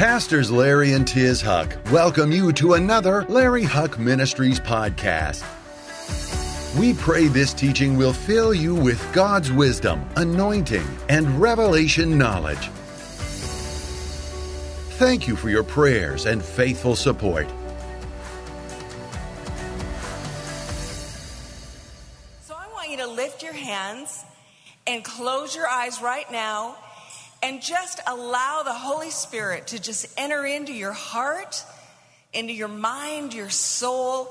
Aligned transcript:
Pastors 0.00 0.50
Larry 0.50 0.94
and 0.94 1.06
Tiz 1.06 1.42
Huch 1.42 1.76
welcome 1.92 2.32
you 2.32 2.54
to 2.54 2.72
another 2.72 3.26
Larry 3.28 3.64
Huch 3.64 3.98
Ministries 3.98 4.58
podcast. 4.58 5.44
We 6.78 6.94
pray 6.94 7.26
this 7.26 7.52
teaching 7.52 7.98
will 7.98 8.14
fill 8.14 8.54
you 8.54 8.74
with 8.74 9.06
God's 9.12 9.52
wisdom, 9.52 10.08
anointing, 10.16 10.86
and 11.10 11.38
revelation 11.38 12.16
knowledge. 12.16 12.70
Thank 14.96 15.28
you 15.28 15.36
for 15.36 15.50
your 15.50 15.64
prayers 15.64 16.24
and 16.24 16.42
faithful 16.42 16.96
support. 16.96 17.46
So 22.40 22.54
I 22.54 22.66
want 22.72 22.88
you 22.88 22.96
to 22.96 23.06
lift 23.06 23.42
your 23.42 23.52
hands 23.52 24.24
and 24.86 25.04
close 25.04 25.54
your 25.54 25.68
eyes 25.68 26.00
right 26.00 26.32
now 26.32 26.78
and 27.42 27.62
just 27.62 28.00
allow 28.06 28.62
the 28.62 28.72
Holy 28.72 29.10
Spirit 29.10 29.68
to 29.68 29.80
just 29.80 30.06
enter 30.18 30.44
into 30.44 30.72
your 30.72 30.92
heart, 30.92 31.64
into 32.32 32.52
your 32.52 32.68
mind, 32.68 33.34
your 33.34 33.50
soul. 33.50 34.30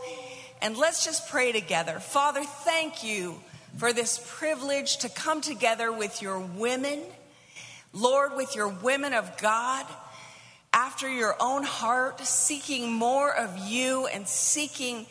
And 0.61 0.77
let's 0.77 1.05
just 1.05 1.29
pray 1.29 1.51
together. 1.51 1.99
Father, 1.99 2.43
thank 2.43 3.03
you 3.03 3.39
for 3.77 3.93
this 3.93 4.19
privilege 4.37 4.97
to 4.97 5.09
come 5.09 5.41
together 5.41 5.91
with 5.91 6.21
your 6.21 6.39
women. 6.39 7.01
Lord, 7.93 8.35
with 8.35 8.55
your 8.55 8.67
women 8.67 9.13
of 9.13 9.37
God, 9.37 9.85
after 10.71 11.11
your 11.11 11.35
own 11.39 11.63
heart, 11.63 12.19
seeking 12.21 12.93
more 12.93 13.35
of 13.35 13.57
you 13.57 14.05
and 14.05 14.27
seeking 14.27 15.07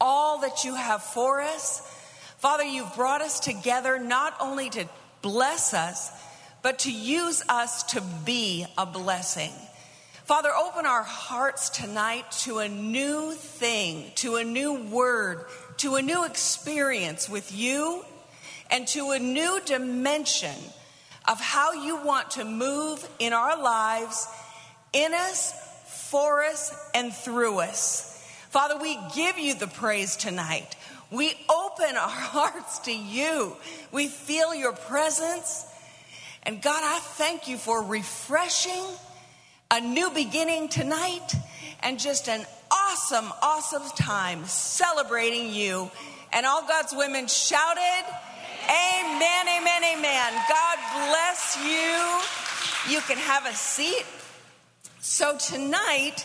all 0.00 0.40
that 0.40 0.64
you 0.64 0.74
have 0.74 1.02
for 1.02 1.40
us. 1.40 1.80
Father, 2.38 2.64
you've 2.64 2.94
brought 2.96 3.22
us 3.22 3.38
together 3.38 3.98
not 3.98 4.34
only 4.40 4.70
to 4.70 4.88
bless 5.22 5.72
us, 5.72 6.10
but 6.66 6.80
to 6.80 6.90
use 6.90 7.44
us 7.48 7.84
to 7.84 8.02
be 8.24 8.66
a 8.76 8.84
blessing. 8.84 9.52
Father, 10.24 10.50
open 10.52 10.84
our 10.84 11.04
hearts 11.04 11.70
tonight 11.70 12.28
to 12.32 12.58
a 12.58 12.68
new 12.68 13.30
thing, 13.34 14.10
to 14.16 14.34
a 14.34 14.42
new 14.42 14.74
word, 14.74 15.44
to 15.76 15.94
a 15.94 16.02
new 16.02 16.24
experience 16.24 17.28
with 17.28 17.56
you, 17.56 18.04
and 18.68 18.84
to 18.88 19.12
a 19.12 19.18
new 19.20 19.60
dimension 19.64 20.56
of 21.28 21.40
how 21.40 21.72
you 21.72 22.02
want 22.02 22.32
to 22.32 22.44
move 22.44 23.08
in 23.20 23.32
our 23.32 23.62
lives, 23.62 24.26
in 24.92 25.14
us, 25.14 25.52
for 26.10 26.42
us, 26.42 26.74
and 26.96 27.12
through 27.12 27.60
us. 27.60 28.28
Father, 28.50 28.76
we 28.76 28.98
give 29.14 29.38
you 29.38 29.54
the 29.54 29.68
praise 29.68 30.16
tonight. 30.16 30.74
We 31.12 31.32
open 31.48 31.94
our 31.96 32.08
hearts 32.08 32.80
to 32.80 32.92
you. 32.92 33.56
We 33.92 34.08
feel 34.08 34.52
your 34.52 34.72
presence. 34.72 35.64
And 36.46 36.62
God, 36.62 36.80
I 36.84 37.00
thank 37.00 37.48
you 37.48 37.56
for 37.56 37.82
refreshing 37.82 38.84
a 39.68 39.80
new 39.80 40.10
beginning 40.10 40.68
tonight 40.68 41.34
and 41.82 41.98
just 41.98 42.28
an 42.28 42.46
awesome, 42.70 43.32
awesome 43.42 43.82
time 43.96 44.46
celebrating 44.46 45.52
you. 45.52 45.90
And 46.32 46.46
all 46.46 46.62
God's 46.68 46.94
women 46.96 47.26
shouted, 47.26 48.04
Amen, 48.68 49.48
amen, 49.48 49.84
amen. 49.96 50.32
God 50.48 50.78
bless 51.08 51.58
you. 51.64 52.94
You 52.94 53.00
can 53.00 53.18
have 53.18 53.44
a 53.46 53.52
seat. 53.52 54.06
So 55.00 55.36
tonight, 55.38 56.24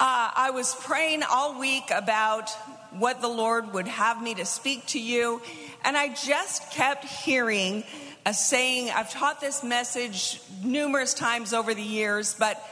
uh, 0.00 0.30
I 0.34 0.50
was 0.50 0.74
praying 0.74 1.22
all 1.22 1.60
week 1.60 1.92
about 1.94 2.50
what 2.90 3.20
the 3.20 3.28
Lord 3.28 3.72
would 3.72 3.86
have 3.86 4.20
me 4.20 4.34
to 4.34 4.44
speak 4.44 4.84
to 4.86 5.00
you, 5.00 5.40
and 5.84 5.96
I 5.96 6.12
just 6.12 6.72
kept 6.72 7.04
hearing 7.04 7.84
a 8.26 8.34
saying. 8.34 8.90
I've 8.90 9.10
taught 9.10 9.40
this 9.40 9.62
message 9.62 10.42
numerous 10.62 11.14
times 11.14 11.54
over 11.54 11.72
the 11.72 11.82
years, 11.82 12.34
but 12.38 12.62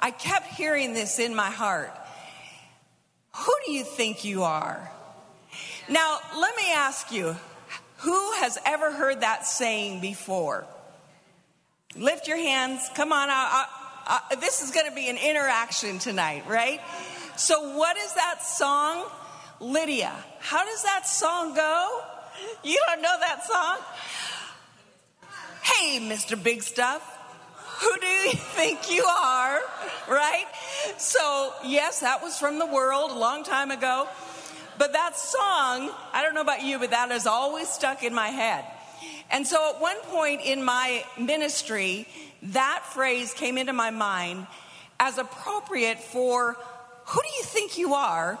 I 0.00 0.10
kept 0.10 0.46
hearing 0.46 0.94
this 0.94 1.18
in 1.18 1.34
my 1.34 1.50
heart. 1.50 1.92
Who 3.36 3.52
do 3.66 3.72
you 3.72 3.84
think 3.84 4.24
you 4.24 4.42
are? 4.42 4.90
Now, 5.88 6.18
let 6.38 6.56
me 6.56 6.72
ask 6.72 7.12
you 7.12 7.36
who 7.98 8.32
has 8.40 8.58
ever 8.64 8.90
heard 8.90 9.20
that 9.20 9.46
saying 9.46 10.00
before? 10.00 10.66
Lift 11.94 12.26
your 12.26 12.38
hands. 12.38 12.88
Come 12.94 13.12
on. 13.12 13.28
I, 13.30 13.66
I, 14.06 14.20
I, 14.30 14.34
this 14.36 14.62
is 14.62 14.70
going 14.70 14.88
to 14.88 14.94
be 14.94 15.08
an 15.08 15.18
interaction 15.18 15.98
tonight, 15.98 16.44
right? 16.48 16.80
So, 17.36 17.76
what 17.76 17.96
is 17.98 18.14
that 18.14 18.42
song? 18.42 19.06
Lydia, 19.60 20.12
how 20.40 20.64
does 20.64 20.82
that 20.82 21.06
song 21.06 21.54
go? 21.54 22.02
You 22.62 22.78
don't 22.88 23.02
know 23.02 23.16
that 23.20 23.44
song? 23.44 23.78
Hey, 25.66 25.98
Mr. 25.98 26.40
Big 26.40 26.62
Stuff, 26.62 27.02
who 27.80 27.98
do 27.98 28.06
you 28.06 28.32
think 28.34 28.88
you 28.88 29.04
are? 29.04 29.60
Right? 30.08 30.44
So, 30.96 31.52
yes, 31.64 32.00
that 32.00 32.22
was 32.22 32.38
from 32.38 32.60
the 32.60 32.66
world 32.66 33.10
a 33.10 33.18
long 33.18 33.42
time 33.42 33.72
ago. 33.72 34.06
But 34.78 34.92
that 34.92 35.18
song, 35.18 35.90
I 36.12 36.22
don't 36.22 36.36
know 36.36 36.40
about 36.40 36.62
you, 36.62 36.78
but 36.78 36.90
that 36.90 37.10
has 37.10 37.26
always 37.26 37.68
stuck 37.68 38.04
in 38.04 38.14
my 38.14 38.28
head. 38.28 38.64
And 39.28 39.44
so 39.44 39.72
at 39.74 39.80
one 39.80 39.96
point 40.02 40.42
in 40.44 40.62
my 40.62 41.04
ministry, 41.18 42.06
that 42.44 42.84
phrase 42.92 43.34
came 43.34 43.58
into 43.58 43.72
my 43.72 43.90
mind 43.90 44.46
as 45.00 45.18
appropriate 45.18 45.98
for 45.98 46.56
who 47.06 47.20
do 47.20 47.28
you 47.38 47.42
think 47.42 47.76
you 47.76 47.94
are 47.94 48.38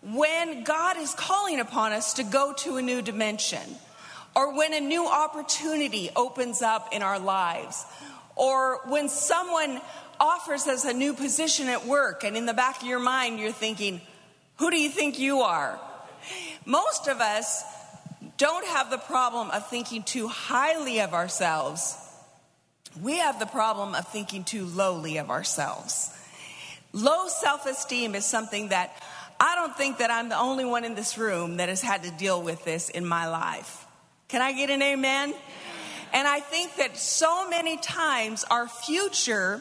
when 0.00 0.64
God 0.64 0.96
is 0.96 1.12
calling 1.12 1.60
upon 1.60 1.92
us 1.92 2.14
to 2.14 2.24
go 2.24 2.54
to 2.54 2.78
a 2.78 2.82
new 2.82 3.02
dimension? 3.02 3.76
Or 4.34 4.56
when 4.56 4.72
a 4.72 4.80
new 4.80 5.06
opportunity 5.06 6.10
opens 6.16 6.62
up 6.62 6.88
in 6.92 7.02
our 7.02 7.18
lives, 7.18 7.84
or 8.36 8.80
when 8.86 9.08
someone 9.08 9.80
offers 10.18 10.66
us 10.66 10.84
a 10.84 10.92
new 10.92 11.12
position 11.12 11.68
at 11.68 11.86
work, 11.86 12.24
and 12.24 12.36
in 12.36 12.46
the 12.46 12.54
back 12.54 12.80
of 12.80 12.88
your 12.88 13.00
mind, 13.00 13.38
you're 13.38 13.52
thinking, 13.52 14.00
Who 14.56 14.70
do 14.70 14.78
you 14.78 14.88
think 14.88 15.18
you 15.18 15.40
are? 15.40 15.78
Most 16.64 17.08
of 17.08 17.20
us 17.20 17.62
don't 18.38 18.66
have 18.66 18.90
the 18.90 18.98
problem 18.98 19.50
of 19.50 19.68
thinking 19.68 20.02
too 20.02 20.28
highly 20.28 21.00
of 21.00 21.12
ourselves. 21.12 21.96
We 23.00 23.18
have 23.18 23.38
the 23.38 23.46
problem 23.46 23.94
of 23.94 24.06
thinking 24.08 24.44
too 24.44 24.64
lowly 24.64 25.18
of 25.18 25.30
ourselves. 25.30 26.10
Low 26.92 27.28
self 27.28 27.66
esteem 27.66 28.14
is 28.14 28.24
something 28.24 28.68
that 28.68 29.02
I 29.40 29.54
don't 29.56 29.76
think 29.76 29.98
that 29.98 30.10
I'm 30.10 30.28
the 30.28 30.38
only 30.38 30.64
one 30.64 30.84
in 30.84 30.94
this 30.94 31.18
room 31.18 31.56
that 31.56 31.68
has 31.68 31.80
had 31.80 32.04
to 32.04 32.10
deal 32.10 32.40
with 32.40 32.64
this 32.64 32.90
in 32.90 33.04
my 33.04 33.28
life. 33.28 33.86
Can 34.32 34.40
I 34.40 34.52
get 34.52 34.70
an 34.70 34.80
amen? 34.80 35.34
And 36.14 36.26
I 36.26 36.40
think 36.40 36.76
that 36.76 36.96
so 36.96 37.50
many 37.50 37.76
times 37.76 38.46
our 38.50 38.66
future 38.66 39.60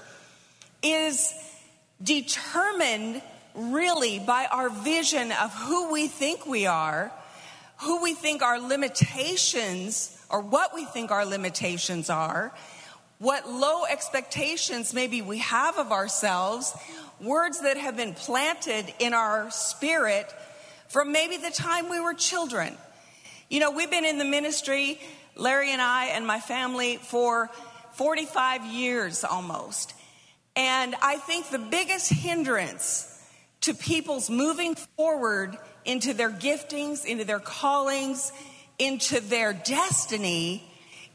is 0.82 1.34
determined 2.02 3.22
really 3.54 4.20
by 4.20 4.48
our 4.50 4.70
vision 4.70 5.34
of 5.34 5.54
who 5.54 5.92
we 5.92 6.08
think 6.08 6.46
we 6.46 6.68
are, 6.68 7.12
who 7.80 8.02
we 8.02 8.14
think 8.14 8.42
our 8.42 8.62
limitations, 8.62 10.18
or 10.30 10.40
what 10.40 10.74
we 10.74 10.86
think 10.86 11.12
our 11.12 11.26
limitations 11.26 12.10
are, 12.10 12.54
what 13.20 13.50
low 13.50 13.84
expectations 13.84 14.94
maybe 14.94 15.22
we 15.22 15.40
have 15.40 15.78
of 15.78 15.92
ourselves, 15.92 16.74
words 17.20 17.60
that 17.60 17.76
have 17.76 17.98
been 17.98 18.14
planted 18.14 18.86
in 19.00 19.14
our 19.14 19.52
spirit 19.52 20.34
from 20.88 21.12
maybe 21.12 21.36
the 21.36 21.52
time 21.52 21.90
we 21.90 22.00
were 22.00 22.14
children. 22.14 22.78
You 23.52 23.60
know, 23.60 23.72
we've 23.72 23.92
been 23.92 24.06
in 24.06 24.18
the 24.18 24.24
ministry, 24.24 24.98
Larry 25.36 25.74
and 25.74 25.82
I 25.82 26.06
and 26.06 26.26
my 26.26 26.40
family, 26.40 26.96
for 26.96 27.50
45 27.96 28.66
years 28.66 29.26
almost. 29.26 29.94
And 30.56 30.96
I 31.02 31.18
think 31.18 31.50
the 31.50 31.60
biggest 31.60 32.14
hindrance 32.14 33.22
to 33.60 33.74
people's 33.74 34.30
moving 34.30 34.76
forward 34.96 35.58
into 35.84 36.14
their 36.14 36.30
giftings, 36.30 37.04
into 37.04 37.26
their 37.26 37.42
callings, 37.42 38.32
into 38.80 39.20
their 39.20 39.52
destiny 39.52 40.64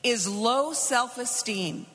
is 0.02 0.28
low 0.28 0.74
self 0.74 1.16
esteem. 1.16 1.86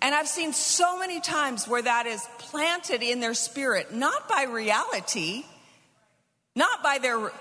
And 0.00 0.14
I've 0.14 0.28
seen 0.28 0.52
so 0.52 1.00
many 1.00 1.20
times 1.20 1.66
where 1.66 1.82
that 1.82 2.06
is 2.06 2.24
planted 2.38 3.02
in 3.02 3.18
their 3.18 3.34
spirit, 3.34 3.92
not 3.92 4.28
by 4.28 4.44
reality, 4.44 5.44
not 6.54 6.80
by 6.80 6.98
their 6.98 7.32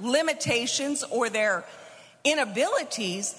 limitations 0.00 1.04
or 1.10 1.28
their 1.28 1.66
inabilities, 2.24 3.34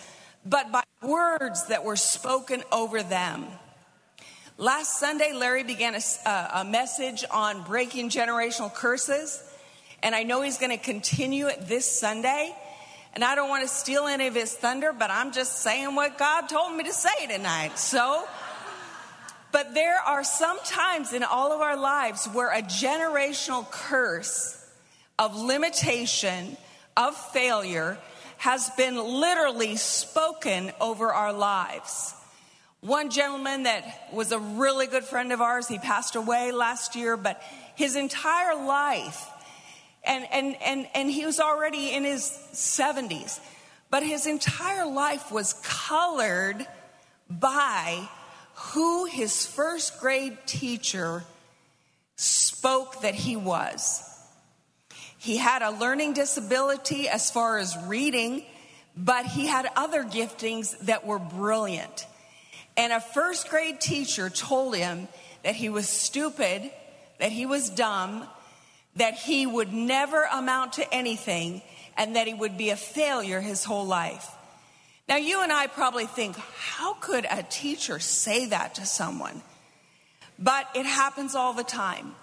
but 0.45 0.71
by 0.71 0.83
words 1.01 1.67
that 1.67 1.83
were 1.83 1.95
spoken 1.95 2.63
over 2.71 3.03
them. 3.03 3.45
Last 4.57 4.99
Sunday, 4.99 5.33
Larry 5.33 5.63
began 5.63 5.95
a, 5.95 6.29
a 6.53 6.65
message 6.65 7.25
on 7.31 7.63
breaking 7.63 8.09
generational 8.09 8.73
curses, 8.73 9.43
and 10.01 10.13
I 10.13 10.23
know 10.23 10.41
he's 10.41 10.57
going 10.57 10.71
to 10.71 10.83
continue 10.83 11.47
it 11.47 11.67
this 11.67 11.89
Sunday. 11.89 12.55
And 13.15 13.23
I 13.23 13.35
don't 13.35 13.47
want 13.47 13.61
to 13.61 13.67
steal 13.67 14.07
any 14.07 14.25
of 14.25 14.33
his 14.33 14.53
thunder, 14.53 14.91
but 14.91 15.11
I'm 15.11 15.33
just 15.33 15.59
saying 15.59 15.93
what 15.93 16.17
God 16.17 16.49
told 16.49 16.75
me 16.75 16.83
to 16.85 16.93
say 16.93 17.27
tonight. 17.29 17.77
So, 17.77 18.25
but 19.51 19.75
there 19.75 19.99
are 19.99 20.23
some 20.23 20.57
times 20.65 21.13
in 21.13 21.21
all 21.21 21.51
of 21.51 21.61
our 21.61 21.77
lives 21.77 22.25
where 22.25 22.49
a 22.49 22.63
generational 22.63 23.69
curse 23.69 24.59
of 25.19 25.35
limitation, 25.39 26.57
of 26.97 27.15
failure, 27.15 27.99
has 28.43 28.69
been 28.71 28.97
literally 28.97 29.77
spoken 29.77 30.69
over 30.81 31.13
our 31.13 31.31
lives. 31.31 32.13
One 32.81 33.09
gentleman 33.09 33.63
that 33.63 34.09
was 34.11 34.33
a 34.33 34.37
really 34.37 34.85
good 34.85 35.05
friend 35.05 35.31
of 35.31 35.39
ours, 35.39 35.69
he 35.69 35.79
passed 35.79 36.17
away 36.17 36.51
last 36.51 36.97
year, 36.97 37.15
but 37.15 37.41
his 37.75 37.95
entire 37.95 38.55
life, 38.55 39.29
and, 40.03 40.27
and, 40.29 40.57
and, 40.61 40.87
and 40.93 41.09
he 41.09 41.25
was 41.25 41.39
already 41.39 41.93
in 41.93 42.03
his 42.03 42.37
70s, 42.51 43.39
but 43.89 44.03
his 44.03 44.27
entire 44.27 44.91
life 44.91 45.31
was 45.31 45.53
colored 45.63 46.67
by 47.29 48.09
who 48.55 49.05
his 49.05 49.45
first 49.45 50.01
grade 50.01 50.37
teacher 50.45 51.23
spoke 52.17 53.03
that 53.03 53.15
he 53.15 53.37
was. 53.37 54.03
He 55.23 55.37
had 55.37 55.61
a 55.61 55.71
learning 55.71 56.11
disability 56.15 57.07
as 57.07 57.31
far 57.31 57.57
as 57.57 57.77
reading, 57.85 58.43
but 58.97 59.25
he 59.25 59.47
had 59.47 59.69
other 59.73 60.03
giftings 60.03 60.77
that 60.79 61.05
were 61.05 61.17
brilliant. 61.17 62.05
And 62.75 62.91
a 62.91 62.99
first 62.99 63.47
grade 63.47 63.79
teacher 63.79 64.29
told 64.29 64.75
him 64.75 65.07
that 65.43 65.55
he 65.55 65.69
was 65.69 65.87
stupid, 65.87 66.69
that 67.19 67.31
he 67.31 67.45
was 67.45 67.69
dumb, 67.69 68.27
that 68.97 69.13
he 69.13 69.47
would 69.47 69.71
never 69.71 70.25
amount 70.25 70.73
to 70.73 70.93
anything, 70.93 71.61
and 71.95 72.17
that 72.17 72.27
he 72.27 72.33
would 72.33 72.57
be 72.57 72.71
a 72.71 72.75
failure 72.75 73.39
his 73.39 73.63
whole 73.63 73.85
life. 73.85 74.29
Now, 75.07 75.15
you 75.15 75.41
and 75.41 75.53
I 75.53 75.67
probably 75.67 76.05
think, 76.05 76.35
how 76.35 76.95
could 76.95 77.25
a 77.31 77.43
teacher 77.43 77.97
say 77.99 78.47
that 78.47 78.75
to 78.75 78.85
someone? 78.85 79.41
But 80.37 80.67
it 80.75 80.85
happens 80.85 81.33
all 81.33 81.53
the 81.53 81.63
time. 81.63 82.13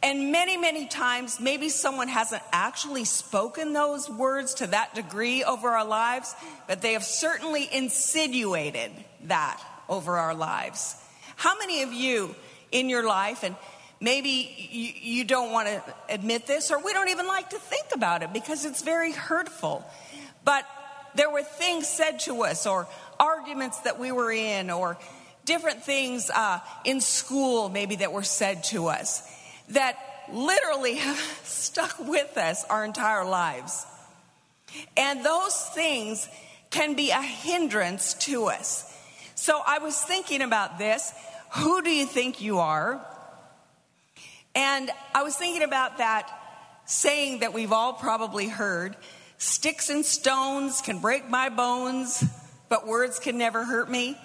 And 0.00 0.30
many, 0.30 0.56
many 0.56 0.86
times, 0.86 1.40
maybe 1.40 1.68
someone 1.68 2.06
hasn't 2.06 2.42
actually 2.52 3.04
spoken 3.04 3.72
those 3.72 4.08
words 4.08 4.54
to 4.54 4.68
that 4.68 4.94
degree 4.94 5.42
over 5.42 5.70
our 5.70 5.84
lives, 5.84 6.34
but 6.68 6.80
they 6.82 6.92
have 6.92 7.02
certainly 7.02 7.68
insinuated 7.72 8.92
that 9.24 9.60
over 9.88 10.16
our 10.16 10.34
lives. 10.34 10.94
How 11.34 11.58
many 11.58 11.82
of 11.82 11.92
you 11.92 12.36
in 12.70 12.88
your 12.88 13.06
life, 13.06 13.42
and 13.42 13.56
maybe 14.00 14.68
you, 14.70 14.92
you 15.18 15.24
don't 15.24 15.50
want 15.50 15.66
to 15.66 15.82
admit 16.08 16.46
this, 16.46 16.70
or 16.70 16.80
we 16.80 16.92
don't 16.92 17.08
even 17.08 17.26
like 17.26 17.50
to 17.50 17.58
think 17.58 17.86
about 17.92 18.22
it 18.22 18.32
because 18.32 18.64
it's 18.64 18.82
very 18.82 19.10
hurtful, 19.10 19.84
but 20.44 20.64
there 21.16 21.30
were 21.30 21.42
things 21.42 21.88
said 21.88 22.20
to 22.20 22.44
us, 22.44 22.66
or 22.66 22.86
arguments 23.18 23.80
that 23.80 23.98
we 23.98 24.12
were 24.12 24.30
in, 24.30 24.70
or 24.70 24.96
different 25.44 25.82
things 25.82 26.30
uh, 26.30 26.60
in 26.84 27.00
school 27.00 27.68
maybe 27.68 27.96
that 27.96 28.12
were 28.12 28.22
said 28.22 28.62
to 28.62 28.86
us 28.86 29.22
that 29.70 29.98
literally 30.32 30.96
have 30.96 31.18
stuck 31.44 31.98
with 31.98 32.36
us 32.36 32.64
our 32.64 32.84
entire 32.84 33.24
lives. 33.24 33.86
And 34.96 35.24
those 35.24 35.56
things 35.74 36.28
can 36.70 36.94
be 36.94 37.10
a 37.10 37.22
hindrance 37.22 38.14
to 38.14 38.46
us. 38.46 38.84
So 39.34 39.60
I 39.66 39.78
was 39.78 39.98
thinking 40.00 40.42
about 40.42 40.78
this. 40.78 41.12
Who 41.56 41.82
do 41.82 41.90
you 41.90 42.06
think 42.06 42.42
you 42.42 42.58
are? 42.58 43.04
And 44.54 44.90
I 45.14 45.22
was 45.22 45.36
thinking 45.36 45.62
about 45.62 45.98
that 45.98 46.30
saying 46.84 47.40
that 47.40 47.52
we've 47.54 47.72
all 47.72 47.92
probably 47.92 48.48
heard 48.48 48.96
sticks 49.38 49.88
and 49.88 50.04
stones 50.04 50.80
can 50.80 50.98
break 50.98 51.28
my 51.28 51.48
bones, 51.48 52.24
but 52.68 52.86
words 52.86 53.18
can 53.18 53.38
never 53.38 53.64
hurt 53.64 53.88
me. 53.90 54.16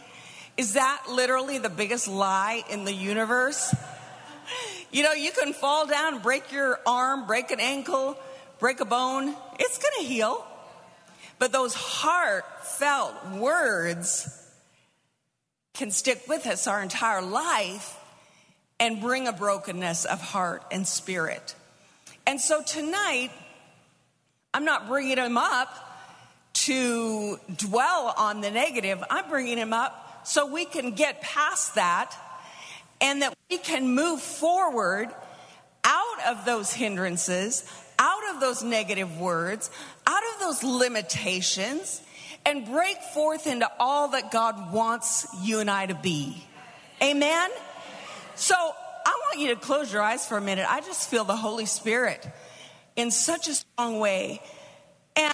Is 0.58 0.74
that 0.74 1.04
literally 1.10 1.60
the 1.60 1.70
biggest 1.70 2.08
lie 2.08 2.64
in 2.70 2.84
the 2.84 2.94
universe? 2.94 3.74
You 4.94 5.02
know, 5.02 5.14
you 5.14 5.32
can 5.32 5.54
fall 5.54 5.88
down, 5.88 6.20
break 6.20 6.52
your 6.52 6.80
arm, 6.86 7.26
break 7.26 7.50
an 7.50 7.60
ankle, 7.60 8.16
break 8.60 8.80
a 8.80 8.86
bone. 8.86 9.36
It's 9.60 9.80
going 9.80 9.94
to 9.98 10.04
heal. 10.06 10.46
But 11.40 11.52
those 11.52 11.74
heartfelt 11.74 13.16
words 13.32 14.30
can 15.74 15.90
stick 15.90 16.22
with 16.30 16.46
us 16.46 16.68
our 16.68 16.80
entire 16.80 17.24
life 17.24 17.98
and 18.80 19.02
bring 19.02 19.28
a 19.28 19.34
brokenness 19.34 20.06
of 20.06 20.22
heart 20.22 20.64
and 20.72 20.88
spirit. 20.88 21.56
And 22.28 22.40
so 22.40 22.62
tonight, 22.62 23.32
I'm 24.54 24.64
not 24.64 24.88
bringing 24.88 25.18
him 25.18 25.38
up 25.38 25.76
to 26.54 27.40
dwell 27.58 28.14
on 28.16 28.42
the 28.42 28.52
negative. 28.52 29.04
I'm 29.10 29.28
bringing 29.28 29.58
him 29.58 29.74
up 29.74 30.22
so 30.28 30.46
we 30.46 30.66
can 30.66 30.92
get 30.92 31.20
past 31.22 31.74
that 31.76 32.16
and 33.02 33.22
that 33.22 33.34
we 33.50 33.58
can 33.58 33.94
move 33.96 34.22
forward 34.22 35.10
out 35.84 36.26
of 36.28 36.46
those 36.46 36.72
hindrances, 36.72 37.70
out 38.00 38.34
of 38.34 38.40
those 38.40 38.64
negative 38.64 39.20
words, 39.20 39.70
out 40.08 40.24
of 40.34 40.40
those 40.40 40.64
limitations, 40.64 42.02
and 42.46 42.66
break 42.66 42.98
forth 43.14 43.48
into 43.48 43.70
all 43.80 44.10
that 44.10 44.32
God 44.32 44.74
wants 44.74 45.28
you 45.42 45.60
and 45.60 45.70
I 45.70 45.86
to 45.86 45.96
be. 45.96 46.44
Amen? 47.02 47.50
So 48.36 48.56
I 48.56 49.20
want 49.28 49.40
you 49.40 49.50
to 49.50 49.60
close 49.60 49.92
your 49.92 50.02
eyes 50.02 50.26
for 50.26 50.38
a 50.38 50.42
minute. 50.42 50.66
I 50.70 50.82
just 50.82 51.10
feel 51.10 51.24
the 51.24 51.36
Holy 51.36 51.66
Spirit 51.66 52.26
in 52.96 53.12
such 53.12 53.48
a 53.48 53.54
strong 53.54 54.00
way. 54.00 54.42
And 55.16 55.34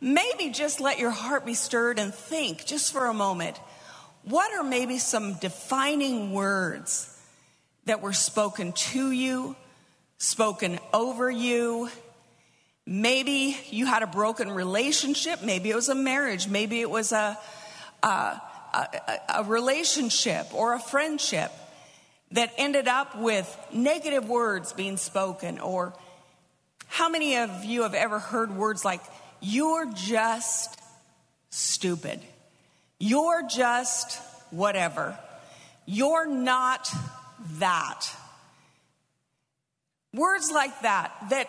maybe 0.00 0.50
just 0.50 0.80
let 0.80 0.98
your 0.98 1.10
heart 1.10 1.44
be 1.44 1.54
stirred 1.54 1.98
and 1.98 2.14
think 2.14 2.64
just 2.64 2.92
for 2.92 3.06
a 3.06 3.14
moment 3.14 3.58
what 4.24 4.52
are 4.54 4.64
maybe 4.64 4.98
some 4.98 5.34
defining 5.34 6.32
words 6.32 7.10
that 7.84 8.00
were 8.00 8.12
spoken 8.12 8.72
to 8.72 9.10
you, 9.10 9.54
spoken 10.18 10.78
over 10.92 11.30
you? 11.30 11.90
Maybe 12.86 13.56
you 13.70 13.86
had 13.86 14.02
a 14.02 14.06
broken 14.06 14.50
relationship. 14.50 15.42
Maybe 15.42 15.70
it 15.70 15.74
was 15.74 15.88
a 15.88 15.94
marriage. 15.94 16.48
Maybe 16.48 16.80
it 16.80 16.90
was 16.90 17.12
a, 17.12 17.38
a, 18.02 18.06
a, 18.06 19.20
a 19.36 19.44
relationship 19.44 20.54
or 20.54 20.74
a 20.74 20.80
friendship 20.80 21.52
that 22.32 22.52
ended 22.56 22.88
up 22.88 23.16
with 23.18 23.46
negative 23.72 24.28
words 24.28 24.72
being 24.72 24.96
spoken. 24.96 25.60
Or 25.60 25.94
how 26.86 27.08
many 27.08 27.36
of 27.36 27.64
you 27.64 27.82
have 27.82 27.94
ever 27.94 28.18
heard 28.18 28.56
words 28.56 28.84
like, 28.84 29.02
you're 29.40 29.92
just 29.92 30.80
stupid? 31.50 32.20
You're 32.98 33.46
just 33.48 34.20
whatever. 34.50 35.18
You're 35.86 36.26
not 36.26 36.90
that. 37.58 38.06
Words 40.12 40.50
like 40.52 40.82
that, 40.82 41.12
that 41.30 41.48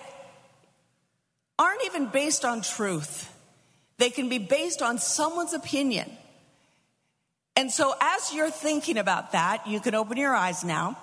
aren't 1.57 1.85
even 1.85 2.07
based 2.07 2.43
on 2.43 2.61
truth. 2.61 3.31
They 3.97 4.09
can 4.09 4.27
be 4.27 4.39
based 4.39 4.81
on 4.81 4.97
someone's 4.97 5.53
opinion. 5.53 6.11
And 7.55 7.71
so, 7.71 7.93
as 8.01 8.33
you're 8.33 8.49
thinking 8.49 8.97
about 8.97 9.31
that, 9.31 9.65
you 9.67 9.79
can 9.79 9.95
open 9.95 10.17
your 10.17 10.35
eyes 10.35 10.63
now. 10.65 10.97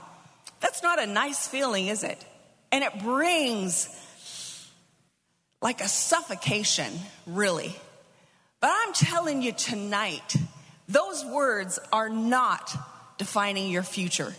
That's 0.61 0.83
not 0.83 1.03
a 1.03 1.07
nice 1.07 1.47
feeling, 1.49 1.87
is 1.87 2.05
it? 2.05 2.23
And 2.71 2.85
it 2.85 2.99
brings 3.01 3.89
like 5.63 5.81
a 5.81 5.89
suffocation, 5.89 6.93
really. 7.27 7.75
But 8.63 8.71
I'm 8.73 8.95
telling 8.95 9.43
you 9.43 9.53
tonight, 9.53 10.37
those 10.89 11.25
words 11.25 11.79
are 11.93 12.09
not 12.09 12.75
defining 13.19 13.71
your 13.71 13.83
future. 13.83 14.35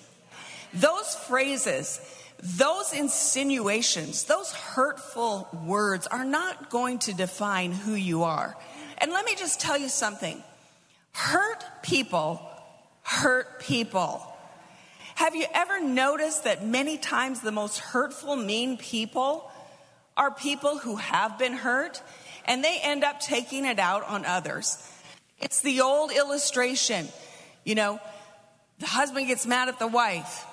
Those 0.74 1.14
phrases, 1.14 2.02
those 2.42 2.94
insinuations, 2.94 4.24
those 4.24 4.52
hurtful 4.54 5.48
words 5.66 6.08
are 6.08 6.26
not 6.26 6.72
going 6.72 6.98
to 7.00 7.14
define 7.14 7.74
who 7.74 7.94
you 7.94 8.24
are. 8.24 8.58
And 8.98 9.12
let 9.12 9.26
me 9.26 9.36
just 9.36 9.60
tell 9.60 9.78
you 9.78 9.90
something 9.90 10.42
hurt 11.12 11.64
people 11.84 12.42
hurt 13.04 13.60
people. 13.60 14.26
Have 15.16 15.36
you 15.36 15.46
ever 15.54 15.80
noticed 15.80 16.46
that 16.46 16.66
many 16.66 16.98
times 16.98 17.42
the 17.42 17.52
most 17.52 17.80
hurtful, 17.80 18.36
mean 18.36 18.78
people 18.78 19.52
are 20.18 20.32
people 20.32 20.78
who 20.78 20.96
have 20.96 21.38
been 21.38 21.54
hurt? 21.54 22.02
And 22.46 22.64
they 22.64 22.80
end 22.82 23.04
up 23.04 23.20
taking 23.20 23.66
it 23.66 23.80
out 23.80 24.04
on 24.04 24.26
others. 24.26 24.90
It's 25.40 25.62
the 25.62 25.82
old 25.82 26.12
illustration. 26.12 27.08
You 27.64 27.76
know, 27.76 28.00
the 28.80 28.86
husband 28.86 29.28
gets 29.28 29.46
mad 29.46 29.70
at 29.70 29.80
the 29.80 29.88
wife, 29.88 30.46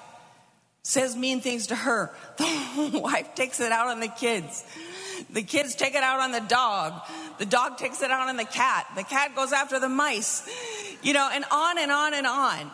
says 0.83 1.17
mean 1.17 1.41
things 1.41 1.69
to 1.69 1.77
her. 1.77 2.11
The 2.77 3.01
wife 3.01 3.35
takes 3.35 3.61
it 3.61 3.73
out 3.73 3.89
on 3.89 4.01
the 4.01 4.09
kids. 4.09 4.65
The 5.29 5.43
kids 5.43 5.75
take 5.75 5.95
it 5.95 6.03
out 6.03 6.21
on 6.21 6.33
the 6.33 6.41
dog. 6.41 6.95
The 7.39 7.45
dog 7.45 7.77
takes 7.77 8.01
it 8.01 8.11
out 8.11 8.29
on 8.29 8.37
the 8.37 8.45
cat. 8.45 8.87
The 8.97 9.03
cat 9.03 9.35
goes 9.35 9.53
after 9.53 9.79
the 9.79 9.89
mice. 9.89 10.49
You 11.03 11.13
know, 11.13 11.29
and 11.31 11.45
on 11.51 11.79
and 11.79 11.91
on 11.91 12.15
and 12.15 12.27
on. 12.27 12.71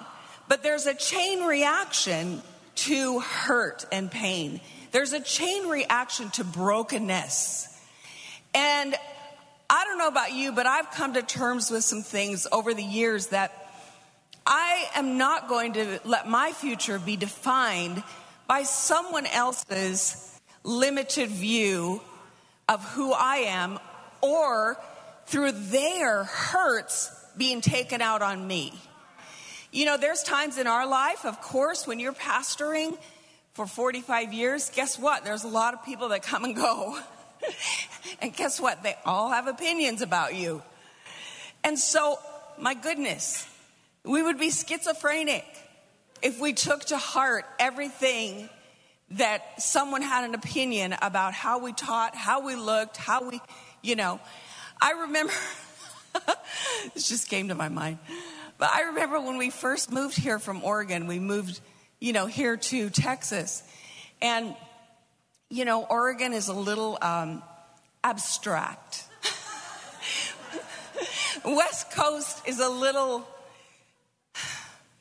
But 0.48 0.62
there's 0.62 0.86
a 0.86 0.94
chain 0.94 1.42
reaction 1.44 2.42
to 2.76 3.20
hurt 3.20 3.84
and 3.90 4.10
pain. 4.10 4.60
There's 4.92 5.12
a 5.12 5.20
chain 5.20 5.66
reaction 5.68 6.30
to 6.30 6.44
brokenness. 6.44 7.75
And 8.56 8.94
I 9.68 9.84
don't 9.84 9.98
know 9.98 10.08
about 10.08 10.32
you, 10.32 10.50
but 10.50 10.64
I've 10.64 10.90
come 10.90 11.12
to 11.12 11.22
terms 11.22 11.70
with 11.70 11.84
some 11.84 12.00
things 12.00 12.46
over 12.50 12.72
the 12.72 12.82
years 12.82 13.26
that 13.26 13.52
I 14.46 14.88
am 14.94 15.18
not 15.18 15.46
going 15.46 15.74
to 15.74 16.00
let 16.06 16.26
my 16.26 16.52
future 16.52 16.98
be 16.98 17.16
defined 17.16 18.02
by 18.48 18.62
someone 18.62 19.26
else's 19.26 20.40
limited 20.64 21.28
view 21.28 22.00
of 22.66 22.82
who 22.92 23.12
I 23.12 23.36
am 23.48 23.78
or 24.22 24.78
through 25.26 25.52
their 25.52 26.24
hurts 26.24 27.10
being 27.36 27.60
taken 27.60 28.00
out 28.00 28.22
on 28.22 28.46
me. 28.46 28.72
You 29.70 29.84
know, 29.84 29.98
there's 29.98 30.22
times 30.22 30.56
in 30.56 30.66
our 30.66 30.86
life, 30.86 31.26
of 31.26 31.42
course, 31.42 31.86
when 31.86 32.00
you're 32.00 32.14
pastoring 32.14 32.96
for 33.52 33.66
45 33.66 34.32
years, 34.32 34.70
guess 34.70 34.98
what? 34.98 35.24
There's 35.24 35.44
a 35.44 35.48
lot 35.48 35.74
of 35.74 35.84
people 35.84 36.08
that 36.08 36.22
come 36.22 36.44
and 36.44 36.56
go. 36.56 36.98
and 38.20 38.34
guess 38.34 38.60
what? 38.60 38.82
They 38.82 38.96
all 39.04 39.30
have 39.30 39.46
opinions 39.46 40.02
about 40.02 40.34
you. 40.34 40.62
And 41.64 41.78
so, 41.78 42.18
my 42.58 42.74
goodness, 42.74 43.48
we 44.04 44.22
would 44.22 44.38
be 44.38 44.50
schizophrenic 44.50 45.44
if 46.22 46.40
we 46.40 46.52
took 46.52 46.84
to 46.86 46.96
heart 46.96 47.44
everything 47.58 48.48
that 49.12 49.62
someone 49.62 50.02
had 50.02 50.24
an 50.24 50.34
opinion 50.34 50.94
about 51.00 51.32
how 51.32 51.58
we 51.58 51.72
taught, 51.72 52.16
how 52.16 52.44
we 52.44 52.56
looked, 52.56 52.96
how 52.96 53.28
we, 53.28 53.40
you 53.82 53.96
know. 53.96 54.20
I 54.80 54.92
remember, 54.92 55.32
this 56.94 57.08
just 57.08 57.28
came 57.28 57.48
to 57.48 57.54
my 57.54 57.68
mind, 57.68 57.98
but 58.58 58.70
I 58.70 58.82
remember 58.82 59.20
when 59.20 59.38
we 59.38 59.50
first 59.50 59.92
moved 59.92 60.18
here 60.18 60.38
from 60.38 60.64
Oregon, 60.64 61.06
we 61.06 61.18
moved, 61.18 61.60
you 62.00 62.12
know, 62.12 62.26
here 62.26 62.56
to 62.56 62.90
Texas. 62.90 63.62
And, 64.20 64.54
you 65.50 65.64
know, 65.64 65.84
Oregon 65.84 66.32
is 66.32 66.48
a 66.48 66.54
little 66.54 66.98
um, 67.00 67.42
abstract. 68.02 69.04
West 71.44 71.92
Coast 71.92 72.42
is 72.46 72.58
a 72.58 72.68
little, 72.68 73.26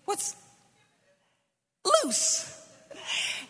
what's 0.06 0.36
loose. 2.04 2.52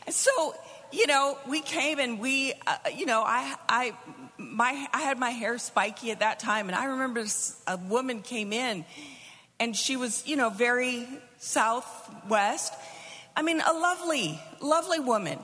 So, 0.09 0.55
you 0.91 1.07
know, 1.07 1.37
we 1.47 1.61
came 1.61 1.99
and 1.99 2.19
we, 2.19 2.53
uh, 2.65 2.77
you 2.95 3.05
know, 3.05 3.23
I, 3.25 3.55
I, 3.67 3.93
my, 4.37 4.87
I 4.93 5.01
had 5.01 5.19
my 5.19 5.31
hair 5.31 5.57
spiky 5.57 6.11
at 6.11 6.19
that 6.19 6.39
time, 6.39 6.69
and 6.69 6.75
I 6.75 6.85
remember 6.85 7.25
a 7.67 7.77
woman 7.77 8.21
came 8.21 8.53
in, 8.53 8.85
and 9.59 9.75
she 9.75 9.97
was, 9.97 10.25
you 10.25 10.35
know, 10.35 10.49
very 10.49 11.07
southwest. 11.37 12.73
I 13.35 13.41
mean, 13.41 13.61
a 13.61 13.73
lovely, 13.73 14.39
lovely 14.61 14.99
woman, 14.99 15.39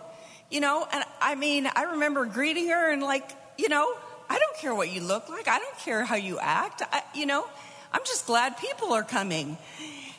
you 0.51 0.59
know, 0.59 0.85
and 0.91 1.03
I 1.21 1.35
mean, 1.35 1.67
I 1.73 1.83
remember 1.83 2.25
greeting 2.25 2.67
her 2.67 2.91
and 2.91 3.01
like, 3.01 3.31
you 3.57 3.69
know, 3.69 3.91
I 4.29 4.37
don't 4.37 4.57
care 4.57 4.75
what 4.75 4.91
you 4.91 5.01
look 5.01 5.29
like. 5.29 5.47
I 5.47 5.57
don't 5.57 5.77
care 5.79 6.03
how 6.03 6.15
you 6.15 6.37
act. 6.39 6.83
I, 6.91 7.01
you 7.15 7.25
know, 7.25 7.47
I'm 7.91 8.01
just 8.05 8.27
glad 8.27 8.57
people 8.57 8.93
are 8.93 9.03
coming. 9.03 9.57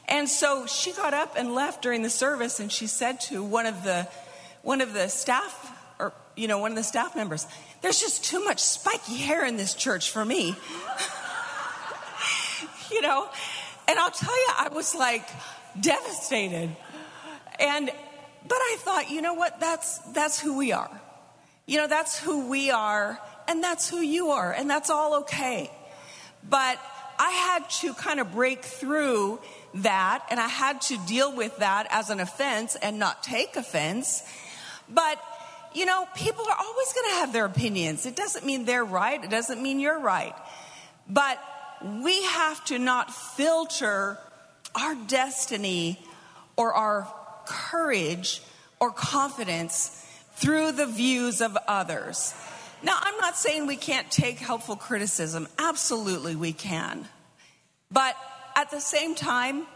And 0.09 0.29
so 0.29 0.67
she 0.67 0.93
got 0.93 1.15
up 1.15 1.35
and 1.37 1.55
left 1.55 1.83
during 1.83 2.03
the 2.03 2.11
service, 2.11 2.61
and 2.61 2.73
she 2.73 2.87
said 2.87 3.21
to 3.23 3.43
one 3.43 3.67
of 3.67 3.85
the 3.85 4.09
one 4.62 4.81
of 4.81 4.93
the 4.93 5.09
staff, 5.09 5.73
or 5.99 6.12
you 6.37 6.49
know, 6.49 6.59
one 6.59 6.73
of 6.73 6.77
the 6.77 6.83
staff 6.83 7.15
members, 7.15 7.47
"There's 7.81 8.01
just 8.01 8.25
too 8.25 8.45
much 8.45 8.59
spiky 8.59 9.17
hair 9.17 9.45
in 9.47 9.57
this 9.57 9.75
church 9.75 10.11
for 10.11 10.25
me." 10.25 10.57
you 12.91 13.01
know, 13.01 13.29
and 13.89 13.99
I'll 13.99 14.11
tell 14.11 14.37
you, 14.37 14.49
I 14.59 14.69
was 14.69 14.95
like 14.95 15.27
devastated, 15.81 16.77
and 17.59 17.91
but 18.47 18.59
I 18.59 18.77
thought, 18.79 19.11
you 19.11 19.23
know 19.23 19.35
what? 19.35 19.61
That's 19.61 19.99
that's 20.13 20.41
who 20.41 20.59
we 20.59 20.73
are. 20.73 20.91
You 21.67 21.79
know, 21.79 21.87
that's 21.87 22.19
who 22.19 22.49
we 22.49 22.71
are, 22.71 23.21
and 23.49 23.63
that's 23.63 23.89
who 23.89 23.99
you 23.99 24.31
are, 24.31 24.53
and 24.53 24.69
that's 24.69 24.91
all 24.91 25.21
okay. 25.21 25.71
But 26.49 26.79
I 27.19 27.31
had 27.31 27.71
to 27.81 27.95
kind 27.95 28.19
of 28.19 28.33
break 28.33 28.65
through 28.65 29.41
that, 29.75 30.27
and 30.31 30.41
I 30.41 30.49
had 30.49 30.81
to 30.83 30.99
deal 31.07 31.35
with 31.35 31.59
that 31.59 31.87
as 31.91 32.11
an 32.11 32.21
offense 32.21 32.77
and 32.77 32.99
not 32.99 33.23
take 33.23 33.57
offense. 33.57 34.23
But, 34.89 35.23
you 35.73 35.87
know, 35.87 36.09
people 36.17 36.45
are 36.45 36.57
always 36.59 36.93
going 36.93 37.11
to 37.11 37.17
have 37.17 37.33
their 37.33 37.45
opinions. 37.45 38.07
It 38.07 38.17
doesn't 38.17 38.45
mean 38.45 38.65
they're 38.65 38.85
right, 38.85 39.23
it 39.23 39.31
doesn't 39.31 39.63
mean 39.63 39.79
you're 39.79 40.01
right. 40.01 40.35
But 41.09 41.39
we 42.03 42.23
have 42.25 42.65
to 42.67 42.79
not 42.79 43.15
filter 43.15 44.19
our 44.75 44.95
destiny 45.07 46.05
or 46.57 46.73
our 46.75 47.13
courage 47.47 48.43
or 48.81 48.91
confidence 48.91 50.07
through 50.35 50.73
the 50.73 50.87
views 50.87 51.41
of 51.41 51.57
others. 51.69 52.35
Now, 52.83 52.99
I'm 53.01 53.17
not 53.19 53.37
saying 53.37 53.67
we 53.67 53.77
can't 53.77 54.11
take 54.11 54.39
helpful 54.39 54.77
criticism. 54.77 55.47
Absolutely, 55.59 56.35
we 56.35 56.53
can. 56.53 57.07
But 57.91 58.17
at 58.57 58.71
the 58.71 58.81
same 58.81 59.15
time, 59.15 59.67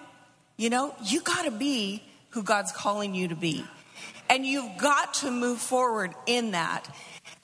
you 0.57 0.71
know, 0.71 0.95
you 1.05 1.21
got 1.21 1.45
to 1.45 1.51
be 1.51 2.03
who 2.31 2.43
God's 2.43 2.73
calling 2.73 3.15
you 3.15 3.29
to 3.29 3.37
be. 3.37 3.65
And 4.29 4.45
you've 4.45 4.77
got 4.79 5.15
to 5.15 5.31
move 5.31 5.59
forward 5.59 6.15
in 6.27 6.51
that. 6.51 6.89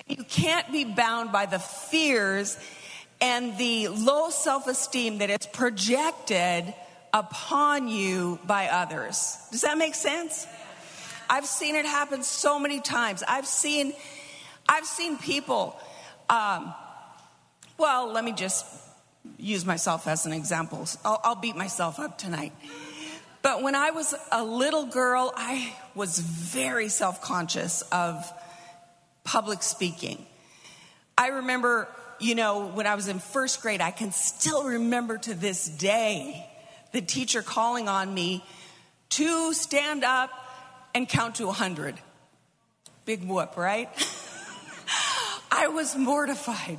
You 0.08 0.24
can't 0.24 0.70
be 0.72 0.84
bound 0.84 1.30
by 1.30 1.46
the 1.46 1.60
fears 1.60 2.58
and 3.20 3.56
the 3.56 3.88
low 3.88 4.30
self 4.30 4.66
esteem 4.66 5.18
that 5.18 5.30
is 5.30 5.46
projected 5.52 6.74
upon 7.12 7.88
you 7.88 8.38
by 8.46 8.68
others. 8.68 9.38
Does 9.50 9.62
that 9.62 9.76
make 9.76 9.94
sense? 9.94 10.46
I've 11.28 11.46
seen 11.46 11.74
it 11.74 11.84
happen 11.84 12.22
so 12.22 12.58
many 12.58 12.80
times. 12.80 13.22
I've 13.26 13.46
seen, 13.46 13.92
I've 14.68 14.86
seen 14.86 15.18
people. 15.18 15.78
Um, 16.28 16.74
well, 17.78 18.12
let 18.12 18.24
me 18.24 18.32
just 18.32 18.66
use 19.38 19.64
myself 19.64 20.06
as 20.06 20.26
an 20.26 20.32
example. 20.32 20.86
I'll, 21.04 21.20
I'll 21.24 21.34
beat 21.34 21.56
myself 21.56 21.98
up 21.98 22.18
tonight. 22.18 22.52
But 23.42 23.62
when 23.62 23.74
I 23.74 23.90
was 23.90 24.14
a 24.30 24.44
little 24.44 24.86
girl, 24.86 25.32
I 25.36 25.74
was 25.94 26.18
very 26.18 26.88
self 26.88 27.20
conscious 27.22 27.82
of 27.92 28.30
public 29.24 29.62
speaking. 29.62 30.24
I 31.18 31.28
remember, 31.28 31.88
you 32.20 32.34
know, 32.34 32.68
when 32.68 32.86
I 32.86 32.94
was 32.94 33.08
in 33.08 33.18
first 33.18 33.60
grade, 33.62 33.80
I 33.80 33.90
can 33.90 34.12
still 34.12 34.64
remember 34.64 35.18
to 35.18 35.34
this 35.34 35.68
day 35.68 36.48
the 36.92 37.00
teacher 37.00 37.42
calling 37.42 37.88
on 37.88 38.12
me 38.12 38.44
to 39.10 39.52
stand 39.52 40.04
up 40.04 40.30
and 40.94 41.08
count 41.08 41.36
to 41.36 41.46
100. 41.46 41.96
Big 43.04 43.24
whoop, 43.24 43.56
right? 43.56 43.88
I 45.50 45.68
was 45.68 45.96
mortified. 45.96 46.78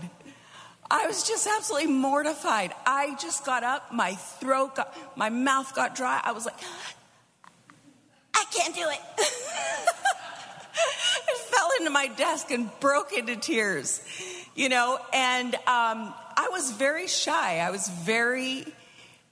I 0.90 1.08
was 1.08 1.28
just 1.28 1.48
absolutely 1.48 1.92
mortified. 1.92 2.74
I 2.86 3.16
just 3.20 3.46
got 3.46 3.64
up, 3.64 3.92
my 3.92 4.14
throat 4.14 4.76
got, 4.76 5.18
my 5.18 5.30
mouth 5.30 5.74
got 5.76 5.96
dry. 5.96 6.22
I 6.24 6.32
was 6.32 6.46
like, 6.46 6.56
I 8.36 8.46
can't 8.52 8.76
do 8.76 8.82
it. 8.82 9.00
I 10.76 11.38
fell 11.50 11.70
into 11.80 11.90
my 11.90 12.08
desk 12.08 12.52
and 12.52 12.70
broke 12.80 13.14
into 13.14 13.36
tears, 13.36 14.02
you 14.56 14.70
know, 14.70 15.00
and 15.14 15.56
um, 15.56 16.14
I 16.36 16.50
was 16.52 16.72
very 16.72 17.08
shy. 17.08 17.60
I 17.60 17.72
was 17.72 17.88
very, 17.88 18.66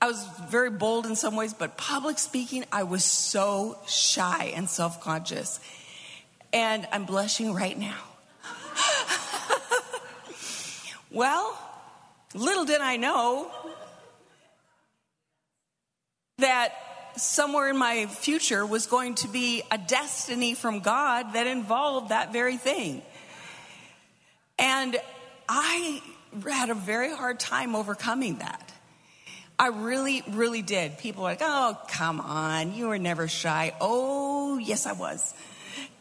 I 0.01 0.07
was 0.07 0.27
very 0.49 0.71
bold 0.71 1.05
in 1.05 1.15
some 1.15 1.35
ways, 1.35 1.53
but 1.53 1.77
public 1.77 2.17
speaking, 2.17 2.65
I 2.71 2.83
was 2.83 3.05
so 3.05 3.77
shy 3.87 4.51
and 4.55 4.67
self 4.69 4.99
conscious. 4.99 5.59
And 6.51 6.87
I'm 6.91 7.05
blushing 7.05 7.53
right 7.53 7.77
now. 7.77 7.97
Well, 11.11 11.59
little 12.33 12.63
did 12.63 12.79
I 12.79 12.95
know 12.95 13.51
that 16.37 16.73
somewhere 17.17 17.69
in 17.69 17.77
my 17.77 18.05
future 18.05 18.65
was 18.65 18.87
going 18.87 19.15
to 19.15 19.27
be 19.27 19.61
a 19.69 19.77
destiny 19.77 20.53
from 20.53 20.79
God 20.79 21.33
that 21.33 21.47
involved 21.47 22.09
that 22.09 22.31
very 22.31 22.55
thing. 22.55 23.01
And 24.57 24.95
I 25.49 26.01
had 26.49 26.69
a 26.69 26.75
very 26.75 27.13
hard 27.13 27.41
time 27.41 27.75
overcoming 27.75 28.37
that. 28.37 28.70
I 29.61 29.67
really, 29.67 30.23
really 30.27 30.63
did. 30.63 30.97
People 30.97 31.21
were 31.21 31.29
like, 31.29 31.43
oh, 31.43 31.77
come 31.87 32.19
on, 32.19 32.73
you 32.73 32.87
were 32.87 32.97
never 32.97 33.27
shy. 33.27 33.75
Oh, 33.79 34.57
yes, 34.57 34.87
I 34.87 34.93
was. 34.93 35.35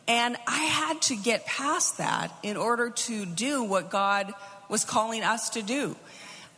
And 0.08 0.38
I 0.46 0.62
had 0.62 1.02
to 1.02 1.14
get 1.14 1.44
past 1.44 1.98
that 1.98 2.32
in 2.42 2.56
order 2.56 2.88
to 2.88 3.26
do 3.26 3.62
what 3.62 3.90
God 3.90 4.32
was 4.70 4.86
calling 4.86 5.22
us 5.22 5.50
to 5.50 5.62
do. 5.62 5.94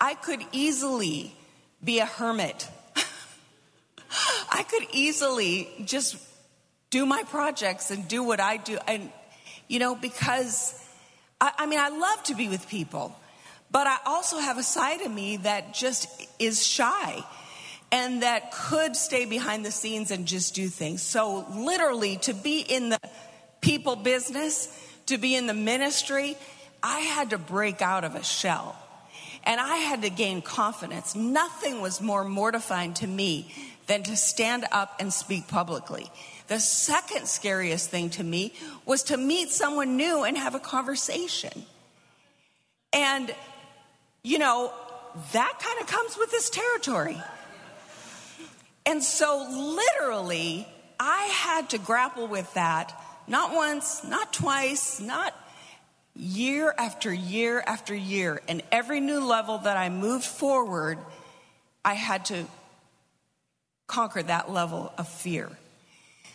I 0.00 0.14
could 0.14 0.42
easily 0.52 1.34
be 1.82 1.98
a 1.98 2.06
hermit. 2.06 2.68
I 4.52 4.62
could 4.62 4.86
easily 4.92 5.70
just 5.84 6.16
do 6.90 7.04
my 7.04 7.24
projects 7.24 7.90
and 7.90 8.06
do 8.06 8.22
what 8.22 8.38
I 8.38 8.58
do. 8.58 8.78
And, 8.86 9.10
you 9.66 9.80
know, 9.80 9.96
because 9.96 10.80
I, 11.40 11.50
I, 11.58 11.66
mean, 11.66 11.80
I 11.80 11.88
love 11.88 12.22
to 12.26 12.36
be 12.36 12.48
with 12.48 12.68
people, 12.68 13.18
but 13.72 13.86
I 13.86 13.96
also 14.04 14.38
have 14.38 14.58
a 14.58 14.62
side 14.62 15.00
of 15.00 15.10
me 15.10 15.38
that 15.38 15.74
just 15.74 16.06
is 16.38 16.64
shy 16.64 17.24
and 17.90 18.22
that 18.22 18.52
could 18.52 18.94
stay 18.94 19.24
behind 19.24 19.64
the 19.64 19.72
scenes 19.72 20.10
and 20.10 20.26
just 20.26 20.54
do 20.54 20.68
things. 20.68 21.02
So, 21.02 21.46
literally, 21.54 22.16
to 22.18 22.34
be 22.34 22.60
in 22.60 22.90
the 22.90 22.98
people 23.60 23.96
business, 23.96 24.68
to 25.06 25.18
be 25.18 25.34
in 25.34 25.46
the 25.46 25.54
ministry, 25.54 26.36
I 26.82 27.00
had 27.00 27.30
to 27.30 27.38
break 27.38 27.82
out 27.82 28.04
of 28.04 28.14
a 28.14 28.22
shell 28.22 28.76
and 29.44 29.60
I 29.60 29.76
had 29.76 30.02
to 30.02 30.10
gain 30.10 30.42
confidence. 30.42 31.14
Nothing 31.14 31.80
was 31.80 32.00
more 32.00 32.24
mortifying 32.24 32.94
to 32.94 33.06
me 33.06 33.52
than 33.86 34.02
to 34.04 34.16
stand 34.16 34.64
up 34.70 34.96
and 35.00 35.12
speak 35.12 35.48
publicly. 35.48 36.10
The 36.48 36.60
second 36.60 37.26
scariest 37.26 37.90
thing 37.90 38.10
to 38.10 38.24
me 38.24 38.52
was 38.84 39.04
to 39.04 39.16
meet 39.16 39.50
someone 39.50 39.96
new 39.96 40.24
and 40.24 40.36
have 40.36 40.54
a 40.54 40.60
conversation. 40.60 41.64
And, 42.92 43.34
you 44.22 44.38
know, 44.38 44.72
that 45.32 45.58
kind 45.58 45.80
of 45.80 45.86
comes 45.86 46.16
with 46.16 46.30
this 46.30 46.50
territory. 46.50 47.20
And 48.86 49.02
so, 49.02 49.46
literally, 49.50 50.66
I 50.98 51.24
had 51.24 51.70
to 51.70 51.78
grapple 51.78 52.26
with 52.26 52.52
that 52.54 52.98
not 53.26 53.54
once, 53.54 54.04
not 54.04 54.32
twice, 54.32 55.00
not 55.00 55.34
year 56.14 56.74
after 56.76 57.12
year 57.12 57.62
after 57.66 57.94
year. 57.94 58.42
And 58.48 58.62
every 58.72 59.00
new 59.00 59.20
level 59.24 59.58
that 59.58 59.76
I 59.76 59.88
moved 59.88 60.24
forward, 60.24 60.98
I 61.84 61.94
had 61.94 62.24
to 62.26 62.44
conquer 63.86 64.22
that 64.22 64.50
level 64.50 64.92
of 64.98 65.08
fear. 65.08 65.50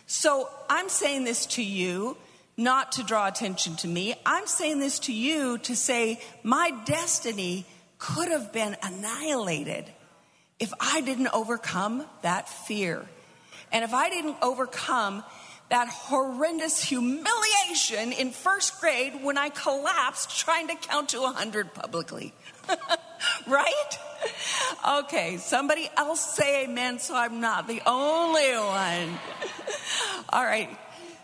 So 0.06 0.48
I'm 0.68 0.88
saying 0.88 1.24
this 1.24 1.46
to 1.46 1.62
you 1.62 2.16
not 2.56 2.92
to 2.92 3.04
draw 3.04 3.28
attention 3.28 3.76
to 3.76 3.88
me. 3.88 4.14
I'm 4.26 4.46
saying 4.46 4.80
this 4.80 4.98
to 5.00 5.12
you 5.12 5.58
to 5.58 5.76
say 5.76 6.20
my 6.42 6.72
destiny 6.86 7.66
could 7.98 8.28
have 8.28 8.52
been 8.52 8.76
annihilated 8.82 9.84
if 10.58 10.72
I 10.80 11.00
didn't 11.00 11.28
overcome 11.32 12.04
that 12.22 12.48
fear. 12.48 13.04
And 13.72 13.84
if 13.84 13.92
I 13.92 14.08
didn't 14.08 14.36
overcome 14.42 15.22
that 15.70 15.88
horrendous 15.88 16.82
humiliation 16.82 18.12
in 18.12 18.30
first 18.30 18.80
grade 18.80 19.22
when 19.22 19.36
I 19.36 19.50
collapsed 19.50 20.38
trying 20.38 20.68
to 20.68 20.74
count 20.74 21.10
to 21.10 21.20
100 21.20 21.74
publicly. 21.74 22.32
right? 23.46 23.98
Okay, 24.88 25.36
somebody 25.36 25.88
else 25.96 26.34
say 26.34 26.64
amen 26.64 26.98
so 26.98 27.14
I'm 27.14 27.40
not 27.40 27.68
the 27.68 27.82
only 27.86 28.52
one. 28.52 29.18
All 30.30 30.44
right. 30.44 30.70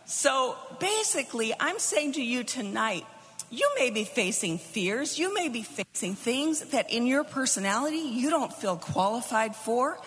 So 0.04 0.57
basically, 0.81 1.54
I'm 1.59 1.78
saying 1.78 2.12
to 2.12 2.23
you 2.23 2.45
tonight, 2.45 3.07
you 3.51 3.71
may 3.79 3.91
be 3.91 4.05
facing 4.05 4.59
fears, 4.59 5.19
you 5.19 5.33
may 5.35 5.49
be 5.49 5.63
facing 5.63 6.15
things 6.15 6.61
that 6.71 6.91
in 6.91 7.07
your 7.07 7.25
personality 7.25 7.99
you 7.99 8.31
don't 8.31 8.53
feel 8.53 8.77
qualified 8.77 9.55
for. 9.55 9.99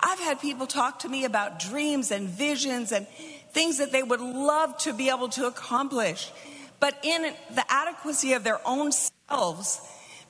I've 0.00 0.20
had 0.20 0.40
people 0.40 0.66
talk 0.66 1.00
to 1.00 1.08
me 1.08 1.24
about 1.24 1.58
dreams 1.58 2.10
and 2.10 2.28
visions 2.28 2.92
and 2.92 3.06
things 3.52 3.78
that 3.78 3.92
they 3.92 4.02
would 4.02 4.20
love 4.20 4.76
to 4.78 4.92
be 4.92 5.08
able 5.08 5.28
to 5.30 5.46
accomplish. 5.46 6.30
But 6.80 6.98
in 7.02 7.34
the 7.50 7.64
adequacy 7.68 8.34
of 8.34 8.44
their 8.44 8.60
own 8.66 8.92
selves, 8.92 9.80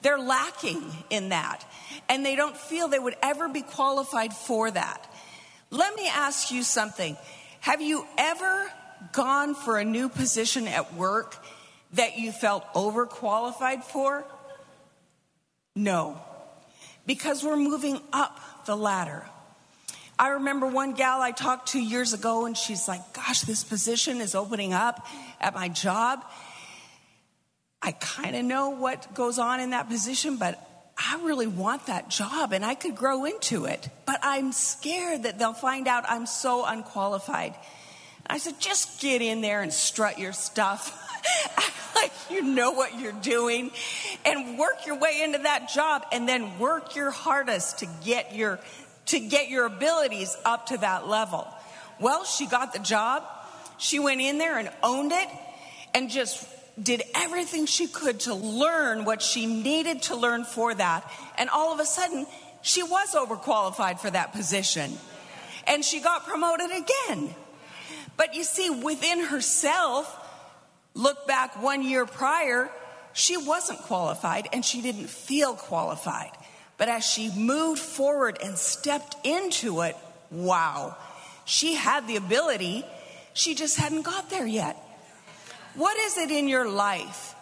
they're 0.03 0.19
lacking 0.19 0.83
in 1.11 1.31
that. 1.31 1.67
And 2.09 2.25
they 2.25 2.37
don't 2.37 2.57
feel 2.57 2.89
they 2.89 2.99
would 2.99 3.17
ever 3.23 3.49
be 3.49 3.63
qualified 3.63 4.33
for 4.33 4.71
that. 4.71 5.13
Let 5.71 5.95
me 5.95 6.09
ask 6.09 6.51
you 6.51 6.63
something. 6.63 7.17
Have 7.61 7.83
you 7.83 8.07
ever 8.17 8.71
gone 9.13 9.55
for 9.55 9.79
a 9.79 9.85
new 9.85 10.09
position 10.09 10.67
at 10.67 10.95
work 10.95 11.37
that 11.93 12.19
you 12.19 12.33
felt 12.33 12.65
overqualified 12.75 13.85
for? 13.85 14.25
No, 15.75 16.21
because 17.07 17.45
we're 17.45 17.57
moving 17.57 18.01
up 18.13 18.41
the 18.67 18.77
ladder. 18.77 19.25
I 20.19 20.31
remember 20.31 20.67
one 20.67 20.95
gal 20.95 21.21
I 21.21 21.31
talked 21.31 21.69
to 21.69 21.81
years 21.81 22.13
ago, 22.13 22.47
and 22.47 22.57
she's 22.57 22.89
like, 22.89 23.13
Gosh, 23.13 23.43
this 23.43 23.63
position 23.63 24.21
is 24.21 24.35
opening 24.35 24.73
up 24.73 25.07
at 25.41 25.55
my 25.55 25.69
job. 25.69 26.25
I 27.81 27.93
kind 27.93 28.35
of 28.35 28.45
know 28.45 28.71
what 28.71 29.15
goes 29.15 29.39
on 29.39 29.61
in 29.61 29.71
that 29.71 29.89
position, 29.89 30.37
but 30.37 30.59
I 30.99 31.21
really 31.23 31.47
want 31.47 31.87
that 31.87 32.11
job 32.11 32.53
and 32.53 32.65
I 32.65 32.75
could 32.75 32.97
grow 32.97 33.25
into 33.25 33.67
it. 33.67 33.89
But 34.05 34.19
I'm 34.23 34.51
scared 34.51 35.23
that 35.23 35.39
they'll 35.39 35.53
find 35.53 35.87
out 35.87 36.05
I'm 36.09 36.27
so 36.27 36.65
unqualified. 36.65 37.55
I 38.31 38.39
said, 38.39 38.61
just 38.61 39.01
get 39.01 39.23
in 39.23 39.41
there 39.41 39.63
and 39.63 39.73
strut 39.73 40.19
your 40.19 40.33
stuff. 40.33 40.95
like 41.95 42.13
you 42.31 42.43
know 42.43 42.73
what 42.73 42.99
you're 42.99 43.13
doing 43.13 43.71
and 44.25 44.59
work 44.59 44.87
your 44.87 44.99
way 44.99 45.23
into 45.23 45.39
that 45.39 45.69
job 45.71 46.05
and 46.13 46.29
then 46.29 46.59
work 46.59 46.95
your 46.95 47.11
hardest 47.11 47.79
to 47.81 47.87
get 48.05 48.35
your 48.35 48.61
to 49.07 49.19
get 49.19 49.49
your 49.49 49.65
abilities 49.65 50.37
up 50.45 50.67
to 50.67 50.77
that 50.77 51.09
level. 51.09 51.49
Well, 51.99 52.25
she 52.25 52.47
got 52.47 52.73
the 52.73 52.79
job. 52.79 53.25
She 53.79 53.99
went 53.99 54.21
in 54.21 54.39
there 54.39 54.59
and 54.59 54.71
owned 54.83 55.13
it 55.13 55.29
and 55.95 56.11
just 56.11 56.47
did 56.81 57.03
everything 57.15 57.67
she 57.67 57.87
could 57.87 58.21
to 58.21 58.35
learn 58.35 59.05
what 59.05 59.23
she 59.23 59.47
needed 59.47 60.03
to 60.03 60.17
learn 60.17 60.45
for 60.45 60.75
that. 60.75 61.11
And 61.39 61.49
all 61.49 61.73
of 61.73 61.81
a 61.81 61.87
sudden, 61.87 62.27
she 62.61 62.83
was 62.83 63.15
overqualified 63.15 63.99
for 63.99 64.11
that 64.11 64.33
position. 64.33 64.93
And 65.67 65.85
she 65.85 66.01
got 66.01 66.27
promoted 66.27 66.71
again. 66.71 67.35
But 68.19 68.35
you 68.35 68.43
see, 68.45 68.69
within 68.69 69.25
herself, 69.27 70.15
look 70.93 71.27
back 71.27 71.63
one 71.63 71.83
year 71.83 72.05
prior, 72.05 72.69
she 73.15 73.37
wasn't 73.37 73.79
qualified 73.83 74.49
and 74.53 74.65
she 74.65 74.83
didn't 74.83 75.09
feel 75.09 75.55
qualified. 75.55 76.33
But 76.77 76.89
as 76.89 77.07
she 77.07 77.31
moved 77.31 77.81
forward 77.81 78.39
and 78.43 78.59
stepped 78.59 79.17
into 79.25 79.83
it, 79.83 79.97
wow, 80.33 80.97
she 81.45 81.75
had 81.75 82.09
the 82.09 82.17
ability, 82.17 82.85
she 83.35 83.55
just 83.55 83.79
hadn't 83.79 84.03
got 84.03 84.31
there 84.31 84.47
yet. 84.47 84.77
What 85.75 85.97
is 85.97 86.19
it 86.19 86.33
in 86.33 86.49
your 86.49 86.69
life 86.69 87.37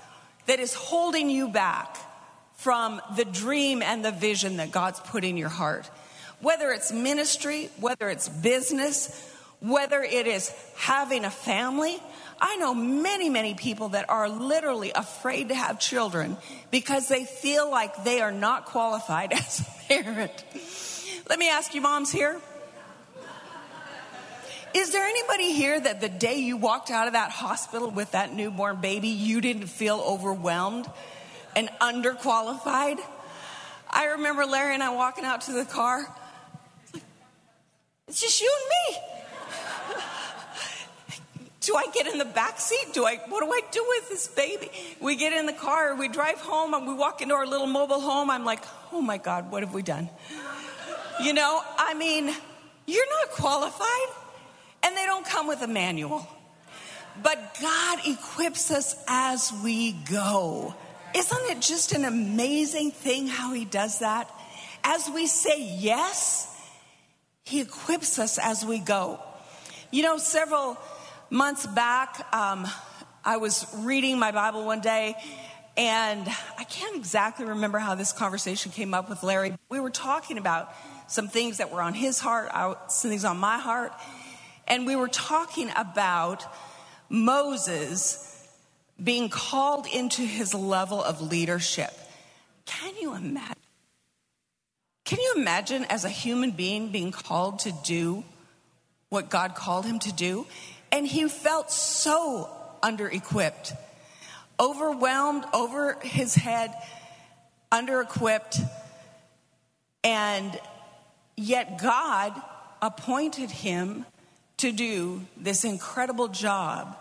that 0.44 0.60
is 0.60 0.74
holding 0.74 1.30
you 1.30 1.48
back 1.48 1.96
from 2.56 3.00
the 3.16 3.24
dream 3.24 3.80
and 3.80 4.04
the 4.04 4.12
vision 4.12 4.58
that 4.58 4.72
God's 4.72 5.00
put 5.00 5.24
in 5.24 5.38
your 5.38 5.48
heart? 5.48 5.90
Whether 6.40 6.70
it's 6.70 6.92
ministry, 6.92 7.70
whether 7.80 8.10
it's 8.10 8.28
business, 8.28 9.32
whether 9.60 10.02
it 10.02 10.26
is 10.26 10.52
having 10.76 11.24
a 11.24 11.30
family. 11.30 11.98
I 12.40 12.56
know 12.56 12.74
many, 12.74 13.30
many 13.30 13.54
people 13.54 13.90
that 13.90 14.08
are 14.10 14.28
literally 14.28 14.92
afraid 14.94 15.48
to 15.48 15.54
have 15.54 15.80
children 15.80 16.36
because 16.70 17.08
they 17.08 17.24
feel 17.24 17.70
like 17.70 18.04
they 18.04 18.20
are 18.20 18.32
not 18.32 18.66
qualified 18.66 19.32
as 19.32 19.60
a 19.60 19.88
parent. 19.88 20.44
Let 21.28 21.38
me 21.38 21.48
ask 21.48 21.74
you, 21.74 21.80
moms 21.80 22.12
here. 22.12 22.40
Is 24.74 24.92
there 24.92 25.06
anybody 25.06 25.52
here 25.52 25.80
that 25.80 26.02
the 26.02 26.08
day 26.10 26.36
you 26.36 26.58
walked 26.58 26.90
out 26.90 27.06
of 27.06 27.14
that 27.14 27.30
hospital 27.30 27.90
with 27.90 28.10
that 28.10 28.34
newborn 28.34 28.82
baby, 28.82 29.08
you 29.08 29.40
didn't 29.40 29.68
feel 29.68 29.96
overwhelmed 30.06 30.86
and 31.54 31.70
underqualified? 31.80 32.98
I 33.88 34.04
remember 34.16 34.44
Larry 34.44 34.74
and 34.74 34.82
I 34.82 34.90
walking 34.90 35.24
out 35.24 35.40
to 35.42 35.52
the 35.52 35.64
car. 35.64 36.06
It's 38.06 38.20
just 38.20 38.40
you 38.42 38.52
and 38.60 38.96
me. 38.96 39.15
Do 41.66 41.74
I 41.74 41.86
get 41.92 42.06
in 42.06 42.18
the 42.18 42.24
back 42.24 42.60
seat? 42.60 42.94
Do 42.94 43.04
I, 43.04 43.16
what 43.28 43.42
do 43.42 43.50
I 43.50 43.60
do 43.72 43.84
with 43.88 44.08
this 44.08 44.28
baby? 44.28 44.70
We 45.00 45.16
get 45.16 45.32
in 45.32 45.46
the 45.46 45.52
car, 45.52 45.96
we 45.96 46.06
drive 46.06 46.38
home, 46.38 46.74
and 46.74 46.86
we 46.86 46.94
walk 46.94 47.22
into 47.22 47.34
our 47.34 47.44
little 47.44 47.66
mobile 47.66 48.00
home. 48.00 48.30
I'm 48.30 48.44
like, 48.44 48.62
oh 48.92 49.00
my 49.00 49.18
God, 49.18 49.50
what 49.50 49.64
have 49.64 49.74
we 49.74 49.82
done? 49.82 50.08
You 51.20 51.32
know, 51.32 51.60
I 51.76 51.94
mean, 51.94 52.32
you're 52.86 53.10
not 53.18 53.30
qualified, 53.30 54.14
and 54.84 54.96
they 54.96 55.06
don't 55.06 55.26
come 55.26 55.48
with 55.48 55.60
a 55.62 55.66
manual. 55.66 56.28
But 57.20 57.58
God 57.60 57.98
equips 58.06 58.70
us 58.70 58.94
as 59.08 59.52
we 59.64 59.90
go. 59.90 60.72
Isn't 61.16 61.50
it 61.50 61.60
just 61.60 61.92
an 61.92 62.04
amazing 62.04 62.92
thing 62.92 63.26
how 63.26 63.52
He 63.52 63.64
does 63.64 63.98
that? 63.98 64.30
As 64.84 65.10
we 65.12 65.26
say 65.26 65.60
yes, 65.60 66.54
He 67.42 67.60
equips 67.60 68.20
us 68.20 68.38
as 68.38 68.64
we 68.64 68.78
go. 68.78 69.18
You 69.92 70.02
know, 70.02 70.18
several 70.18 70.76
months 71.30 71.64
back, 71.64 72.26
um, 72.34 72.66
I 73.24 73.36
was 73.36 73.66
reading 73.78 74.18
my 74.18 74.32
Bible 74.32 74.64
one 74.64 74.80
day, 74.80 75.14
and 75.76 76.26
I 76.58 76.64
can't 76.64 76.96
exactly 76.96 77.46
remember 77.46 77.78
how 77.78 77.94
this 77.94 78.12
conversation 78.12 78.72
came 78.72 78.94
up 78.94 79.08
with 79.08 79.22
Larry. 79.22 79.54
We 79.68 79.78
were 79.78 79.90
talking 79.90 80.38
about 80.38 80.74
some 81.06 81.28
things 81.28 81.58
that 81.58 81.70
were 81.70 81.80
on 81.80 81.94
his 81.94 82.18
heart, 82.18 82.50
some 82.90 83.10
things 83.10 83.24
on 83.24 83.38
my 83.38 83.58
heart, 83.58 83.92
and 84.66 84.86
we 84.86 84.96
were 84.96 85.08
talking 85.08 85.70
about 85.76 86.44
Moses 87.08 88.44
being 89.02 89.28
called 89.28 89.86
into 89.86 90.22
his 90.22 90.52
level 90.52 91.00
of 91.00 91.20
leadership. 91.20 91.92
Can 92.64 92.96
you 93.00 93.14
imagine? 93.14 93.54
Can 95.04 95.20
you 95.20 95.34
imagine 95.36 95.84
as 95.84 96.04
a 96.04 96.08
human 96.08 96.50
being 96.50 96.90
being 96.90 97.12
called 97.12 97.60
to 97.60 97.72
do 97.84 98.24
what 99.10 99.30
God 99.30 99.54
called 99.54 99.86
him 99.86 99.98
to 100.00 100.12
do? 100.12 100.46
And 100.92 101.06
he 101.06 101.28
felt 101.28 101.70
so 101.70 102.48
under 102.82 103.08
equipped, 103.08 103.72
overwhelmed 104.58 105.44
over 105.52 105.98
his 106.02 106.34
head, 106.34 106.72
under 107.70 108.00
equipped. 108.00 108.58
And 110.04 110.58
yet 111.36 111.78
God 111.78 112.32
appointed 112.80 113.50
him 113.50 114.06
to 114.58 114.72
do 114.72 115.22
this 115.36 115.64
incredible 115.64 116.28
job. 116.28 116.96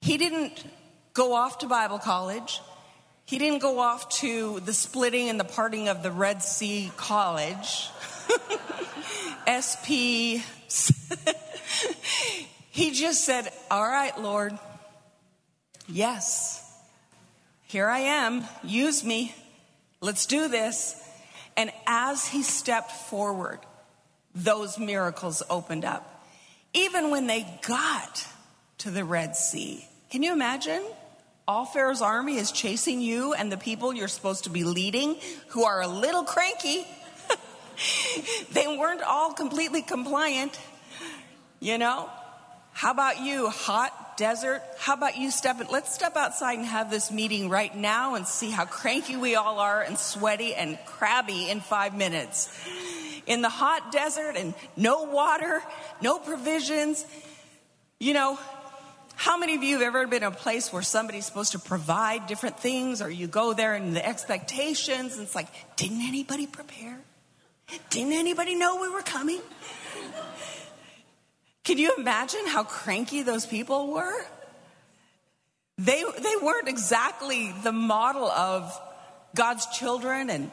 He 0.00 0.16
didn't 0.16 0.64
go 1.14 1.34
off 1.34 1.58
to 1.58 1.66
Bible 1.66 1.98
college. 1.98 2.60
He 3.24 3.38
didn't 3.38 3.60
go 3.60 3.78
off 3.78 4.08
to 4.20 4.60
the 4.60 4.72
splitting 4.72 5.28
and 5.28 5.38
the 5.38 5.44
parting 5.44 5.88
of 5.88 6.02
the 6.02 6.10
Red 6.10 6.42
Sea 6.42 6.90
College. 6.96 7.88
SP 9.48 10.40
he 12.70 12.92
just 12.92 13.24
said, 13.24 13.48
All 13.70 13.82
right, 13.82 14.18
Lord, 14.20 14.58
yes, 15.88 16.58
here 17.66 17.88
I 17.88 18.00
am, 18.00 18.44
use 18.62 19.04
me, 19.04 19.34
let's 20.00 20.26
do 20.26 20.48
this. 20.48 20.98
And 21.56 21.70
as 21.86 22.26
he 22.26 22.42
stepped 22.42 22.92
forward, 22.92 23.58
those 24.34 24.78
miracles 24.78 25.42
opened 25.50 25.84
up. 25.84 26.26
Even 26.72 27.10
when 27.10 27.26
they 27.26 27.46
got 27.66 28.26
to 28.78 28.90
the 28.90 29.04
Red 29.04 29.36
Sea. 29.36 29.86
Can 30.10 30.22
you 30.22 30.32
imagine? 30.32 30.82
All 31.46 31.66
Pharaoh's 31.66 32.00
army 32.00 32.36
is 32.36 32.50
chasing 32.50 33.02
you 33.02 33.34
and 33.34 33.52
the 33.52 33.58
people 33.58 33.94
you're 33.94 34.08
supposed 34.08 34.44
to 34.44 34.50
be 34.50 34.64
leading 34.64 35.16
who 35.48 35.64
are 35.64 35.82
a 35.82 35.88
little 35.88 36.24
cranky. 36.24 36.86
they 38.52 38.66
weren't 38.66 39.02
all 39.02 39.32
completely 39.32 39.82
compliant, 39.82 40.58
you 41.60 41.78
know? 41.78 42.08
How 42.72 42.90
about 42.90 43.20
you, 43.20 43.48
hot 43.48 44.16
desert? 44.16 44.62
How 44.78 44.94
about 44.94 45.16
you 45.16 45.30
step 45.30 45.60
in? 45.60 45.66
Let's 45.70 45.94
step 45.94 46.16
outside 46.16 46.58
and 46.58 46.66
have 46.66 46.90
this 46.90 47.10
meeting 47.10 47.48
right 47.50 47.74
now 47.74 48.14
and 48.14 48.26
see 48.26 48.50
how 48.50 48.64
cranky 48.64 49.16
we 49.16 49.34
all 49.34 49.58
are 49.58 49.82
and 49.82 49.98
sweaty 49.98 50.54
and 50.54 50.78
crabby 50.86 51.50
in 51.50 51.60
five 51.60 51.94
minutes. 51.94 52.48
In 53.26 53.42
the 53.42 53.48
hot 53.48 53.92
desert 53.92 54.36
and 54.36 54.54
no 54.76 55.04
water, 55.04 55.62
no 56.00 56.18
provisions. 56.18 57.04
You 58.00 58.14
know, 58.14 58.38
how 59.14 59.38
many 59.38 59.54
of 59.54 59.62
you 59.62 59.74
have 59.78 59.86
ever 59.86 60.06
been 60.06 60.24
in 60.24 60.28
a 60.28 60.34
place 60.34 60.72
where 60.72 60.82
somebody's 60.82 61.26
supposed 61.26 61.52
to 61.52 61.58
provide 61.58 62.26
different 62.26 62.58
things 62.58 63.00
or 63.00 63.10
you 63.10 63.28
go 63.28 63.52
there 63.52 63.74
and 63.74 63.94
the 63.94 64.04
expectations 64.04 65.14
and 65.14 65.22
it's 65.22 65.34
like, 65.34 65.48
didn't 65.76 66.00
anybody 66.00 66.46
prepare? 66.46 66.98
Didn't 67.90 68.12
anybody 68.12 68.54
know 68.54 68.80
we 68.80 68.88
were 68.88 69.02
coming? 69.02 69.40
Can 71.64 71.78
you 71.78 71.94
imagine 71.96 72.46
how 72.46 72.64
cranky 72.64 73.22
those 73.22 73.46
people 73.46 73.92
were? 73.92 74.24
They, 75.78 76.02
they 76.02 76.34
weren't 76.42 76.68
exactly 76.68 77.52
the 77.62 77.72
model 77.72 78.26
of 78.26 78.78
God's 79.34 79.66
children 79.66 80.28
and 80.28 80.50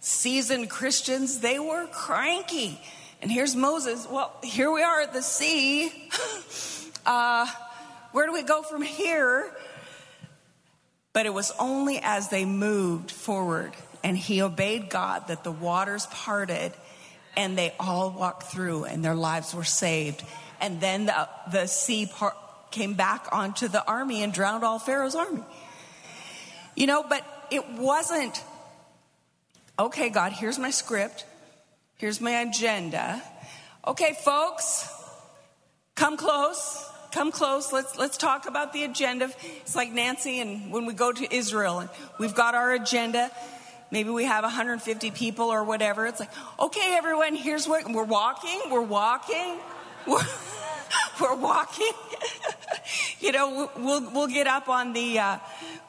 seasoned 0.00 0.70
Christians. 0.70 1.40
They 1.40 1.58
were 1.58 1.86
cranky. 1.88 2.80
And 3.20 3.30
here's 3.30 3.54
Moses. 3.54 4.06
Well, 4.08 4.32
here 4.42 4.70
we 4.70 4.82
are 4.82 5.00
at 5.00 5.12
the 5.12 5.22
sea. 5.22 5.92
Uh, 7.04 7.48
where 8.12 8.26
do 8.26 8.32
we 8.32 8.44
go 8.44 8.62
from 8.62 8.80
here? 8.80 9.52
But 11.12 11.26
it 11.26 11.34
was 11.34 11.52
only 11.58 11.98
as 12.00 12.28
they 12.28 12.44
moved 12.44 13.10
forward 13.10 13.72
and 14.04 14.16
he 14.16 14.42
obeyed 14.42 14.90
God 14.90 15.28
that 15.28 15.44
the 15.44 15.52
waters 15.52 16.06
parted 16.06 16.72
and 17.36 17.56
they 17.56 17.74
all 17.78 18.10
walked 18.10 18.44
through 18.44 18.84
and 18.84 19.04
their 19.04 19.14
lives 19.14 19.54
were 19.54 19.64
saved 19.64 20.22
and 20.62 20.80
then 20.80 21.06
the, 21.06 21.28
the 21.50 21.66
sea 21.66 22.06
part 22.06 22.36
came 22.70 22.94
back 22.94 23.26
onto 23.32 23.68
the 23.68 23.84
army 23.84 24.22
and 24.22 24.32
drowned 24.32 24.64
all 24.64 24.78
Pharaoh's 24.78 25.14
army. 25.14 25.42
You 26.74 26.86
know, 26.86 27.04
but 27.06 27.26
it 27.50 27.68
wasn't, 27.68 28.42
okay, 29.78 30.08
God, 30.08 30.32
here's 30.32 30.58
my 30.58 30.70
script, 30.70 31.26
here's 31.96 32.20
my 32.20 32.40
agenda. 32.40 33.22
Okay, 33.86 34.16
folks, 34.24 34.88
come 35.94 36.16
close. 36.16 36.88
Come 37.10 37.30
close. 37.30 37.74
Let's 37.74 37.98
let's 37.98 38.16
talk 38.16 38.48
about 38.48 38.72
the 38.72 38.84
agenda. 38.84 39.30
It's 39.60 39.76
like 39.76 39.92
Nancy 39.92 40.40
and 40.40 40.72
when 40.72 40.86
we 40.86 40.94
go 40.94 41.12
to 41.12 41.34
Israel 41.34 41.80
and 41.80 41.90
we've 42.18 42.34
got 42.34 42.54
our 42.54 42.72
agenda. 42.72 43.30
Maybe 43.92 44.08
we 44.08 44.24
have 44.24 44.42
150 44.42 45.10
people 45.10 45.52
or 45.52 45.62
whatever. 45.64 46.06
It's 46.06 46.18
like, 46.18 46.30
okay, 46.58 46.94
everyone, 46.96 47.36
here's 47.36 47.68
what 47.68 47.84
we're 47.92 48.04
walking. 48.04 48.58
We're 48.70 48.80
walking. 48.80 49.58
We're, 50.06 50.18
we're 51.20 51.36
walking. 51.36 51.92
you 53.20 53.30
know, 53.30 53.70
we'll, 53.76 54.10
we'll 54.10 54.26
get 54.26 54.48
up 54.48 54.68
on 54.68 54.92
the, 54.94 55.20
uh, 55.20 55.38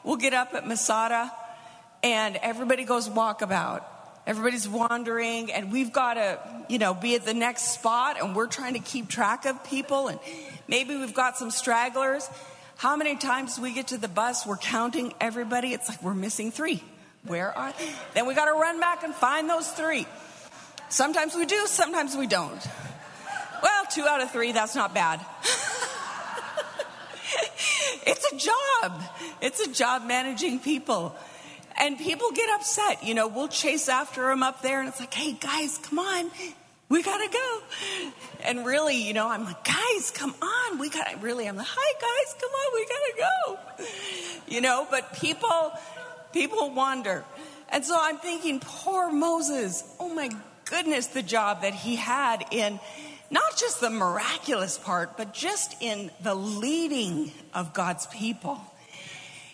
we'll 0.04 0.18
get 0.18 0.34
up 0.34 0.54
at 0.54 0.68
Masada 0.68 1.32
and 2.04 2.36
everybody 2.36 2.84
goes 2.84 3.08
walkabout. 3.08 3.82
Everybody's 4.24 4.68
wandering 4.68 5.50
and 5.50 5.72
we've 5.72 5.92
got 5.92 6.14
to, 6.14 6.38
you 6.68 6.78
know, 6.78 6.94
be 6.94 7.16
at 7.16 7.24
the 7.24 7.34
next 7.34 7.74
spot 7.74 8.22
and 8.22 8.36
we're 8.36 8.46
trying 8.46 8.74
to 8.74 8.78
keep 8.78 9.08
track 9.08 9.46
of 9.46 9.64
people 9.64 10.06
and 10.06 10.20
maybe 10.68 10.96
we've 10.96 11.12
got 11.12 11.36
some 11.36 11.50
stragglers. 11.50 12.30
How 12.76 12.94
many 12.94 13.16
times 13.16 13.58
we 13.58 13.74
get 13.74 13.88
to 13.88 13.98
the 13.98 14.06
bus, 14.06 14.46
we're 14.46 14.58
counting 14.58 15.12
everybody. 15.20 15.72
It's 15.72 15.88
like 15.88 16.00
we're 16.04 16.14
missing 16.14 16.52
three. 16.52 16.84
Where 17.26 17.56
are 17.56 17.72
they? 17.72 17.90
Then 18.12 18.26
we 18.26 18.34
got 18.34 18.44
to 18.46 18.52
run 18.52 18.80
back 18.80 19.02
and 19.02 19.14
find 19.14 19.48
those 19.48 19.70
three. 19.70 20.06
Sometimes 20.88 21.34
we 21.34 21.46
do, 21.46 21.66
sometimes 21.66 22.16
we 22.16 22.26
don't. 22.26 22.60
Well, 23.62 23.84
two 23.90 24.04
out 24.06 24.22
of 24.22 24.30
three, 24.30 24.52
that's 24.52 24.74
not 24.74 24.92
bad. 24.92 25.20
it's 28.06 28.30
a 28.30 28.36
job. 28.36 29.02
It's 29.40 29.60
a 29.60 29.72
job 29.72 30.06
managing 30.06 30.58
people. 30.58 31.16
And 31.76 31.98
people 31.98 32.30
get 32.32 32.50
upset. 32.50 33.02
You 33.02 33.14
know, 33.14 33.26
we'll 33.26 33.48
chase 33.48 33.88
after 33.88 34.28
them 34.28 34.42
up 34.42 34.60
there, 34.62 34.80
and 34.80 34.88
it's 34.88 35.00
like, 35.00 35.14
hey, 35.14 35.32
guys, 35.32 35.78
come 35.78 35.98
on. 35.98 36.30
We 36.90 37.02
gotta 37.02 37.28
go. 37.32 37.62
And 38.44 38.66
really, 38.66 38.96
you 38.96 39.14
know, 39.14 39.28
I'm 39.28 39.44
like, 39.44 39.64
guys, 39.64 40.10
come 40.10 40.34
on. 40.40 40.78
We 40.78 40.90
gotta, 40.90 41.16
really, 41.16 41.48
I'm 41.48 41.56
like, 41.56 41.66
hi, 41.68 41.94
guys, 42.00 42.34
come 42.38 42.50
on. 42.50 42.74
We 42.74 42.86
gotta 42.86 43.14
go. 43.18 43.58
You 44.46 44.60
know, 44.60 44.86
but 44.90 45.14
people, 45.14 45.72
people 46.34 46.70
wonder. 46.70 47.24
And 47.70 47.84
so 47.84 47.96
I'm 47.98 48.18
thinking, 48.18 48.60
poor 48.60 49.10
Moses. 49.10 49.84
Oh 49.98 50.12
my 50.12 50.28
goodness, 50.66 51.06
the 51.06 51.22
job 51.22 51.62
that 51.62 51.72
he 51.72 51.96
had 51.96 52.44
in 52.50 52.78
not 53.30 53.56
just 53.56 53.80
the 53.80 53.88
miraculous 53.88 54.76
part, 54.76 55.16
but 55.16 55.32
just 55.32 55.80
in 55.80 56.10
the 56.22 56.34
leading 56.34 57.32
of 57.54 57.72
God's 57.72 58.06
people. 58.08 58.60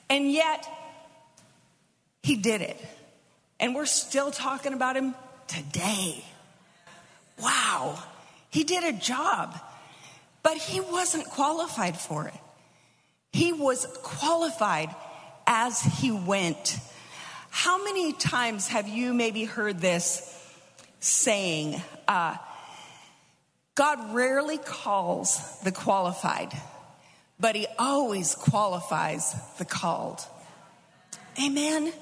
And 0.08 0.32
yet, 0.32 0.66
he 2.22 2.36
did 2.36 2.62
it. 2.62 2.76
And 3.60 3.74
we're 3.74 3.86
still 3.86 4.30
talking 4.30 4.72
about 4.72 4.96
him 4.96 5.14
today. 5.46 6.24
Wow, 7.40 8.02
he 8.50 8.64
did 8.64 8.84
a 8.84 8.98
job, 8.98 9.58
but 10.42 10.56
he 10.56 10.80
wasn't 10.80 11.26
qualified 11.26 11.96
for 11.96 12.26
it. 12.26 12.34
He 13.32 13.52
was 13.52 13.86
qualified 14.02 14.94
as 15.52 15.82
he 15.82 16.12
went. 16.12 16.78
How 17.50 17.82
many 17.82 18.12
times 18.12 18.68
have 18.68 18.88
you 18.88 19.12
maybe 19.12 19.44
heard 19.44 19.80
this 19.80 20.26
saying, 21.00 21.82
uh, 22.06 22.36
God 23.74 24.14
rarely 24.14 24.58
calls 24.58 25.60
the 25.62 25.72
qualified, 25.72 26.52
but 27.40 27.56
He 27.56 27.66
always 27.78 28.36
qualifies 28.36 29.34
the 29.58 29.64
called. 29.64 30.20
Amen. 31.42 31.92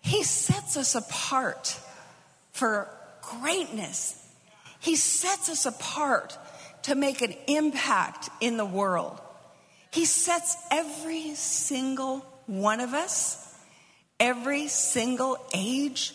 He 0.00 0.22
sets 0.22 0.76
us 0.78 0.94
apart 0.94 1.78
for 2.52 2.88
greatness. 3.20 4.16
He 4.78 4.96
sets 4.96 5.50
us 5.50 5.66
apart 5.66 6.38
to 6.84 6.94
make 6.94 7.20
an 7.20 7.34
impact 7.48 8.30
in 8.40 8.56
the 8.56 8.64
world. 8.64 9.20
He 9.92 10.04
sets 10.04 10.56
every 10.70 11.34
single 11.34 12.24
one 12.46 12.80
of 12.80 12.94
us, 12.94 13.54
every 14.18 14.68
single 14.68 15.38
age, 15.54 16.14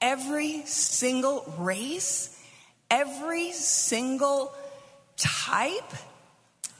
every 0.00 0.62
single 0.66 1.52
race, 1.58 2.38
every 2.90 3.52
single 3.52 4.52
type, 5.16 5.92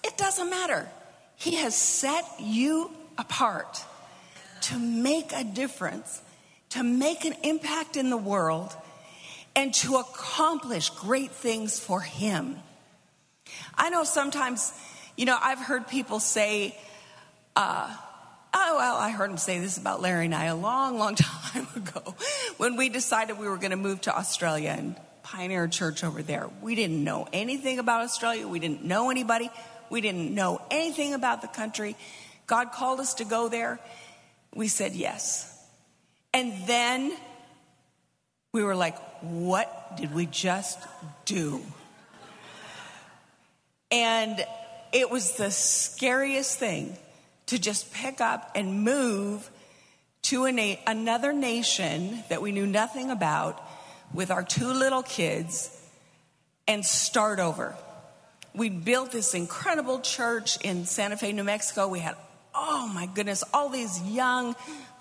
it 0.05 0.17
doesn't 0.17 0.51
matter. 0.51 0.89
He 1.37 1.57
has 1.57 1.75
set 1.75 2.25
you 2.41 2.91
apart 3.19 3.85
to 4.63 4.79
make 4.79 5.33
a 5.33 5.45
difference, 5.45 6.23
to 6.71 6.83
make 6.83 7.25
an 7.25 7.35
impact 7.43 7.97
in 7.97 8.11
the 8.11 8.17
world, 8.17 8.75
and 9.55 9.73
to 9.75 9.97
accomplish 9.97 10.91
great 10.91 11.31
things 11.33 11.79
for 11.79 12.01
Him. 12.01 12.59
I 13.75 13.91
know 13.91 14.05
sometimes, 14.05 14.73
you 15.17 15.27
know, 15.27 15.39
I've 15.41 15.59
heard 15.59 15.89
people 15.89 16.21
say, 16.21 16.77
uh, 17.57 17.95
oh, 18.55 18.77
well, 18.79 18.97
I 18.97 19.11
heard 19.11 19.31
him 19.31 19.39
say 19.39 19.59
this 19.59 19.77
about 19.79 20.01
Larry 20.01 20.27
and 20.27 20.35
I 20.35 20.47
a 20.47 20.57
long, 20.57 20.99
long 20.99 21.15
time 21.17 21.67
ago 21.77 22.15
when 22.57 22.77
we 22.77 22.89
decided 22.89 23.39
we 23.39 23.49
were 23.49 23.59
going 23.59 23.71
to 23.71 23.77
move 23.77 24.01
to 24.03 24.17
Australia. 24.17 24.75
And 24.77 24.97
Pioneer 25.23 25.69
Church 25.69 26.05
over 26.05 26.23
there. 26.23 26.51
We 26.61 26.75
didn't 26.75 27.03
know 27.03 27.27
anything 27.33 27.79
about 27.79 28.03
Australia. 28.03 28.47
We 28.47 28.59
didn't 28.59 28.85
know 28.85 29.11
anybody. 29.11 29.51
We 29.89 30.01
didn't 30.01 30.35
know 30.35 30.61
anything 30.71 31.15
about 31.15 31.43
the 31.43 31.49
country. 31.49 31.97
God 32.47 32.73
called 32.73 33.01
us 33.01 33.15
to 33.15 33.25
go 33.25 33.49
there. 33.49 33.79
We 34.55 34.69
said 34.69 34.93
yes. 34.93 35.49
And 36.35 36.53
then 36.67 37.17
we 38.53 38.63
were 38.63 38.77
like, 38.77 38.99
what 39.23 39.97
did 39.97 40.15
we 40.15 40.27
just 40.27 40.79
do? 41.25 41.63
And 43.91 44.45
it 44.93 45.11
was 45.11 45.33
the 45.33 45.51
scariest 45.51 46.59
thing 46.59 46.97
to 47.47 47.59
just 47.59 47.93
pick 47.93 48.21
up 48.21 48.53
and 48.55 48.85
move 48.85 49.51
to 50.23 50.47
a 50.47 50.81
another 50.87 51.33
nation 51.33 52.23
that 52.29 52.41
we 52.41 52.53
knew 52.53 52.67
nothing 52.67 53.11
about 53.11 53.63
with 54.15 54.31
our 54.31 54.43
two 54.43 54.73
little 54.73 55.03
kids 55.03 55.77
and 56.69 56.85
start 56.85 57.41
over. 57.41 57.75
We 58.55 58.69
built 58.69 59.13
this 59.13 59.35
incredible 59.35 60.01
church 60.01 60.59
in 60.61 60.85
Santa 60.85 61.17
Fe, 61.17 61.33
New 61.33 61.45
Mexico. 61.45 61.89
We 61.89 62.01
had, 62.01 62.17
oh 62.55 62.91
my 62.95 63.07
goodness, 63.07 63.43
all 63.53 63.71
these 63.71 64.01
young 64.03 64.55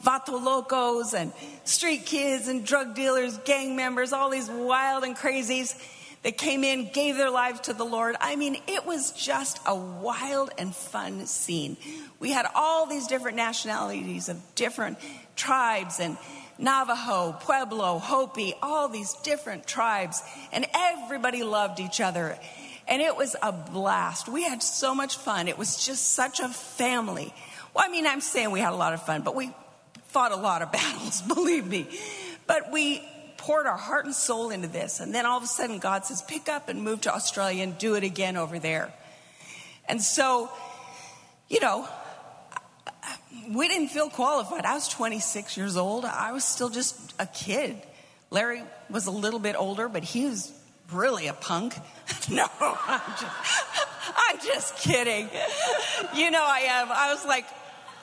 vato 0.03 0.41
locos 0.41 1.13
and 1.13 1.33
street 1.65 2.05
kids 2.05 2.47
and 2.47 2.65
drug 2.65 2.95
dealers, 2.95 3.37
gang 3.39 3.75
members, 3.75 4.13
all 4.13 4.29
these 4.29 4.49
wild 4.49 5.03
and 5.03 5.15
crazies. 5.15 5.75
That 6.23 6.37
came 6.37 6.63
in, 6.63 6.89
gave 6.91 7.17
their 7.17 7.31
lives 7.31 7.61
to 7.61 7.73
the 7.73 7.83
Lord. 7.83 8.15
I 8.19 8.35
mean, 8.35 8.57
it 8.67 8.85
was 8.85 9.11
just 9.11 9.59
a 9.65 9.75
wild 9.75 10.51
and 10.57 10.75
fun 10.75 11.25
scene. 11.25 11.77
We 12.19 12.31
had 12.31 12.45
all 12.53 12.85
these 12.85 13.07
different 13.07 13.37
nationalities 13.37 14.29
of 14.29 14.39
different 14.55 14.99
tribes 15.35 15.99
and 15.99 16.17
Navajo, 16.59 17.35
Pueblo, 17.41 17.97
Hopi, 17.97 18.53
all 18.61 18.87
these 18.87 19.13
different 19.23 19.65
tribes, 19.65 20.21
and 20.51 20.67
everybody 20.75 21.41
loved 21.41 21.79
each 21.79 21.99
other. 21.99 22.37
And 22.87 23.01
it 23.01 23.17
was 23.17 23.35
a 23.41 23.51
blast. 23.51 24.29
We 24.29 24.43
had 24.43 24.61
so 24.61 24.93
much 24.93 25.17
fun. 25.17 25.47
It 25.47 25.57
was 25.57 25.83
just 25.83 26.13
such 26.13 26.39
a 26.39 26.49
family. 26.49 27.33
Well, 27.73 27.83
I 27.83 27.89
mean, 27.89 28.05
I'm 28.05 28.21
saying 28.21 28.51
we 28.51 28.59
had 28.59 28.73
a 28.73 28.75
lot 28.75 28.93
of 28.93 29.03
fun, 29.03 29.23
but 29.23 29.33
we 29.33 29.51
fought 30.09 30.31
a 30.31 30.35
lot 30.35 30.61
of 30.61 30.71
battles, 30.73 31.21
believe 31.23 31.65
me. 31.65 31.87
But 32.45 32.71
we 32.71 33.01
poured 33.41 33.65
our 33.65 33.77
heart 33.77 34.05
and 34.05 34.13
soul 34.13 34.51
into 34.51 34.67
this. 34.67 34.99
And 34.99 35.13
then 35.13 35.25
all 35.25 35.37
of 35.37 35.43
a 35.43 35.47
sudden, 35.47 35.79
God 35.79 36.05
says, 36.05 36.21
pick 36.21 36.47
up 36.47 36.69
and 36.69 36.83
move 36.83 37.01
to 37.01 37.13
Australia 37.13 37.63
and 37.63 37.77
do 37.77 37.95
it 37.95 38.03
again 38.03 38.37
over 38.37 38.59
there. 38.59 38.93
And 39.89 40.01
so, 40.01 40.49
you 41.49 41.59
know, 41.59 41.87
we 43.49 43.67
didn't 43.67 43.89
feel 43.89 44.09
qualified. 44.09 44.65
I 44.65 44.75
was 44.75 44.87
26 44.87 45.57
years 45.57 45.75
old. 45.75 46.05
I 46.05 46.31
was 46.31 46.43
still 46.43 46.69
just 46.69 47.13
a 47.17 47.25
kid. 47.25 47.81
Larry 48.29 48.61
was 48.89 49.07
a 49.07 49.11
little 49.11 49.39
bit 49.39 49.55
older, 49.57 49.89
but 49.89 50.03
he 50.03 50.27
was 50.27 50.53
really 50.91 51.25
a 51.27 51.33
punk. 51.33 51.75
no, 52.29 52.45
I'm 52.61 53.01
just, 53.19 53.25
I'm 54.15 54.37
just 54.45 54.75
kidding. 54.77 55.29
You 56.13 56.29
know, 56.29 56.43
I 56.43 56.59
am. 56.67 56.89
I 56.91 57.11
was 57.11 57.25
like, 57.25 57.45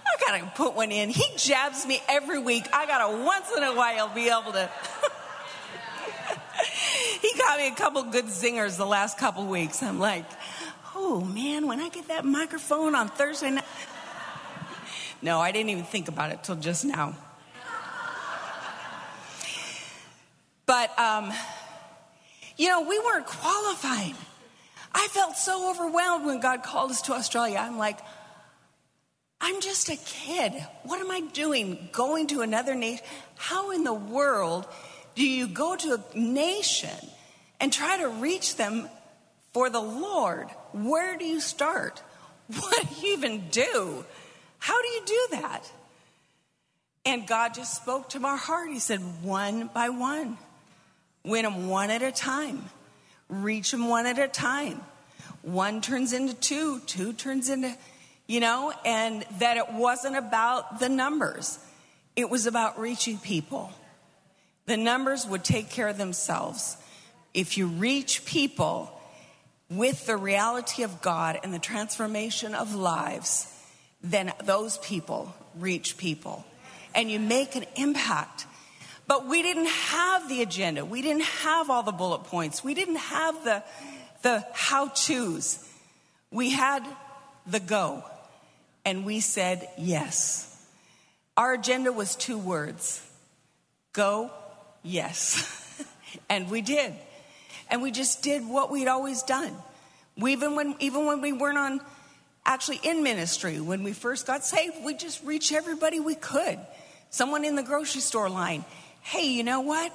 I 0.05 0.27
gotta 0.27 0.53
put 0.57 0.74
one 0.74 0.90
in. 0.90 1.11
He 1.11 1.24
jabs 1.37 1.87
me 1.87 2.01
every 2.09 2.40
week. 2.40 2.66
I 2.72 2.87
gotta 2.87 3.24
once 3.24 3.46
in 3.57 3.62
a 3.62 3.74
while 3.74 4.12
be 4.12 4.29
able 4.29 4.53
to. 4.53 4.68
he 7.21 7.33
got 7.38 7.59
me 7.59 7.68
a 7.68 7.75
couple 7.75 8.03
good 8.05 8.27
zingers 8.27 8.77
the 8.77 8.87
last 8.87 9.18
couple 9.18 9.47
weeks. 9.47 9.83
I'm 9.83 9.99
like, 9.99 10.25
oh 10.94 11.21
man, 11.21 11.66
when 11.66 11.81
I 11.81 11.88
get 11.88 12.09
that 12.09 12.25
microphone 12.25 12.94
on 12.94 13.09
Thursday 13.09 13.51
night. 13.51 13.64
No, 15.21 15.40
I 15.40 15.51
didn't 15.51 15.71
even 15.71 15.83
think 15.83 16.07
about 16.07 16.31
it 16.31 16.44
till 16.44 16.55
just 16.55 16.85
now. 16.85 17.16
But, 20.68 20.97
um, 20.99 21.33
you 22.59 22.68
know, 22.68 22.83
we 22.83 22.99
weren't 23.01 23.27
qualified. 23.27 24.14
I 24.94 25.09
felt 25.09 25.37
so 25.37 25.71
overwhelmed 25.71 26.27
when 26.27 26.40
God 26.40 26.62
called 26.62 26.90
us 26.90 27.01
to 27.03 27.14
Australia. 27.14 27.57
I'm 27.59 27.79
like, 27.79 27.99
I'm 29.40 29.62
just 29.62 29.88
a 29.88 29.97
kid. 29.97 30.53
What 30.83 31.01
am 31.01 31.11
I 31.11 31.21
doing 31.21 31.88
going 31.92 32.27
to 32.29 32.42
another 32.42 32.75
nation? 32.75 33.05
How 33.37 33.71
in 33.71 33.83
the 33.83 33.94
world 33.94 34.66
do 35.18 35.26
you 35.26 35.48
go 35.48 35.74
to 35.74 35.94
a 35.94 36.18
nation 36.18 36.96
and 37.59 37.72
try 37.72 37.98
to 37.98 38.09
reach 38.09 38.54
them 38.54 38.88
for 39.52 39.68
the 39.68 39.81
Lord? 39.81 40.46
Where 40.72 41.18
do 41.18 41.24
you 41.24 41.40
start? 41.40 42.02
What 42.57 42.88
do 42.88 43.07
you 43.07 43.12
even 43.12 43.48
do? 43.50 44.07
How 44.59 44.81
do 44.81 44.88
you 44.88 45.02
do 45.04 45.26
that? 45.33 45.70
And 47.04 47.26
God 47.26 47.52
just 47.52 47.74
spoke 47.74 48.09
to 48.11 48.20
my 48.20 48.37
heart. 48.37 48.70
He 48.70 48.78
said, 48.78 49.00
one 49.22 49.68
by 49.74 49.90
one, 49.90 50.38
win 51.24 51.42
them 51.42 51.68
one 51.68 51.90
at 51.90 52.00
a 52.00 52.12
time, 52.12 52.70
reach 53.28 53.72
them 53.72 53.88
one 53.88 54.07
at 54.07 54.18
a 54.18 54.28
time. 54.28 54.81
One 55.42 55.83
turns 55.83 56.14
into 56.14 56.33
two, 56.33 56.81
two 56.87 57.12
turns 57.12 57.50
into, 57.50 57.76
you 58.26 58.40
know, 58.40 58.72
and 58.85 59.26
that 59.40 59.59
it 59.59 59.72
wasn't 59.72 60.16
about 60.16 60.81
the 60.81 60.88
numbers, 60.88 61.59
it 62.16 62.31
was 62.31 62.46
about 62.46 62.78
reaching 62.78 63.18
people. 63.18 63.72
The 64.68 64.76
numbers 64.76 65.26
would 65.26 65.44
take 65.44 65.70
care 65.70 65.88
of 65.88 65.96
themselves. 65.96 66.76
If 67.33 67.57
you 67.57 67.68
reach 67.68 68.26
people 68.26 68.92
with 69.70 70.04
the 70.04 70.18
reality 70.18 70.83
of 70.83 71.00
God 71.00 71.40
and 71.42 71.54
the 71.54 71.59
transformation 71.59 72.54
of 72.54 72.74
lives, 72.74 73.50
then 74.02 74.31
those 74.44 74.76
people 74.78 75.35
reach 75.57 75.96
people 75.96 76.44
and 76.94 77.11
you 77.11 77.18
make 77.18 77.57
an 77.57 77.64
impact. 77.76 78.44
But 79.07 79.26
we 79.26 79.40
didn't 79.40 79.70
have 79.70 80.28
the 80.28 80.42
agenda. 80.42 80.85
We 80.85 81.00
didn't 81.00 81.24
have 81.24 81.70
all 81.70 81.83
the 81.83 81.90
bullet 81.90 82.24
points. 82.24 82.62
We 82.62 82.74
didn't 82.74 82.96
have 82.96 83.42
the, 83.44 83.62
the 84.20 84.46
how 84.52 84.88
to's. 84.88 85.66
We 86.31 86.50
had 86.50 86.85
the 87.46 87.61
go. 87.61 88.04
And 88.85 89.07
we 89.07 89.20
said 89.20 89.66
yes. 89.78 90.62
Our 91.38 91.54
agenda 91.54 91.90
was 91.90 92.16
two 92.16 92.37
words 92.37 93.02
go, 93.94 94.31
yes. 94.82 95.84
and 96.28 96.50
we 96.50 96.62
did. 96.62 96.94
And 97.70 97.82
we 97.82 97.90
just 97.90 98.22
did 98.22 98.46
what 98.46 98.70
we'd 98.70 98.88
always 98.88 99.22
done. 99.22 99.54
We, 100.16 100.32
even, 100.32 100.56
when, 100.56 100.74
even 100.80 101.06
when 101.06 101.20
we 101.20 101.32
weren't 101.32 101.58
on 101.58 101.80
actually 102.48 102.80
in 102.82 103.02
ministry. 103.02 103.60
When 103.60 103.84
we 103.84 103.92
first 103.92 104.26
got 104.26 104.44
saved, 104.44 104.82
we 104.82 104.94
just 104.94 105.22
reached 105.22 105.52
everybody 105.52 106.00
we 106.00 106.14
could. 106.14 106.58
Someone 107.10 107.44
in 107.44 107.54
the 107.54 107.62
grocery 107.62 108.00
store 108.00 108.28
line, 108.28 108.64
hey, 109.02 109.28
you 109.28 109.44
know 109.44 109.60
what? 109.60 109.92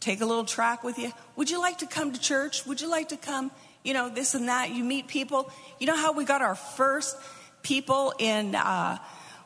Take 0.00 0.22
a 0.22 0.26
little 0.26 0.44
track 0.44 0.82
with 0.82 0.98
you. 0.98 1.12
Would 1.36 1.50
you 1.50 1.60
like 1.60 1.78
to 1.78 1.86
come 1.86 2.12
to 2.12 2.20
church? 2.20 2.66
Would 2.66 2.80
you 2.80 2.90
like 2.90 3.10
to 3.10 3.18
come? 3.18 3.50
You 3.84 3.92
know, 3.92 4.08
this 4.08 4.34
and 4.34 4.48
that. 4.48 4.70
You 4.70 4.82
meet 4.82 5.08
people. 5.08 5.52
You 5.78 5.86
know 5.86 5.96
how 5.96 6.12
we 6.12 6.24
got 6.24 6.40
our 6.40 6.54
first 6.54 7.16
people 7.62 8.14
in, 8.18 8.54
uh, 8.54 8.96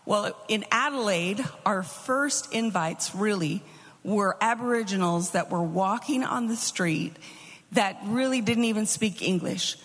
well, 0.07 0.37
in 0.49 0.65
Adelaide, 0.71 1.45
our 1.67 1.83
first 1.83 2.53
invites 2.53 3.15
really 3.17 3.63
were 4.05 4.37
Aboriginals 4.41 5.31
that 5.31 5.51
were 5.51 5.63
walking 5.63 6.23
on 6.23 6.47
the 6.47 6.57
street 6.57 7.15
that 7.73 7.99
really 8.05 8.41
didn't 8.41 8.65
even 8.65 8.87
speak 8.87 9.23
English 9.23 9.77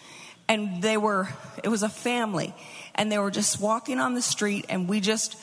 and 0.49 0.82
they 0.82 0.97
were, 0.97 1.29
it 1.63 1.69
was 1.69 1.84
a 1.84 1.89
family, 1.89 2.53
and 2.95 3.12
they 3.12 3.19
were 3.19 3.29
just 3.29 3.62
walking 3.62 3.99
on 3.99 4.15
the 4.15 4.21
street, 4.21 4.65
and 4.67 4.89
we 4.89 4.99
just 4.99 5.38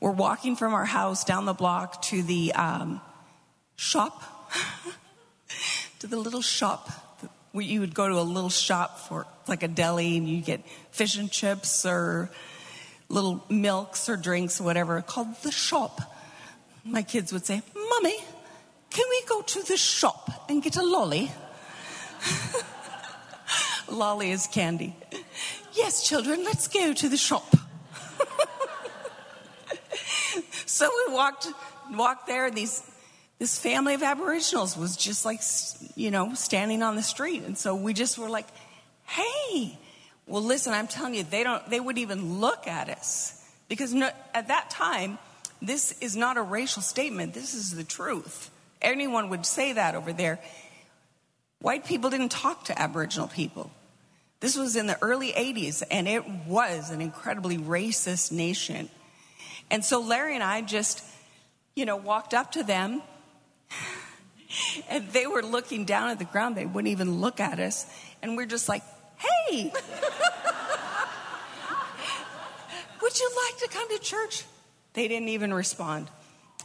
were 0.00 0.10
walking 0.10 0.56
from 0.56 0.74
our 0.74 0.84
house 0.84 1.22
down 1.22 1.44
the 1.46 1.54
block 1.54 2.02
to 2.02 2.20
the 2.20 2.52
um, 2.54 3.00
shop, 3.76 4.20
to 6.00 6.08
the 6.08 6.16
little 6.16 6.42
shop. 6.42 6.90
You 7.54 7.80
would 7.80 7.94
go 7.94 8.08
to 8.08 8.18
a 8.18 8.22
little 8.22 8.50
shop 8.50 8.98
for 8.98 9.24
like 9.46 9.62
a 9.62 9.68
deli, 9.68 10.16
and 10.16 10.28
you 10.28 10.42
get 10.42 10.66
fish 10.90 11.16
and 11.16 11.30
chips 11.30 11.86
or 11.86 12.28
little 13.08 13.44
milks 13.48 14.08
or 14.08 14.16
drinks 14.16 14.60
or 14.60 14.64
whatever, 14.64 15.00
called 15.00 15.28
the 15.42 15.52
shop. 15.52 16.00
My 16.84 17.02
kids 17.02 17.32
would 17.32 17.44
say, 17.44 17.62
Mummy, 17.74 18.16
can 18.90 19.04
we 19.08 19.22
go 19.26 19.42
to 19.42 19.62
the 19.62 19.76
shop 19.76 20.46
and 20.48 20.62
get 20.62 20.76
a 20.76 20.82
lolly? 20.82 21.30
Lolly 23.88 24.30
is 24.30 24.46
candy. 24.46 24.94
Yes, 25.72 26.06
children, 26.06 26.44
let's 26.44 26.68
go 26.68 26.92
to 26.92 27.08
the 27.08 27.16
shop. 27.16 27.56
so 30.66 30.88
we 31.06 31.14
walked 31.14 31.48
walked 31.92 32.26
there 32.28 32.46
and 32.46 32.56
these 32.56 32.82
this 33.40 33.58
family 33.58 33.94
of 33.94 34.02
aboriginals 34.02 34.76
was 34.76 34.96
just 34.96 35.24
like 35.24 35.40
you 35.96 36.10
know 36.10 36.34
standing 36.34 36.82
on 36.82 36.94
the 36.94 37.02
street 37.02 37.42
and 37.42 37.58
so 37.58 37.74
we 37.74 37.92
just 37.92 38.16
were 38.16 38.28
like 38.28 38.46
hey 39.06 39.76
well 40.28 40.42
listen 40.42 40.72
i'm 40.72 40.86
telling 40.86 41.14
you 41.14 41.24
they 41.24 41.42
don't 41.42 41.68
they 41.68 41.80
would 41.80 41.98
even 41.98 42.38
look 42.38 42.68
at 42.68 42.88
us 42.88 43.44
because 43.68 43.92
no, 43.92 44.08
at 44.34 44.46
that 44.48 44.70
time 44.70 45.18
this 45.62 45.92
is 46.00 46.16
not 46.16 46.36
a 46.36 46.42
racial 46.42 46.82
statement 46.82 47.34
this 47.34 47.54
is 47.54 47.74
the 47.74 47.84
truth 47.84 48.50
anyone 48.80 49.28
would 49.28 49.44
say 49.44 49.72
that 49.72 49.94
over 49.94 50.12
there 50.12 50.40
white 51.60 51.84
people 51.84 52.10
didn't 52.10 52.30
talk 52.30 52.64
to 52.64 52.80
aboriginal 52.80 53.28
people 53.28 53.70
this 54.40 54.56
was 54.56 54.74
in 54.74 54.86
the 54.86 54.98
early 55.02 55.32
80s, 55.32 55.82
and 55.90 56.08
it 56.08 56.26
was 56.46 56.90
an 56.90 57.02
incredibly 57.02 57.58
racist 57.58 58.32
nation. 58.32 58.88
And 59.70 59.84
so 59.84 60.00
Larry 60.00 60.34
and 60.34 60.42
I 60.42 60.62
just, 60.62 61.04
you 61.76 61.84
know, 61.84 61.96
walked 61.96 62.32
up 62.32 62.52
to 62.52 62.62
them, 62.62 63.02
and 64.88 65.06
they 65.10 65.26
were 65.26 65.42
looking 65.42 65.84
down 65.84 66.08
at 66.08 66.18
the 66.18 66.24
ground. 66.24 66.56
They 66.56 66.64
wouldn't 66.64 66.90
even 66.90 67.20
look 67.20 67.38
at 67.38 67.60
us. 67.60 67.84
And 68.22 68.34
we're 68.34 68.46
just 68.46 68.66
like, 68.66 68.82
hey, 69.18 69.64
would 73.02 73.20
you 73.20 73.30
like 73.46 73.58
to 73.58 73.68
come 73.68 73.88
to 73.90 73.98
church? 73.98 74.44
They 74.92 75.08
didn't 75.08 75.28
even 75.28 75.54
respond. 75.54 76.08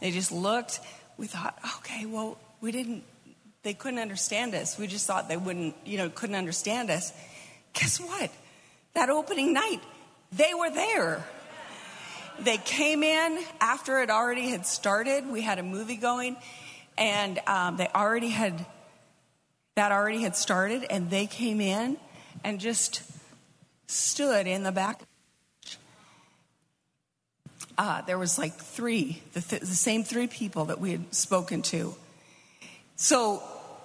They 0.00 0.10
just 0.10 0.32
looked. 0.32 0.80
We 1.16 1.26
thought, 1.26 1.58
okay, 1.78 2.06
well, 2.06 2.38
we 2.60 2.72
didn't, 2.72 3.04
they 3.62 3.74
couldn't 3.74 4.00
understand 4.00 4.54
us. 4.54 4.78
We 4.78 4.86
just 4.86 5.06
thought 5.06 5.28
they 5.28 5.36
wouldn't, 5.36 5.74
you 5.84 5.98
know, 5.98 6.08
couldn't 6.08 6.36
understand 6.36 6.90
us. 6.90 7.12
Guess 7.72 8.00
what? 8.00 8.30
That 8.94 9.10
opening 9.10 9.52
night, 9.52 9.80
they 10.32 10.52
were 10.54 10.70
there. 10.70 11.24
They 12.40 12.58
came 12.58 13.02
in 13.02 13.38
after 13.60 14.00
it 14.00 14.10
already 14.10 14.50
had 14.50 14.66
started. 14.66 15.30
We 15.30 15.40
had 15.40 15.58
a 15.58 15.62
movie 15.62 15.96
going, 15.96 16.36
and 16.98 17.38
um, 17.46 17.76
they 17.76 17.88
already 17.94 18.28
had 18.28 18.64
that 19.74 19.92
already 19.92 20.22
had 20.22 20.34
started, 20.34 20.84
and 20.88 21.10
they 21.10 21.26
came 21.26 21.60
in 21.60 21.98
and 22.42 22.60
just 22.60 23.02
stood 23.86 24.46
in 24.46 24.62
the 24.62 24.72
back. 24.72 25.02
Uh, 27.78 28.00
there 28.02 28.18
was 28.18 28.38
like 28.38 28.54
three, 28.54 29.22
the, 29.34 29.40
th- 29.42 29.60
the, 29.60 29.66
same 29.66 30.02
three 30.02 30.26
people 30.26 30.66
that 30.66 30.80
we 30.80 30.92
had 30.92 31.14
spoken 31.14 31.60
to. 31.60 31.94
So 32.96 33.42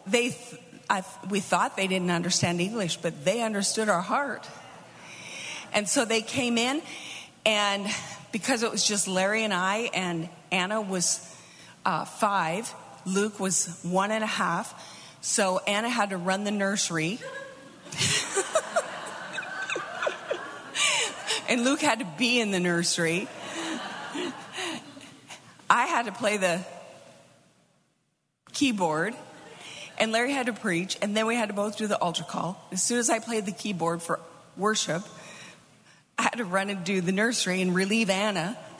they, 0.08 0.30
th- 0.30 0.62
I, 0.90 1.04
we 1.30 1.42
thought 1.42 1.76
they 1.76 1.88
didn't 1.88 2.12
understand 2.12 2.62
English, 2.62 2.98
but 2.98 3.26
they 3.26 3.42
understood 3.42 3.90
our 3.90 4.02
heart. 4.02 4.48
And 5.74 5.90
so 5.90 6.06
they 6.06 6.22
came 6.22 6.58
in, 6.58 6.82
and 7.46 7.88
because 8.32 8.64
it 8.64 8.72
was 8.72 8.86
just 8.86 9.10
Larry 9.10 9.44
and 9.44 9.54
I, 9.54 9.90
and 9.94 10.30
Anna 10.52 10.82
was 10.82 11.20
uh, 11.86 12.06
five, 12.06 12.74
Luke 13.06 13.40
was 13.40 13.80
one 13.84 14.12
and 14.12 14.24
a 14.24 14.28
half, 14.28 14.74
so 15.22 15.60
Anna 15.68 15.90
had 15.90 16.12
to 16.12 16.18
run 16.18 16.46
the 16.46 16.52
nursery. 16.52 17.20
and 21.50 21.64
Luke 21.64 21.82
had 21.82 22.00
to 22.00 22.08
be 22.18 22.40
in 22.40 22.52
the 22.52 22.60
nursery. 22.60 23.28
I 25.72 25.86
had 25.86 26.08
to 26.08 26.12
play 26.12 26.36
the 26.36 26.60
keyboard, 28.52 29.16
and 29.98 30.12
Larry 30.12 30.34
had 30.34 30.48
to 30.48 30.54
preach, 30.54 30.98
and 31.02 31.16
then 31.16 31.26
we 31.26 31.36
had 31.36 31.48
to 31.48 31.56
both 31.56 31.78
do 31.78 31.88
the 31.88 31.98
altar 31.98 32.26
call. 32.26 32.62
As 32.74 32.84
soon 32.84 32.98
as 32.98 33.10
I 33.10 33.20
played 33.20 33.46
the 33.46 33.54
keyboard 33.54 34.02
for 34.02 34.20
worship, 34.58 35.02
I 36.18 36.24
had 36.24 36.40
to 36.40 36.44
run 36.44 36.70
and 36.70 36.84
do 36.84 37.00
the 37.00 37.14
nursery 37.14 37.62
and 37.62 37.74
relieve 37.74 38.10
Anna. 38.10 38.58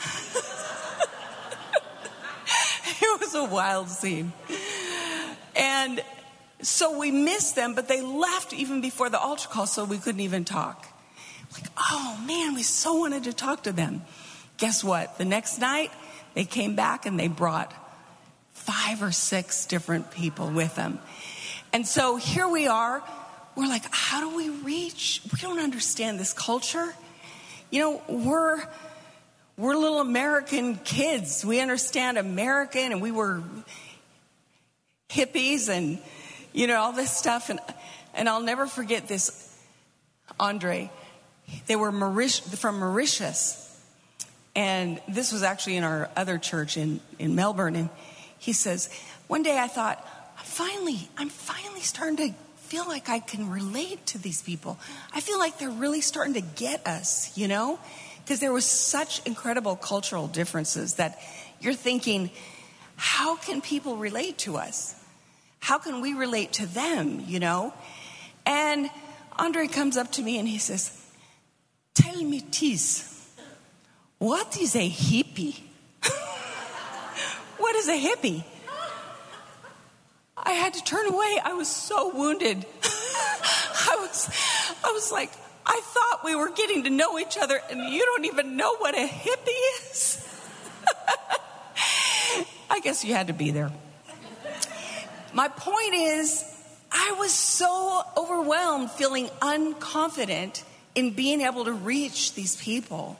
it 3.02 3.20
was 3.22 3.36
a 3.36 3.46
wild 3.46 3.88
scene. 3.88 4.34
And 5.56 6.04
so 6.62 7.00
we 7.00 7.10
missed 7.10 7.56
them, 7.56 7.74
but 7.74 7.88
they 7.88 8.02
left 8.02 8.52
even 8.52 8.82
before 8.82 9.10
the 9.10 9.18
altar 9.18 9.48
call, 9.48 9.66
so 9.66 9.86
we 9.86 9.98
couldn't 9.98 10.20
even 10.20 10.44
talk. 10.44 10.86
Like, 11.54 11.72
oh 11.78 12.22
man, 12.28 12.54
we 12.54 12.64
so 12.64 12.96
wanted 12.96 13.24
to 13.24 13.34
talk 13.34 13.64
to 13.64 13.72
them. 13.72 14.02
Guess 14.58 14.84
what? 14.84 15.18
The 15.18 15.24
next 15.24 15.58
night, 15.58 15.90
they 16.34 16.46
came 16.46 16.76
back 16.76 17.06
and 17.06 17.20
they 17.20 17.28
brought 17.28 17.74
five 18.54 19.02
or 19.02 19.12
six 19.12 19.66
different 19.66 20.12
people 20.12 20.50
with 20.50 20.76
them. 20.76 21.00
And 21.74 21.88
so 21.88 22.16
here 22.16 22.48
we 22.48 22.68
are. 22.68 23.04
We're 23.56 23.68
like, 23.68 23.84
how 23.92 24.30
do 24.30 24.36
we 24.36 24.50
reach? 24.50 25.22
We 25.32 25.40
don't 25.40 25.60
understand 25.60 26.20
this 26.20 26.34
culture. 26.34 26.94
You 27.70 27.80
know, 27.80 28.02
we're 28.08 28.62
we're 29.58 29.76
little 29.76 30.00
American 30.00 30.76
kids. 30.78 31.46
We 31.46 31.60
understand 31.60 32.18
American 32.18 32.92
and 32.92 33.02
we 33.02 33.12
were 33.12 33.44
hippies 35.10 35.70
and 35.70 36.00
you 36.54 36.68
know 36.68 36.80
all 36.82 36.94
this 36.94 37.16
stuff 37.16 37.50
and 37.50 37.60
and 38.14 38.28
I'll 38.30 38.42
never 38.42 38.66
forget 38.66 39.08
this 39.08 39.56
Andre. 40.40 40.90
They 41.68 41.76
were 41.76 41.92
Mauritius, 41.92 42.60
from 42.60 42.80
Mauritius. 42.80 43.71
And 44.56 45.02
this 45.08 45.32
was 45.32 45.44
actually 45.44 45.78
in 45.78 45.84
our 45.84 46.10
other 46.16 46.38
church 46.38 46.78
in, 46.78 47.00
in 47.20 47.36
Melbourne. 47.36 47.76
And 47.76 47.90
he 48.38 48.54
says, 48.54 48.90
One 49.28 49.44
day 49.44 49.58
I 49.58 49.68
thought, 49.68 50.06
I'm 50.38 50.46
finally, 50.46 51.10
I'm 51.18 51.30
finally 51.30 51.82
starting 51.82 52.18
to 52.18 52.34
feel 52.58 52.88
like 52.88 53.10
I 53.10 53.20
can 53.20 53.50
relate 53.50 54.06
to 54.08 54.18
these 54.18 54.42
people. 54.42 54.80
I 55.14 55.20
feel 55.20 55.40
like 55.40 55.58
they're 55.58 55.70
really 55.70 56.02
starting 56.02 56.36
to 56.36 56.42
get 56.42 56.86
us, 56.88 57.38
you 57.38 57.48
know? 57.48 57.80
Because 58.24 58.40
there 58.40 58.54
was 58.54 58.66
such 58.66 59.26
incredible 59.26 59.76
cultural 59.76 60.28
differences 60.28 60.96
that 60.96 61.20
you're 61.60 61.74
thinking, 61.74 62.32
how 62.96 63.36
can 63.36 63.62
people 63.62 63.98
relate 63.98 64.38
to 64.40 64.58
us? 64.58 64.96
How 65.60 65.80
can 65.80 66.02
we 66.02 66.14
relate 66.14 66.54
to 66.54 66.66
them, 66.66 67.24
you 67.28 67.40
know? 67.40 67.74
And 68.46 68.90
Andre 69.38 69.68
comes 69.68 69.98
up 69.98 70.12
to 70.14 70.22
me 70.22 70.40
and 70.40 70.48
he 70.48 70.58
says, 70.58 70.98
Tell 71.94 72.24
me 72.24 72.40
this. 72.40 73.11
What 74.22 74.56
is 74.56 74.76
a 74.76 74.88
hippie? 74.88 75.60
what 77.58 77.76
is 77.76 77.88
a 77.88 78.00
hippie? 78.00 78.44
I 80.38 80.52
had 80.52 80.76
to 80.76 80.84
turn 80.84 81.08
away. 81.08 81.40
I 81.44 81.54
was 81.54 81.68
so 81.68 82.16
wounded. 82.16 82.64
I 82.84 83.98
was 84.00 84.30
I 84.86 84.92
was 84.92 85.12
like, 85.12 85.32
I 85.66 85.82
thought 85.84 86.24
we 86.24 86.36
were 86.36 86.52
getting 86.52 86.84
to 86.84 86.92
know 86.92 87.18
each 87.18 87.36
other 87.36 87.60
and 87.72 87.92
you 87.92 88.06
don't 88.06 88.26
even 88.26 88.58
know 88.58 88.76
what 88.76 88.94
a 88.94 89.08
hippie 89.08 89.90
is. 89.90 90.24
I 92.70 92.80
guess 92.82 93.04
you 93.04 93.16
had 93.16 93.26
to 93.26 93.34
be 93.34 93.50
there. 93.50 93.72
My 95.34 95.48
point 95.48 95.96
is, 95.96 96.46
I 96.92 97.16
was 97.18 97.32
so 97.32 98.04
overwhelmed, 98.16 98.92
feeling 98.92 99.30
unconfident 99.42 100.62
in 100.94 101.10
being 101.10 101.42
able 101.42 101.66
to 101.66 101.74
reach 101.74 102.36
these 102.36 102.56
people 102.56 103.18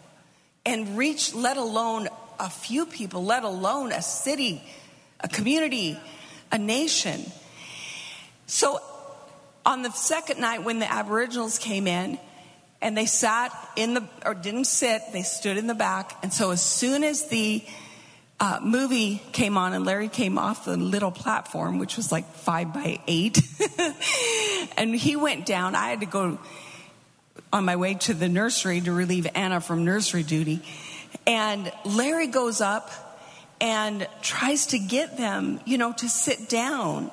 and 0.66 0.98
reach, 0.98 1.34
let 1.34 1.58
alone 1.58 2.08
a 2.40 2.50
few 2.50 2.86
people, 2.86 3.24
let 3.24 3.44
alone 3.44 3.92
a 3.92 4.02
city, 4.02 4.64
a 5.20 5.28
community, 5.28 6.00
a 6.52 6.58
nation. 6.58 7.24
So 8.48 8.82
on 9.66 9.82
the 9.84 9.92
second 9.92 10.40
night 10.40 10.64
when 10.64 10.80
the 10.80 10.92
Aboriginals 10.92 11.58
came 11.58 11.88
in, 11.88 12.18
and 12.82 12.98
they 12.98 13.06
sat 13.06 13.56
in 13.76 13.94
the, 13.94 14.08
or 14.26 14.34
didn't 14.34 14.66
sit, 14.66 15.02
they 15.14 15.22
stood 15.22 15.58
in 15.58 15.68
the 15.68 15.76
back. 15.76 16.18
And 16.24 16.34
so 16.34 16.52
as 16.52 16.64
soon 16.64 17.04
as 17.04 17.28
the 17.28 17.64
uh, 18.40 18.60
movie 18.64 19.22
came 19.34 19.56
on 19.56 19.74
and 19.74 19.86
Larry 19.86 20.10
came 20.10 20.40
off 20.40 20.66
the 20.66 20.78
little 20.78 21.12
platform, 21.12 21.78
which 21.78 21.96
was 21.96 22.12
like 22.12 22.26
five 22.34 22.74
by 22.74 23.00
eight, 23.06 23.40
and 24.78 24.96
he 24.96 25.16
went 25.16 25.46
down, 25.46 25.76
I 25.76 25.90
had 25.90 26.00
to 26.00 26.08
go 26.08 26.40
on 27.54 27.66
my 27.66 27.76
way 27.76 27.96
to 27.96 28.14
the 28.14 28.30
nursery 28.30 28.82
to 28.82 28.92
relieve 28.92 29.28
Anna 29.36 29.62
from 29.62 29.84
nursery 29.84 30.24
duty. 30.24 30.62
And 31.28 31.72
Larry 31.86 32.28
goes 32.28 32.62
up 32.62 32.90
and 33.60 34.08
tries 34.22 34.68
to 34.68 34.80
get 34.80 35.18
them, 35.18 35.60
you 35.66 35.78
know, 35.78 35.94
to 35.94 36.10
sit 36.10 36.50
down 36.50 37.12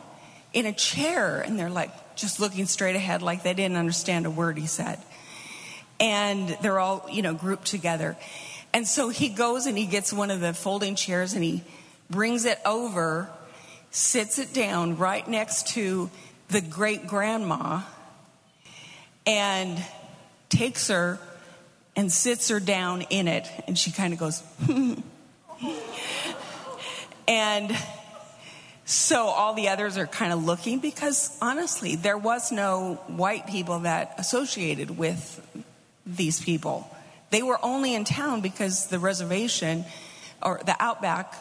in 0.53 0.67
a 0.67 0.73
chair. 0.73 1.41
And 1.41 1.59
they're 1.59 1.71
like 1.71 2.17
just 2.17 2.41
looking 2.41 2.67
straight 2.67 2.97
ahead, 2.97 3.23
like 3.23 3.43
they 3.43 3.55
didn't 3.55 3.77
understand 3.77 4.27
a 4.27 4.31
word 4.31 4.59
he 4.59 4.67
said. 4.67 4.99
And 6.01 6.57
they're 6.63 6.79
all, 6.79 7.07
you 7.11 7.23
know, 7.23 7.35
grouped 7.35 7.67
together. 7.67 8.17
And 8.73 8.87
so 8.87 9.09
he 9.09 9.29
goes 9.29 9.67
and 9.67 9.77
he 9.77 9.87
gets 9.87 10.13
one 10.13 10.31
of 10.31 10.41
the 10.41 10.55
folding 10.55 10.95
chairs 10.95 11.35
and 11.35 11.43
he 11.43 11.63
brings 12.09 12.45
it 12.45 12.59
over, 12.65 13.29
sits 13.91 14.39
it 14.39 14.53
down 14.53 14.97
right 14.97 15.27
next 15.27 15.69
to 15.69 16.11
the 16.49 16.61
great 16.61 17.07
grandma, 17.07 17.83
and 19.27 19.79
takes 20.49 20.89
her 20.89 21.19
and 21.97 22.13
sits 22.13 22.49
her 22.49 22.61
down 22.61 23.03
in 23.03 23.29
it. 23.29 23.49
And 23.67 23.79
she 23.79 23.91
kind 23.91 24.13
of 24.13 24.19
goes, 24.19 24.43
and 27.29 27.77
so 28.85 29.27
all 29.27 29.55
the 29.55 29.69
others 29.69 29.99
are 29.99 30.07
kind 30.07 30.33
of 30.33 30.45
looking 30.45 30.79
because 30.79 31.37
honestly, 31.43 31.97
there 31.97 32.17
was 32.17 32.53
no 32.53 32.95
white 33.09 33.47
people 33.47 33.81
that 33.81 34.15
associated 34.17 34.97
with 34.97 35.45
these 36.07 36.41
people. 36.41 36.89
They 37.31 37.43
were 37.43 37.59
only 37.63 37.95
in 37.95 38.05
town 38.05 38.41
because 38.41 38.87
the 38.87 38.99
reservation 38.99 39.85
or 40.43 40.61
the 40.65 40.77
outback 40.81 41.35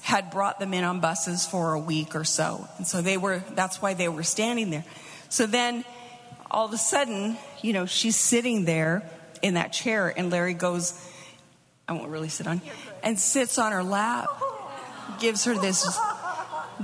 had 0.00 0.30
brought 0.30 0.58
them 0.58 0.72
in 0.72 0.84
on 0.84 1.00
buses 1.00 1.44
for 1.44 1.74
a 1.74 1.78
week 1.78 2.14
or 2.14 2.24
so. 2.24 2.66
And 2.78 2.86
so 2.86 3.02
they 3.02 3.18
were, 3.18 3.42
that's 3.50 3.82
why 3.82 3.92
they 3.92 4.08
were 4.08 4.22
standing 4.22 4.70
there. 4.70 4.84
So 5.28 5.46
then 5.46 5.84
all 6.50 6.66
of 6.66 6.72
a 6.72 6.78
sudden, 6.78 7.36
you 7.62 7.72
know, 7.72 7.86
she's 7.86 8.16
sitting 8.16 8.64
there 8.64 9.08
in 9.42 9.54
that 9.54 9.72
chair, 9.72 10.12
and 10.16 10.30
Larry 10.30 10.54
goes, 10.54 10.94
I 11.86 11.92
won't 11.92 12.10
really 12.10 12.28
sit 12.28 12.46
on, 12.46 12.60
and 13.02 13.18
sits 13.18 13.58
on 13.58 13.72
her 13.72 13.82
lap, 13.82 14.28
gives 15.20 15.44
her 15.44 15.54
this 15.54 15.98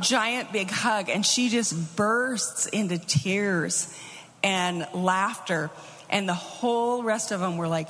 giant 0.00 0.52
big 0.52 0.70
hug, 0.70 1.08
and 1.08 1.24
she 1.24 1.48
just 1.48 1.96
bursts 1.96 2.66
into 2.66 2.98
tears 2.98 3.98
and 4.42 4.86
laughter. 4.92 5.70
And 6.10 6.28
the 6.28 6.34
whole 6.34 7.02
rest 7.02 7.32
of 7.32 7.40
them 7.40 7.56
were 7.56 7.68
like, 7.68 7.88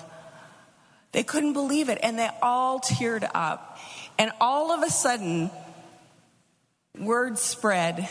they 1.13 1.23
couldn't 1.23 1.53
believe 1.53 1.89
it. 1.89 1.99
And 2.03 2.19
they 2.19 2.31
all 2.43 2.81
teared 2.81 3.29
up. 3.35 3.79
And 4.19 4.31
all 4.41 4.73
of 4.73 4.83
a 4.83 4.91
sudden, 4.91 5.51
word 6.99 7.39
spread 7.39 8.09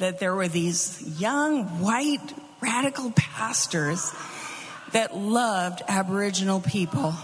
that 0.00 0.18
there 0.18 0.34
were 0.34 0.48
these 0.48 1.20
young 1.20 1.80
white 1.80 2.34
radical 2.64 3.10
pastors 3.10 4.10
that 4.92 5.14
loved 5.14 5.82
Aboriginal 5.86 6.60
people. 6.60 7.14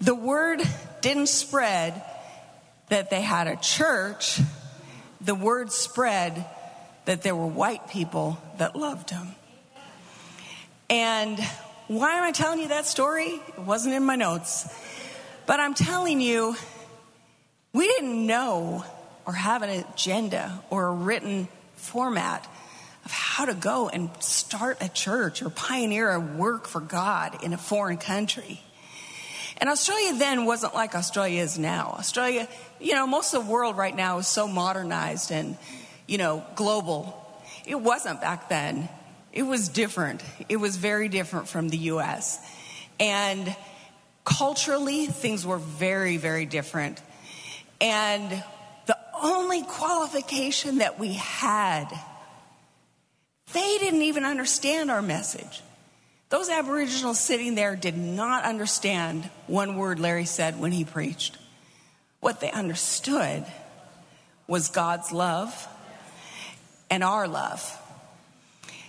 The 0.00 0.14
word 0.14 0.60
didn't 1.02 1.28
spread 1.28 2.02
that 2.88 3.10
they 3.10 3.20
had 3.20 3.46
a 3.46 3.56
church, 3.56 4.40
the 5.20 5.36
word 5.36 5.70
spread 5.70 6.44
that 7.04 7.22
there 7.22 7.36
were 7.36 7.46
white 7.46 7.88
people 7.88 8.38
that 8.58 8.74
loved 8.74 9.10
them. 9.10 9.28
And 10.90 11.38
why 11.86 12.14
am 12.14 12.24
I 12.24 12.32
telling 12.32 12.60
you 12.60 12.68
that 12.68 12.86
story? 12.86 13.40
It 13.48 13.60
wasn't 13.60 13.94
in 13.94 14.04
my 14.04 14.16
notes. 14.16 14.66
But 15.46 15.60
I'm 15.60 15.74
telling 15.74 16.20
you, 16.20 16.56
we 17.72 17.86
didn't 17.86 18.26
know 18.26 18.84
or 19.26 19.32
have 19.32 19.62
an 19.62 19.70
agenda 19.70 20.62
or 20.70 20.88
a 20.88 20.92
written 20.92 21.48
format 21.76 22.46
of 23.04 23.10
how 23.10 23.44
to 23.44 23.54
go 23.54 23.88
and 23.88 24.10
start 24.20 24.78
a 24.80 24.88
church 24.88 25.42
or 25.42 25.50
pioneer 25.50 26.10
a 26.10 26.20
work 26.20 26.66
for 26.66 26.80
God 26.80 27.42
in 27.42 27.52
a 27.52 27.58
foreign 27.58 27.98
country. 27.98 28.60
And 29.58 29.70
Australia 29.70 30.14
then 30.14 30.46
wasn't 30.46 30.74
like 30.74 30.94
Australia 30.94 31.42
is 31.42 31.58
now. 31.58 31.94
Australia, 31.98 32.48
you 32.80 32.94
know, 32.94 33.06
most 33.06 33.34
of 33.34 33.44
the 33.44 33.50
world 33.50 33.76
right 33.76 33.94
now 33.94 34.18
is 34.18 34.26
so 34.26 34.48
modernized 34.48 35.30
and, 35.30 35.56
you 36.06 36.18
know, 36.18 36.44
global. 36.56 37.20
It 37.64 37.80
wasn't 37.80 38.20
back 38.20 38.48
then. 38.48 38.88
It 39.32 39.42
was 39.42 39.68
different. 39.68 40.22
It 40.48 40.56
was 40.56 40.76
very 40.76 41.08
different 41.08 41.48
from 41.48 41.68
the 41.68 41.78
US. 41.78 42.38
And 42.98 43.54
culturally, 44.24 45.06
things 45.06 45.46
were 45.46 45.58
very, 45.58 46.16
very 46.16 46.46
different. 46.46 47.00
And 47.80 48.44
the 48.86 48.98
only 49.22 49.62
qualification 49.62 50.78
that 50.78 50.98
we 50.98 51.14
had, 51.14 51.86
they 53.54 53.78
didn't 53.78 54.02
even 54.02 54.24
understand 54.24 54.90
our 54.90 55.00
message. 55.00 55.62
Those 56.28 56.50
Aboriginals 56.50 57.18
sitting 57.18 57.54
there 57.54 57.76
did 57.76 57.96
not 57.96 58.44
understand 58.44 59.30
one 59.46 59.76
word 59.76 60.00
Larry 60.00 60.24
said 60.26 60.60
when 60.60 60.72
he 60.72 60.84
preached. 60.84 61.38
What 62.20 62.40
they 62.40 62.50
understood 62.50 63.46
was 64.46 64.68
God's 64.68 65.12
love 65.12 65.68
and 66.90 67.02
our 67.02 67.26
love. 67.28 67.80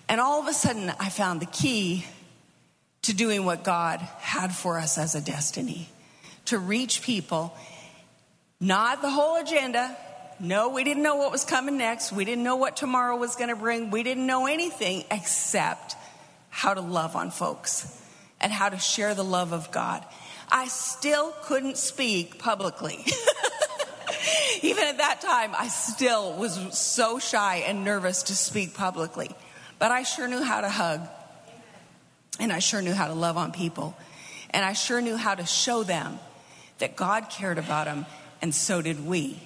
And 0.09 0.19
all 0.19 0.41
of 0.41 0.47
a 0.47 0.53
sudden, 0.53 0.91
I 0.99 1.09
found 1.09 1.41
the 1.41 1.45
key 1.45 2.05
to 3.03 3.13
doing 3.13 3.45
what 3.45 3.63
God 3.63 3.99
had 4.19 4.53
for 4.53 4.79
us 4.79 4.97
as 4.97 5.15
a 5.15 5.21
destiny 5.21 5.89
to 6.45 6.57
reach 6.57 7.01
people, 7.01 7.55
not 8.59 9.01
the 9.01 9.09
whole 9.09 9.37
agenda. 9.37 9.95
No, 10.39 10.69
we 10.69 10.83
didn't 10.83 11.03
know 11.03 11.15
what 11.15 11.31
was 11.31 11.45
coming 11.45 11.77
next. 11.77 12.11
We 12.11 12.25
didn't 12.25 12.43
know 12.43 12.57
what 12.57 12.75
tomorrow 12.75 13.15
was 13.15 13.35
going 13.35 13.49
to 13.49 13.55
bring. 13.55 13.89
We 13.89 14.03
didn't 14.03 14.25
know 14.25 14.47
anything 14.47 15.05
except 15.09 15.95
how 16.49 16.73
to 16.73 16.81
love 16.81 17.15
on 17.15 17.31
folks 17.31 18.01
and 18.41 18.51
how 18.51 18.69
to 18.69 18.77
share 18.77 19.15
the 19.15 19.23
love 19.23 19.53
of 19.53 19.71
God. 19.71 20.05
I 20.51 20.67
still 20.67 21.33
couldn't 21.43 21.77
speak 21.77 22.37
publicly. 22.39 23.05
Even 24.61 24.83
at 24.83 24.97
that 24.97 25.21
time, 25.21 25.53
I 25.57 25.69
still 25.69 26.33
was 26.33 26.77
so 26.77 27.17
shy 27.19 27.63
and 27.67 27.83
nervous 27.83 28.23
to 28.23 28.35
speak 28.35 28.73
publicly. 28.73 29.31
But 29.79 29.91
I 29.91 30.03
sure 30.03 30.27
knew 30.27 30.41
how 30.41 30.61
to 30.61 30.69
hug. 30.69 31.07
And 32.39 32.51
I 32.51 32.59
sure 32.59 32.81
knew 32.81 32.93
how 32.93 33.07
to 33.07 33.13
love 33.13 33.37
on 33.37 33.51
people. 33.51 33.95
And 34.49 34.65
I 34.65 34.73
sure 34.73 35.01
knew 35.01 35.15
how 35.15 35.35
to 35.35 35.45
show 35.45 35.83
them 35.83 36.19
that 36.79 36.95
God 36.95 37.29
cared 37.29 37.57
about 37.57 37.85
them, 37.85 38.05
and 38.41 38.53
so 38.53 38.81
did 38.81 39.05
we. 39.05 39.39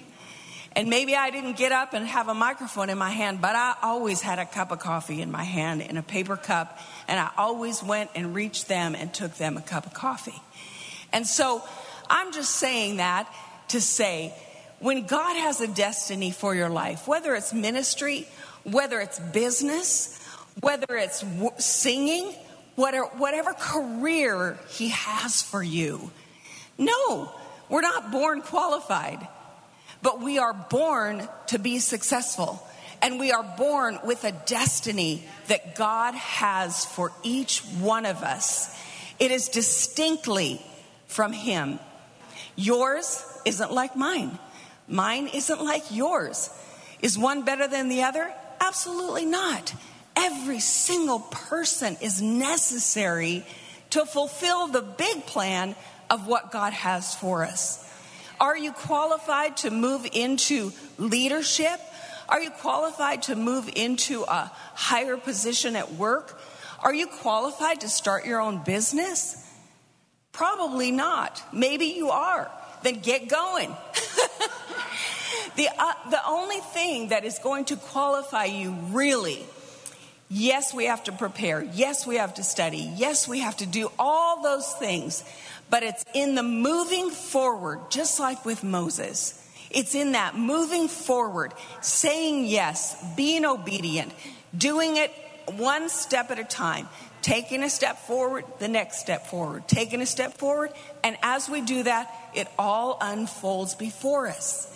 And 0.76 0.88
maybe 0.88 1.16
I 1.16 1.30
didn't 1.30 1.56
get 1.56 1.72
up 1.72 1.94
and 1.94 2.06
have 2.06 2.28
a 2.28 2.34
microphone 2.34 2.90
in 2.90 2.98
my 2.98 3.10
hand, 3.10 3.40
but 3.40 3.56
I 3.56 3.74
always 3.82 4.20
had 4.20 4.38
a 4.38 4.46
cup 4.46 4.70
of 4.70 4.78
coffee 4.78 5.20
in 5.20 5.30
my 5.30 5.42
hand 5.42 5.82
in 5.82 5.96
a 5.96 6.02
paper 6.02 6.36
cup, 6.36 6.78
and 7.08 7.18
I 7.18 7.30
always 7.36 7.82
went 7.82 8.10
and 8.14 8.34
reached 8.34 8.68
them 8.68 8.94
and 8.94 9.12
took 9.12 9.34
them 9.34 9.56
a 9.56 9.62
cup 9.62 9.86
of 9.86 9.94
coffee. 9.94 10.40
And 11.12 11.26
so 11.26 11.62
I'm 12.08 12.32
just 12.32 12.56
saying 12.56 12.98
that 12.98 13.32
to 13.68 13.80
say 13.80 14.32
when 14.78 15.06
God 15.06 15.36
has 15.36 15.60
a 15.60 15.66
destiny 15.66 16.30
for 16.30 16.54
your 16.54 16.70
life, 16.70 17.06
whether 17.08 17.34
it's 17.34 17.52
ministry, 17.52 18.28
whether 18.64 19.00
it's 19.00 19.18
business, 19.18 20.18
whether 20.60 20.96
it's 20.96 21.24
singing, 21.58 22.32
whatever, 22.76 23.06
whatever 23.16 23.52
career 23.54 24.58
He 24.68 24.88
has 24.88 25.42
for 25.42 25.62
you, 25.62 26.10
no, 26.78 27.30
we're 27.68 27.82
not 27.82 28.10
born 28.10 28.40
qualified. 28.40 29.26
But 30.02 30.20
we 30.20 30.38
are 30.38 30.52
born 30.52 31.28
to 31.48 31.58
be 31.58 31.78
successful. 31.78 32.66
And 33.02 33.18
we 33.18 33.32
are 33.32 33.42
born 33.42 33.98
with 34.04 34.24
a 34.24 34.32
destiny 34.32 35.24
that 35.48 35.74
God 35.74 36.14
has 36.14 36.84
for 36.84 37.12
each 37.22 37.60
one 37.80 38.04
of 38.04 38.22
us. 38.22 38.76
It 39.18 39.30
is 39.30 39.48
distinctly 39.48 40.60
from 41.06 41.32
Him. 41.32 41.78
Yours 42.56 43.24
isn't 43.44 43.72
like 43.72 43.96
mine. 43.96 44.38
Mine 44.86 45.28
isn't 45.28 45.62
like 45.62 45.84
yours. 45.90 46.50
Is 47.00 47.16
one 47.16 47.44
better 47.44 47.68
than 47.68 47.88
the 47.88 48.02
other? 48.02 48.30
Absolutely 48.60 49.24
not. 49.24 49.72
Every 50.16 50.60
single 50.60 51.20
person 51.20 51.96
is 52.02 52.20
necessary 52.20 53.46
to 53.90 54.04
fulfill 54.04 54.66
the 54.66 54.82
big 54.82 55.26
plan 55.26 55.74
of 56.10 56.26
what 56.26 56.52
God 56.52 56.72
has 56.72 57.14
for 57.14 57.44
us. 57.44 57.86
Are 58.40 58.56
you 58.56 58.72
qualified 58.72 59.58
to 59.58 59.70
move 59.70 60.06
into 60.12 60.72
leadership? 60.96 61.78
Are 62.26 62.40
you 62.40 62.50
qualified 62.50 63.24
to 63.24 63.36
move 63.36 63.68
into 63.76 64.22
a 64.22 64.50
higher 64.74 65.18
position 65.18 65.76
at 65.76 65.92
work? 65.94 66.40
Are 66.82 66.94
you 66.94 67.06
qualified 67.06 67.82
to 67.82 67.88
start 67.88 68.24
your 68.24 68.40
own 68.40 68.62
business? 68.64 69.36
Probably 70.32 70.90
not. 70.90 71.42
Maybe 71.52 71.86
you 71.86 72.10
are. 72.10 72.50
Then 72.82 73.00
get 73.00 73.28
going. 73.28 73.68
the, 75.56 75.68
uh, 75.78 75.92
the 76.10 76.20
only 76.26 76.60
thing 76.72 77.08
that 77.08 77.24
is 77.24 77.38
going 77.40 77.66
to 77.66 77.76
qualify 77.76 78.46
you 78.46 78.72
really, 78.90 79.44
yes, 80.30 80.72
we 80.72 80.86
have 80.86 81.04
to 81.04 81.12
prepare. 81.12 81.62
Yes, 81.62 82.06
we 82.06 82.16
have 82.16 82.34
to 82.34 82.42
study. 82.42 82.90
Yes, 82.96 83.28
we 83.28 83.40
have 83.40 83.58
to 83.58 83.66
do 83.66 83.90
all 83.98 84.42
those 84.42 84.72
things. 84.74 85.24
But 85.70 85.82
it's 85.84 86.04
in 86.14 86.34
the 86.34 86.42
moving 86.42 87.10
forward, 87.10 87.90
just 87.90 88.18
like 88.18 88.44
with 88.44 88.64
Moses. 88.64 89.36
It's 89.70 89.94
in 89.94 90.12
that 90.12 90.36
moving 90.36 90.88
forward, 90.88 91.52
saying 91.80 92.46
yes, 92.46 93.02
being 93.16 93.44
obedient, 93.44 94.12
doing 94.56 94.96
it 94.96 95.12
one 95.56 95.88
step 95.88 96.30
at 96.30 96.38
a 96.38 96.44
time, 96.44 96.88
taking 97.22 97.62
a 97.62 97.70
step 97.70 97.98
forward, 97.98 98.44
the 98.58 98.68
next 98.68 98.98
step 98.98 99.26
forward, 99.26 99.68
taking 99.68 100.00
a 100.00 100.06
step 100.06 100.38
forward. 100.38 100.72
And 101.04 101.16
as 101.22 101.48
we 101.48 101.60
do 101.60 101.84
that, 101.84 102.12
it 102.34 102.48
all 102.58 102.98
unfolds 103.00 103.74
before 103.74 104.28
us. 104.28 104.66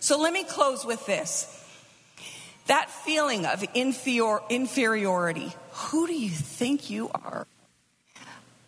So 0.00 0.18
let 0.18 0.32
me 0.32 0.44
close 0.44 0.84
with 0.86 1.04
this. 1.06 1.56
That 2.66 2.88
feeling 2.88 3.44
of 3.44 3.64
inferior, 3.74 4.40
inferiority, 4.48 5.52
who 5.72 6.06
do 6.06 6.14
you 6.14 6.30
think 6.30 6.88
you 6.88 7.10
are? 7.14 7.46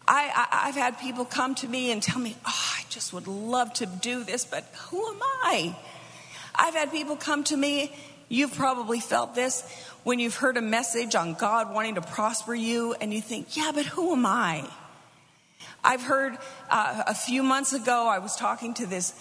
I, 0.07 0.65
have 0.67 0.75
had 0.75 0.99
people 0.99 1.25
come 1.25 1.55
to 1.57 1.69
me 1.69 1.93
and 1.93 2.03
tell 2.03 2.19
me, 2.19 2.37
oh, 2.45 2.75
I 2.79 2.83
just 2.89 3.13
would 3.13 3.27
love 3.27 3.73
to 3.75 3.87
do 3.87 4.25
this, 4.25 4.45
but 4.45 4.65
who 4.89 5.07
am 5.07 5.21
I? 5.23 5.77
I've 6.55 6.75
had 6.75 6.91
people 6.91 7.17
come 7.17 7.45
to 7.45 7.57
me, 7.57 7.93
you've 8.29 8.55
probably 8.55 9.01
felt 9.01 9.35
this, 9.35 9.63
when 10.03 10.19
you've 10.19 10.37
heard 10.37 10.57
a 10.57 10.63
message 10.63 11.15
on 11.15 11.35
God 11.35 11.73
wanting 11.73 11.95
to 11.95 12.03
prosper 12.03 12.55
you, 12.55 12.95
and 12.95 13.15
you 13.15 13.21
think, 13.21 13.57
yeah, 13.57 13.71
but 13.75 13.87
who 13.87 14.13
am 14.13 14.27
I? 14.27 14.69
I've 15.85 16.03
heard 16.03 16.39
uh, 16.71 17.05
a 17.07 17.15
few 17.15 17.43
months 17.43 17.73
ago, 17.73 18.07
I 18.09 18.19
was 18.19 18.37
talking 18.37 18.75
to 18.75 18.87
this 18.87 19.15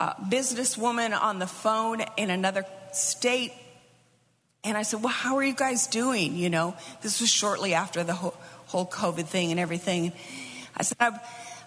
uh, 0.00 0.14
businesswoman 0.14 1.18
on 1.18 1.38
the 1.38 1.46
phone 1.46 2.02
in 2.16 2.30
another 2.30 2.64
state, 2.92 3.52
and 4.64 4.76
I 4.76 4.82
said, 4.82 5.02
Well, 5.02 5.12
how 5.12 5.36
are 5.36 5.44
you 5.44 5.54
guys 5.54 5.86
doing? 5.86 6.36
You 6.36 6.50
know, 6.50 6.76
this 7.02 7.20
was 7.20 7.30
shortly 7.30 7.74
after 7.74 8.04
the 8.04 8.14
whole 8.14 8.34
whole 8.72 8.86
COVID 8.86 9.26
thing 9.26 9.50
and 9.50 9.60
everything. 9.60 10.12
I 10.74 10.82
said, 10.82 10.96
I've, 10.98 11.18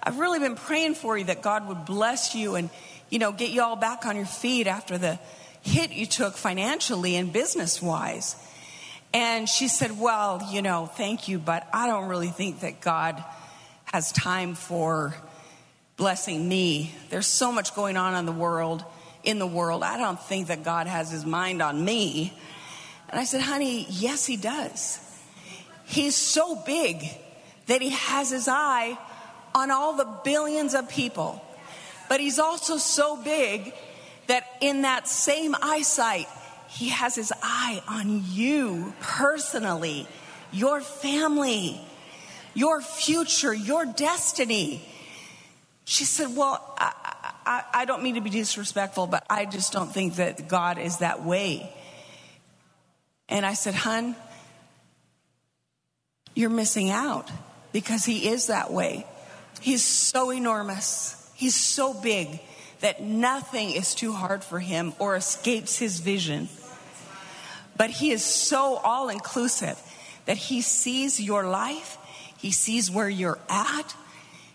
I've 0.01 0.17
really 0.17 0.39
been 0.39 0.55
praying 0.55 0.95
for 0.95 1.15
you 1.17 1.25
that 1.25 1.43
God 1.43 1.67
would 1.67 1.85
bless 1.85 2.33
you 2.33 2.55
and, 2.55 2.71
you 3.11 3.19
know, 3.19 3.31
get 3.31 3.51
you 3.51 3.61
all 3.61 3.75
back 3.75 4.07
on 4.07 4.15
your 4.15 4.25
feet 4.25 4.65
after 4.65 4.97
the 4.97 5.19
hit 5.61 5.91
you 5.91 6.07
took 6.07 6.35
financially 6.35 7.15
and 7.15 7.31
business 7.31 7.79
wise. 7.81 8.35
And 9.13 9.47
she 9.47 9.67
said, 9.67 9.99
Well, 9.99 10.41
you 10.51 10.63
know, 10.63 10.87
thank 10.87 11.27
you, 11.27 11.37
but 11.37 11.67
I 11.71 11.87
don't 11.87 12.09
really 12.09 12.29
think 12.29 12.61
that 12.61 12.81
God 12.81 13.23
has 13.85 14.11
time 14.11 14.55
for 14.55 15.15
blessing 15.95 16.49
me. 16.49 16.91
There's 17.09 17.27
so 17.27 17.51
much 17.51 17.75
going 17.75 17.97
on 17.97 18.15
in 18.15 18.25
the 18.25 18.31
world, 18.31 18.83
in 19.23 19.37
the 19.37 19.47
world. 19.47 19.83
I 19.83 19.97
don't 19.97 20.19
think 20.19 20.47
that 20.47 20.63
God 20.63 20.87
has 20.87 21.11
his 21.11 21.23
mind 21.23 21.61
on 21.61 21.85
me. 21.85 22.33
And 23.09 23.19
I 23.19 23.25
said, 23.25 23.41
honey, 23.41 23.85
yes, 23.89 24.25
he 24.25 24.37
does. 24.37 24.99
He's 25.85 26.15
so 26.15 26.55
big 26.55 27.05
that 27.67 27.81
he 27.81 27.89
has 27.89 28.29
his 28.31 28.47
eye 28.47 28.97
on 29.53 29.71
all 29.71 29.95
the 29.95 30.07
billions 30.23 30.73
of 30.73 30.89
people. 30.89 31.41
But 32.09 32.19
he's 32.19 32.39
also 32.39 32.77
so 32.77 33.17
big 33.17 33.73
that 34.27 34.45
in 34.61 34.81
that 34.83 35.07
same 35.07 35.55
eyesight, 35.61 36.27
he 36.67 36.89
has 36.89 37.15
his 37.15 37.31
eye 37.41 37.81
on 37.87 38.23
you 38.31 38.93
personally, 38.99 40.07
your 40.51 40.81
family, 40.81 41.79
your 42.53 42.81
future, 42.81 43.53
your 43.53 43.85
destiny. 43.85 44.87
She 45.85 46.03
said, 46.05 46.35
Well, 46.35 46.75
I, 46.77 46.93
I, 47.45 47.63
I, 47.73 47.85
don't 47.85 48.01
mean 48.01 48.15
to 48.15 48.21
be 48.21 48.31
disrespectful, 48.31 49.07
but 49.07 49.25
I 49.29 49.45
just 49.45 49.71
don't 49.71 49.91
think 49.91 50.15
that 50.15 50.47
God 50.47 50.79
is 50.79 50.97
that 50.97 51.23
way. 51.23 51.71
And 53.29 53.45
I 53.45 53.53
said, 53.53 53.75
Hun, 53.75 54.15
you're 56.35 56.51
missing 56.51 56.91
out 56.91 57.31
because 57.71 58.05
he 58.05 58.29
is 58.29 58.47
that 58.47 58.71
way. 58.71 59.07
He's 59.61 59.83
so 59.83 60.31
enormous, 60.31 61.31
he's 61.33 61.55
so 61.55 61.93
big 61.93 62.39
that 62.81 63.01
nothing 63.01 63.71
is 63.71 63.95
too 63.95 64.11
hard 64.11 64.43
for 64.43 64.59
him 64.59 64.93
or 64.99 65.15
escapes 65.15 65.77
his 65.77 65.99
vision. 65.99 66.49
But 67.77 67.89
he 67.89 68.11
is 68.11 68.23
so 68.23 68.75
all 68.75 69.09
inclusive 69.09 69.81
that 70.25 70.37
he 70.37 70.61
sees 70.61 71.19
your 71.19 71.47
life, 71.47 71.97
he 72.37 72.51
sees 72.51 72.91
where 72.91 73.09
you're 73.09 73.39
at, 73.49 73.95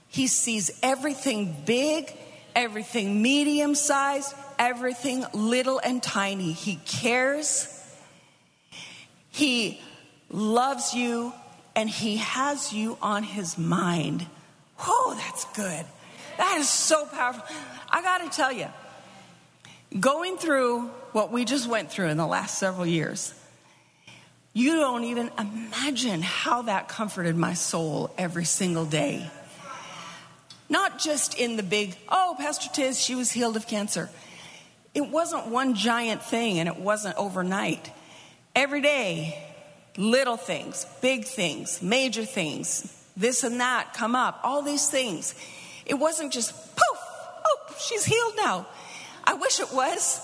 he 0.09 0.27
sees 0.27 0.71
everything 0.83 1.57
big, 1.67 2.13
everything 2.55 3.21
medium 3.21 3.75
sized, 3.75 4.35
everything 4.59 5.25
little 5.33 5.81
and 5.83 6.03
tiny. 6.03 6.53
He 6.53 6.77
cares 6.87 7.77
He 9.31 9.81
loves 10.29 10.95
you 10.95 11.33
and 11.75 11.89
He 11.89 12.17
has 12.17 12.73
you 12.73 12.99
on 13.01 13.23
His 13.23 13.59
mind. 13.59 14.27
Oh, 14.81 15.15
that's 15.17 15.45
good. 15.57 15.85
That 16.39 16.57
is 16.59 16.69
so 16.69 17.07
powerful. 17.07 17.45
I 17.91 18.03
got 18.03 18.19
to 18.19 18.37
tell 18.37 18.53
you, 18.53 18.69
going 19.99 20.37
through 20.37 20.87
what 21.13 21.33
we 21.33 21.45
just 21.45 21.69
went 21.69 21.91
through 21.91 22.09
in 22.09 22.17
the 22.17 22.27
last 22.27 22.59
several 22.59 22.87
years, 22.87 23.35
you 24.53 24.77
don't 24.77 25.05
even 25.05 25.31
imagine 25.39 26.23
how 26.23 26.63
that 26.63 26.89
comforted 26.89 27.37
my 27.37 27.55
soul 27.55 28.13
every 28.19 28.45
single 28.45 28.85
day. 28.85 29.31
Not 30.69 30.99
just 30.99 31.39
in 31.39 31.57
the 31.57 31.63
big, 31.63 31.97
oh, 32.09 32.37
Pastor 32.39 32.69
Tiz, 32.73 33.01
she 33.01 33.15
was 33.15 33.31
healed 33.31 33.57
of 33.57 33.67
cancer. 33.67 34.09
It 34.95 35.09
wasn't 35.09 35.47
one 35.49 35.75
giant 35.75 36.23
thing 36.23 36.59
and 36.59 36.69
it 36.69 36.77
wasn't 36.77 37.17
overnight. 37.17 37.91
Every 38.55 38.81
day, 38.81 39.50
little 39.97 40.37
things, 40.37 40.87
big 41.01 41.25
things, 41.25 41.83
major 41.83 42.25
things, 42.25 42.97
this 43.17 43.45
and 43.45 43.61
that 43.61 43.93
come 43.95 44.15
up, 44.15 44.41
all 44.45 44.63
these 44.63 44.89
things. 44.89 45.35
It 45.87 45.95
wasn't 45.95 46.33
just 46.33 46.53
poof, 46.53 46.99
oh, 47.45 47.77
she's 47.79 48.05
healed 48.05 48.35
now. 48.37 48.67
I 49.25 49.35
wish 49.35 49.61
it 49.61 49.73
was. 49.73 50.21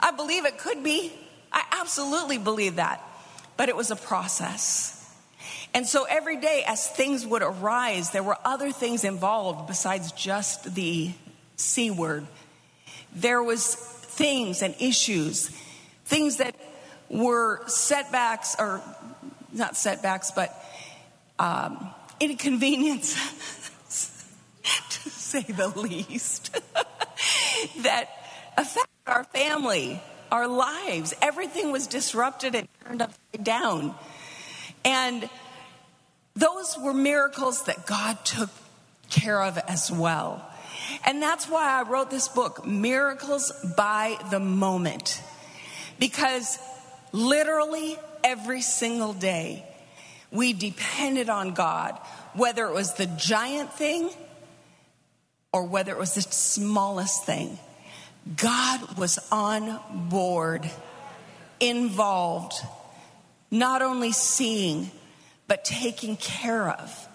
I 0.00 0.10
believe 0.10 0.44
it 0.44 0.58
could 0.58 0.82
be. 0.82 1.12
I 1.52 1.62
absolutely 1.72 2.38
believe 2.38 2.76
that. 2.76 3.02
But 3.56 3.68
it 3.68 3.76
was 3.76 3.90
a 3.90 3.96
process. 3.96 4.98
And 5.74 5.86
so 5.86 6.04
every 6.04 6.36
day, 6.36 6.64
as 6.66 6.86
things 6.88 7.26
would 7.26 7.42
arise, 7.42 8.10
there 8.10 8.22
were 8.22 8.36
other 8.44 8.72
things 8.72 9.04
involved 9.04 9.66
besides 9.66 10.12
just 10.12 10.74
the 10.74 11.12
C 11.56 11.90
word. 11.90 12.26
There 13.14 13.42
was 13.42 13.74
things 13.74 14.62
and 14.62 14.74
issues, 14.78 15.48
things 16.04 16.38
that 16.38 16.54
were 17.08 17.62
setbacks, 17.68 18.56
or 18.58 18.82
not 19.52 19.76
setbacks, 19.76 20.30
but 20.30 20.54
um, 21.38 21.90
inconvenience, 22.20 23.14
to 24.90 25.10
say 25.10 25.42
the 25.42 25.68
least, 25.68 26.54
that 27.82 28.08
affected 28.56 28.88
our 29.06 29.24
family, 29.24 30.00
our 30.30 30.46
lives. 30.46 31.14
Everything 31.20 31.72
was 31.72 31.86
disrupted 31.86 32.54
and 32.54 32.68
turned 32.84 33.02
upside 33.02 33.44
down. 33.44 33.94
And 34.84 35.28
those 36.34 36.76
were 36.78 36.94
miracles 36.94 37.64
that 37.64 37.86
God 37.86 38.24
took 38.24 38.50
care 39.10 39.42
of 39.42 39.58
as 39.58 39.90
well. 39.90 40.48
And 41.04 41.22
that's 41.22 41.48
why 41.48 41.78
I 41.78 41.82
wrote 41.82 42.10
this 42.10 42.28
book, 42.28 42.66
Miracles 42.66 43.52
by 43.76 44.16
the 44.30 44.40
Moment. 44.40 45.22
Because 45.98 46.58
literally 47.12 47.98
every 48.24 48.62
single 48.62 49.12
day, 49.12 49.64
we 50.30 50.52
depended 50.52 51.28
on 51.28 51.52
God, 51.52 51.98
whether 52.34 52.66
it 52.66 52.72
was 52.72 52.94
the 52.94 53.06
giant 53.06 53.72
thing 53.72 54.10
or 55.52 55.64
whether 55.64 55.92
it 55.92 55.98
was 55.98 56.14
the 56.14 56.22
smallest 56.22 57.24
thing. 57.24 57.58
God 58.36 58.96
was 58.96 59.18
on 59.30 59.78
board, 60.08 60.70
involved, 61.60 62.54
not 63.50 63.82
only 63.82 64.12
seeing, 64.12 64.90
but 65.48 65.64
taking 65.64 66.16
care 66.16 66.68
of 66.70 67.08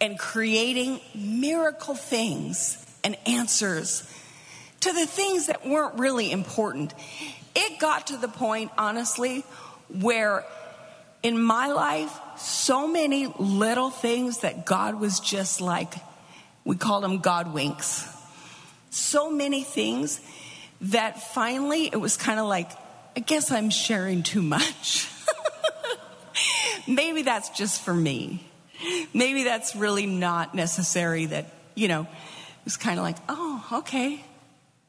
and 0.00 0.18
creating 0.18 1.00
miracle 1.14 1.94
things 1.94 2.84
and 3.04 3.16
answers 3.26 4.10
to 4.80 4.92
the 4.92 5.06
things 5.06 5.46
that 5.46 5.66
weren't 5.66 5.98
really 5.98 6.32
important. 6.32 6.92
It 7.54 7.78
got 7.78 8.08
to 8.08 8.16
the 8.16 8.28
point, 8.28 8.72
honestly, 8.76 9.44
where 9.88 10.44
in 11.22 11.42
my 11.42 11.68
life, 11.68 12.12
so 12.36 12.86
many 12.86 13.32
little 13.38 13.90
things 13.90 14.38
that 14.38 14.66
God 14.66 15.00
was 15.00 15.20
just 15.20 15.60
like, 15.60 15.94
we 16.64 16.76
call 16.76 17.00
them 17.00 17.18
God 17.18 17.52
winks. 17.52 18.08
So 18.90 19.30
many 19.30 19.62
things 19.62 20.20
that 20.82 21.22
finally 21.32 21.86
it 21.86 21.96
was 21.96 22.16
kind 22.16 22.38
of 22.38 22.46
like, 22.46 22.70
I 23.16 23.20
guess 23.20 23.50
I'm 23.50 23.70
sharing 23.70 24.22
too 24.22 24.42
much. 24.42 25.08
Maybe 26.86 27.22
that's 27.22 27.48
just 27.50 27.82
for 27.82 27.94
me. 27.94 28.46
Maybe 29.14 29.44
that's 29.44 29.74
really 29.74 30.06
not 30.06 30.54
necessary 30.54 31.26
that, 31.26 31.46
you 31.74 31.88
know, 31.88 32.06
it's 32.66 32.76
kind 32.76 32.98
of 32.98 33.02
like, 33.02 33.16
oh, 33.28 33.66
okay. 33.80 34.22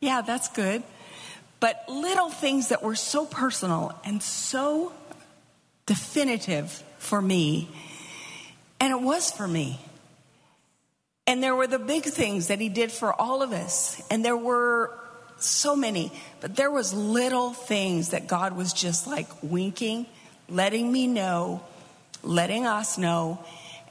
Yeah, 0.02 0.22
that's 0.22 0.50
good. 0.50 0.84
But 1.66 1.90
little 1.90 2.30
things 2.30 2.68
that 2.70 2.84
were 2.84 2.94
so 2.94 3.26
personal 3.26 4.00
and 4.06 4.22
so 4.22 4.94
definitive 5.88 6.84
for 7.00 7.20
me, 7.20 7.68
and 8.80 8.92
it 8.92 9.02
was 9.02 9.32
for 9.32 9.48
me. 9.48 9.80
And 11.26 11.42
there 11.42 11.56
were 11.56 11.66
the 11.66 11.80
big 11.80 12.04
things 12.04 12.50
that 12.50 12.60
he 12.60 12.70
did 12.70 12.92
for 12.92 13.20
all 13.20 13.42
of 13.42 13.52
us, 13.52 14.00
and 14.12 14.24
there 14.24 14.38
were 14.38 14.92
so 15.40 15.76
many, 15.76 16.12
but 16.40 16.56
there 16.56 16.70
was 16.70 16.94
little 16.94 17.54
things 17.54 18.10
that 18.10 18.28
God 18.28 18.56
was 18.56 18.72
just 18.72 19.08
like 19.08 19.28
winking, 19.42 20.06
letting 20.48 20.92
me 20.92 21.08
know 21.08 21.64
letting 22.26 22.66
us 22.66 22.98
know, 22.98 23.44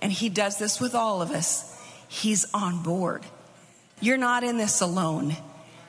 and 0.02 0.12
He 0.12 0.28
does 0.28 0.58
this 0.58 0.80
with 0.80 0.94
all 0.94 1.22
of 1.22 1.30
us. 1.30 1.70
He's 2.08 2.46
on 2.52 2.82
board. 2.82 3.22
You're 4.00 4.18
not 4.18 4.44
in 4.44 4.58
this 4.58 4.80
alone. 4.80 5.36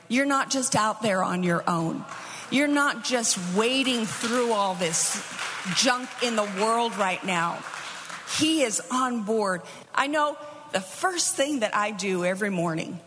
You're 0.08 0.26
not 0.26 0.50
just 0.50 0.76
out 0.76 1.02
there 1.02 1.22
on 1.22 1.42
your 1.42 1.62
own. 1.68 2.04
You're 2.50 2.68
not 2.68 3.04
just 3.04 3.38
wading 3.56 4.06
through 4.06 4.52
all 4.52 4.74
this 4.74 5.22
junk 5.76 6.08
in 6.22 6.36
the 6.36 6.48
world 6.60 6.96
right 6.96 7.24
now. 7.24 7.58
He 8.38 8.62
is 8.62 8.80
on 8.90 9.22
board. 9.22 9.62
I 9.94 10.06
know 10.06 10.36
the 10.72 10.80
first 10.80 11.34
thing 11.34 11.60
that 11.60 11.76
I 11.76 11.90
do 11.90 12.24
every 12.24 12.50
morning, 12.50 13.00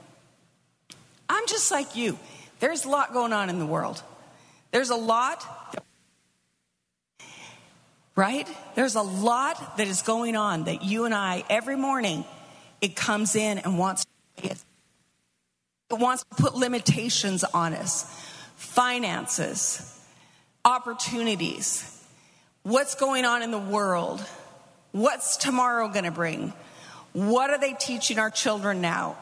I'm 1.30 1.48
just 1.48 1.72
like 1.72 1.96
you. 1.96 2.18
There's 2.60 2.86
a 2.86 2.90
lot 2.90 3.14
going 3.14 3.32
on 3.32 3.50
in 3.50 3.60
the 3.60 3.66
world. 3.66 4.02
There's 4.72 4.90
a 4.90 4.96
lot 4.96 5.46
right? 8.20 8.50
There's 8.76 8.96
a 8.96 9.02
lot 9.02 9.78
that 9.78 9.88
is 9.88 10.02
going 10.02 10.36
on 10.36 10.66
that 10.66 10.84
you 10.84 11.06
and 11.06 11.14
I, 11.14 11.46
every 11.50 11.78
morning, 11.78 12.26
it 12.82 12.94
comes 12.94 13.34
in 13.38 13.60
and 13.60 13.80
wants 13.80 14.06
it 15.92 15.98
wants 15.98 16.24
to 16.24 16.42
put 16.42 16.56
limitations 16.56 17.44
on 17.44 17.74
us. 17.74 18.04
Finances, 18.56 20.00
opportunities, 20.64 22.04
what's 22.64 22.96
going 22.96 23.26
on 23.26 23.42
in 23.42 23.52
the 23.52 23.58
world, 23.58 24.24
what's 24.92 25.38
tomorrow 25.38 25.88
going 25.88 26.06
to 26.06 26.12
bring, 26.12 26.54
what 27.14 27.50
are 27.50 27.58
they 27.58 27.74
teaching 27.74 28.20
our 28.20 28.30
children 28.30 28.82
now, 28.82 29.18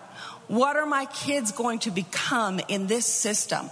what 0.48 0.76
are 0.76 0.86
my 0.86 1.06
kids 1.06 1.52
going 1.52 1.80
to 1.80 1.92
become 1.92 2.60
in 2.68 2.88
this 2.88 3.06
system. 3.06 3.70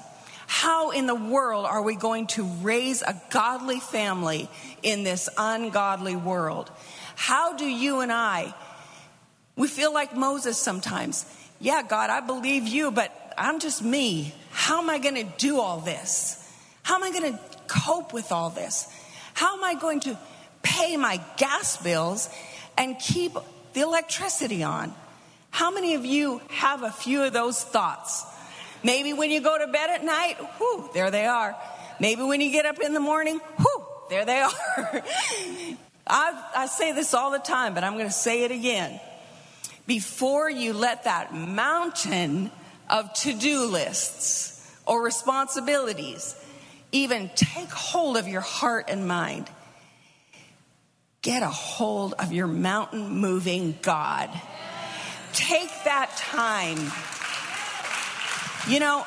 How 0.48 0.92
in 0.92 1.08
the 1.08 1.16
world 1.16 1.66
are 1.66 1.82
we 1.82 1.96
going 1.96 2.28
to 2.28 2.44
raise 2.44 3.02
a 3.02 3.20
godly 3.32 3.80
family 3.80 4.48
in 4.84 5.04
this 5.04 5.28
ungodly 5.38 6.16
world? 6.16 6.70
How 7.16 7.58
do 7.58 7.66
you 7.66 8.02
and 8.02 8.12
I, 8.12 8.54
we 9.56 9.68
feel 9.68 9.94
like 9.94 10.16
Moses 10.16 10.58
sometimes. 10.58 11.26
Yeah, 11.60 11.82
God, 11.84 12.10
I 12.10 12.20
believe 12.22 12.68
you, 12.68 12.92
but 12.92 13.34
I'm 13.38 13.60
just 13.60 13.84
me. 13.84 14.34
How 14.52 14.82
am 14.82 14.90
I 14.90 15.00
going 15.00 15.16
to 15.16 15.24
do 15.38 15.60
all 15.60 15.80
this? 15.80 16.42
How 16.84 16.96
am 16.96 17.04
I 17.04 17.12
going 17.12 17.34
to 17.34 17.40
cope 17.68 18.14
with 18.14 18.32
all 18.32 18.50
this? 18.50 18.88
How 19.34 19.58
am 19.58 19.64
I 19.64 19.74
going 19.76 20.00
to 20.02 20.18
pay 20.64 20.98
my 20.98 21.22
gas 21.38 21.78
bills 21.78 22.30
and 22.78 22.98
keep 23.00 23.34
the 23.74 23.82
electricity 23.82 24.64
on? 24.64 24.94
How 25.52 25.72
many 25.72 25.96
of 25.96 26.06
you 26.06 26.42
have 26.50 26.84
a 26.84 26.92
few 26.92 27.24
of 27.24 27.34
those 27.34 27.64
thoughts? 27.64 28.26
Maybe 28.84 29.14
when 29.14 29.32
you 29.32 29.42
go 29.42 29.58
to 29.58 29.68
bed 29.68 29.90
at 29.90 30.04
night, 30.04 30.38
whoo, 30.60 30.90
there 30.94 31.10
they 31.12 31.26
are. 31.26 31.56
Maybe 32.00 32.24
when 32.24 32.42
you 32.42 32.52
get 32.52 32.66
up 32.66 32.80
in 32.80 32.94
the 32.94 33.00
morning, 33.00 33.40
whoo, 33.58 33.86
there 34.10 34.26
they 34.26 34.40
are. 34.40 34.52
I, 36.08 36.44
I 36.56 36.66
say 36.68 36.92
this 36.92 37.14
all 37.14 37.32
the 37.32 37.40
time, 37.40 37.74
but 37.74 37.84
I'm 37.84 37.94
going 37.94 38.06
to 38.06 38.12
say 38.12 38.44
it 38.44 38.52
again. 38.52 39.00
Before 39.88 40.50
you 40.50 40.74
let 40.74 41.04
that 41.04 41.34
mountain 41.34 42.52
of 42.90 43.14
to 43.14 43.34
do 43.34 43.66
lists 43.66 44.52
or 44.86 45.04
responsibilities 45.04 46.36
even 46.92 47.30
take 47.36 47.70
hold 47.70 48.18
of 48.18 48.28
your 48.28 48.42
heart 48.42 48.86
and 48.90 49.08
mind, 49.08 49.50
get 51.22 51.44
a 51.44 51.50
hold 51.50 52.14
of 52.14 52.32
your 52.32 52.48
mountain 52.48 53.10
moving 53.10 53.78
God. 53.82 54.30
Take 55.34 55.70
that 55.84 56.16
time 56.18 56.92
you 58.68 58.80
know, 58.80 59.06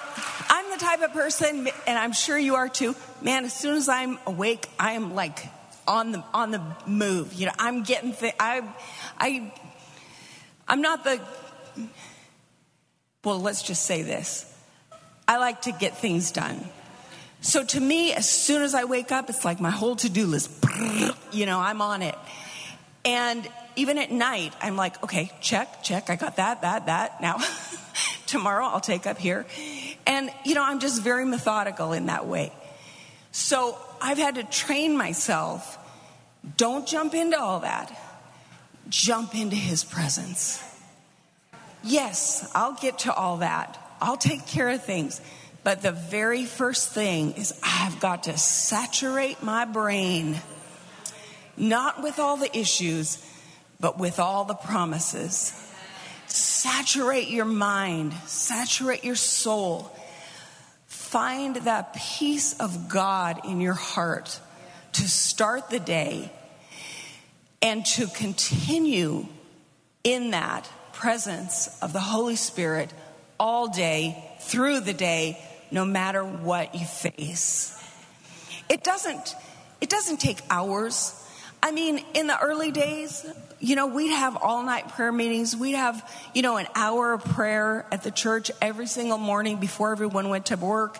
I'm 0.48 0.70
the 0.70 0.76
type 0.76 1.02
of 1.02 1.12
person, 1.12 1.68
and 1.88 1.98
I'm 1.98 2.12
sure 2.12 2.38
you 2.38 2.54
are 2.54 2.68
too. 2.68 2.94
Man, 3.22 3.44
as 3.44 3.52
soon 3.52 3.74
as 3.74 3.88
I'm 3.88 4.16
awake, 4.24 4.68
I 4.78 4.92
am 4.92 5.16
like 5.16 5.48
on 5.88 6.12
the 6.12 6.22
on 6.32 6.52
the 6.52 6.62
move. 6.86 7.34
You 7.34 7.46
know, 7.46 7.52
I'm 7.58 7.82
getting. 7.82 8.12
Th- 8.12 8.34
I, 8.38 8.62
I, 9.18 9.52
I'm 10.68 10.82
not 10.82 11.04
the. 11.04 11.20
Well, 13.24 13.40
let's 13.40 13.62
just 13.62 13.84
say 13.84 14.02
this. 14.02 14.44
I 15.26 15.38
like 15.38 15.62
to 15.62 15.72
get 15.72 15.98
things 15.98 16.30
done. 16.30 16.64
So 17.40 17.64
to 17.64 17.80
me, 17.80 18.12
as 18.12 18.28
soon 18.28 18.62
as 18.62 18.74
I 18.74 18.84
wake 18.84 19.12
up, 19.12 19.30
it's 19.30 19.44
like 19.44 19.60
my 19.60 19.70
whole 19.70 19.96
to 19.96 20.08
do 20.08 20.26
list, 20.26 20.50
you 21.32 21.46
know, 21.46 21.60
I'm 21.60 21.80
on 21.80 22.02
it. 22.02 22.16
And 23.04 23.48
even 23.76 23.96
at 23.98 24.10
night, 24.10 24.54
I'm 24.60 24.76
like, 24.76 25.02
okay, 25.04 25.30
check, 25.40 25.82
check, 25.82 26.10
I 26.10 26.16
got 26.16 26.36
that, 26.36 26.62
that, 26.62 26.86
that. 26.86 27.20
Now, 27.20 27.38
tomorrow 28.26 28.66
I'll 28.66 28.80
take 28.80 29.06
up 29.06 29.18
here. 29.18 29.46
And, 30.06 30.30
you 30.44 30.54
know, 30.54 30.64
I'm 30.64 30.80
just 30.80 31.02
very 31.02 31.24
methodical 31.24 31.92
in 31.92 32.06
that 32.06 32.26
way. 32.26 32.52
So 33.30 33.78
I've 34.00 34.18
had 34.18 34.34
to 34.34 34.44
train 34.44 34.96
myself 34.96 35.78
don't 36.56 36.86
jump 36.86 37.14
into 37.14 37.38
all 37.38 37.60
that, 37.60 37.96
jump 38.88 39.34
into 39.34 39.56
His 39.56 39.84
presence. 39.84 40.62
Yes, 41.82 42.50
I'll 42.54 42.74
get 42.74 43.00
to 43.00 43.14
all 43.14 43.38
that, 43.38 43.78
I'll 44.00 44.16
take 44.16 44.46
care 44.46 44.68
of 44.68 44.84
things. 44.84 45.20
But 45.64 45.82
the 45.82 45.92
very 45.92 46.44
first 46.44 46.92
thing 46.92 47.32
is 47.32 47.58
I've 47.62 48.00
got 48.00 48.24
to 48.24 48.38
saturate 48.38 49.42
my 49.42 49.64
brain, 49.64 50.40
not 51.56 52.02
with 52.02 52.18
all 52.18 52.36
the 52.36 52.56
issues, 52.56 53.22
but 53.80 53.98
with 53.98 54.18
all 54.18 54.44
the 54.44 54.54
promises. 54.54 55.52
Saturate 56.26 57.28
your 57.28 57.44
mind, 57.44 58.12
saturate 58.26 59.04
your 59.04 59.16
soul. 59.16 59.94
Find 60.86 61.56
that 61.56 61.94
peace 61.94 62.58
of 62.60 62.88
God 62.88 63.44
in 63.44 63.60
your 63.60 63.74
heart 63.74 64.40
to 64.92 65.08
start 65.08 65.70
the 65.70 65.80
day 65.80 66.30
and 67.60 67.84
to 67.84 68.06
continue 68.08 69.26
in 70.04 70.30
that 70.30 70.68
presence 70.92 71.68
of 71.82 71.92
the 71.92 72.00
Holy 72.00 72.36
Spirit 72.36 72.92
all 73.38 73.68
day, 73.68 74.24
through 74.40 74.80
the 74.80 74.92
day, 74.92 75.38
no 75.70 75.84
matter 75.84 76.24
what 76.24 76.74
you 76.74 76.84
face. 76.84 77.74
It 78.68 78.82
doesn't, 78.82 79.34
it 79.80 79.88
doesn't 79.88 80.18
take 80.18 80.38
hours. 80.50 81.14
I 81.62 81.72
mean, 81.72 82.04
in 82.14 82.26
the 82.26 82.38
early 82.38 82.70
days, 82.70 83.26
you 83.60 83.76
know, 83.76 83.86
we'd 83.86 84.12
have 84.12 84.36
all 84.36 84.62
night 84.62 84.88
prayer 84.90 85.12
meetings. 85.12 85.56
We'd 85.56 85.74
have, 85.74 86.08
you 86.34 86.42
know, 86.42 86.56
an 86.56 86.66
hour 86.74 87.12
of 87.12 87.24
prayer 87.24 87.86
at 87.90 88.02
the 88.02 88.10
church 88.10 88.50
every 88.62 88.86
single 88.86 89.18
morning 89.18 89.58
before 89.58 89.92
everyone 89.92 90.28
went 90.28 90.46
to 90.46 90.56
work. 90.56 90.98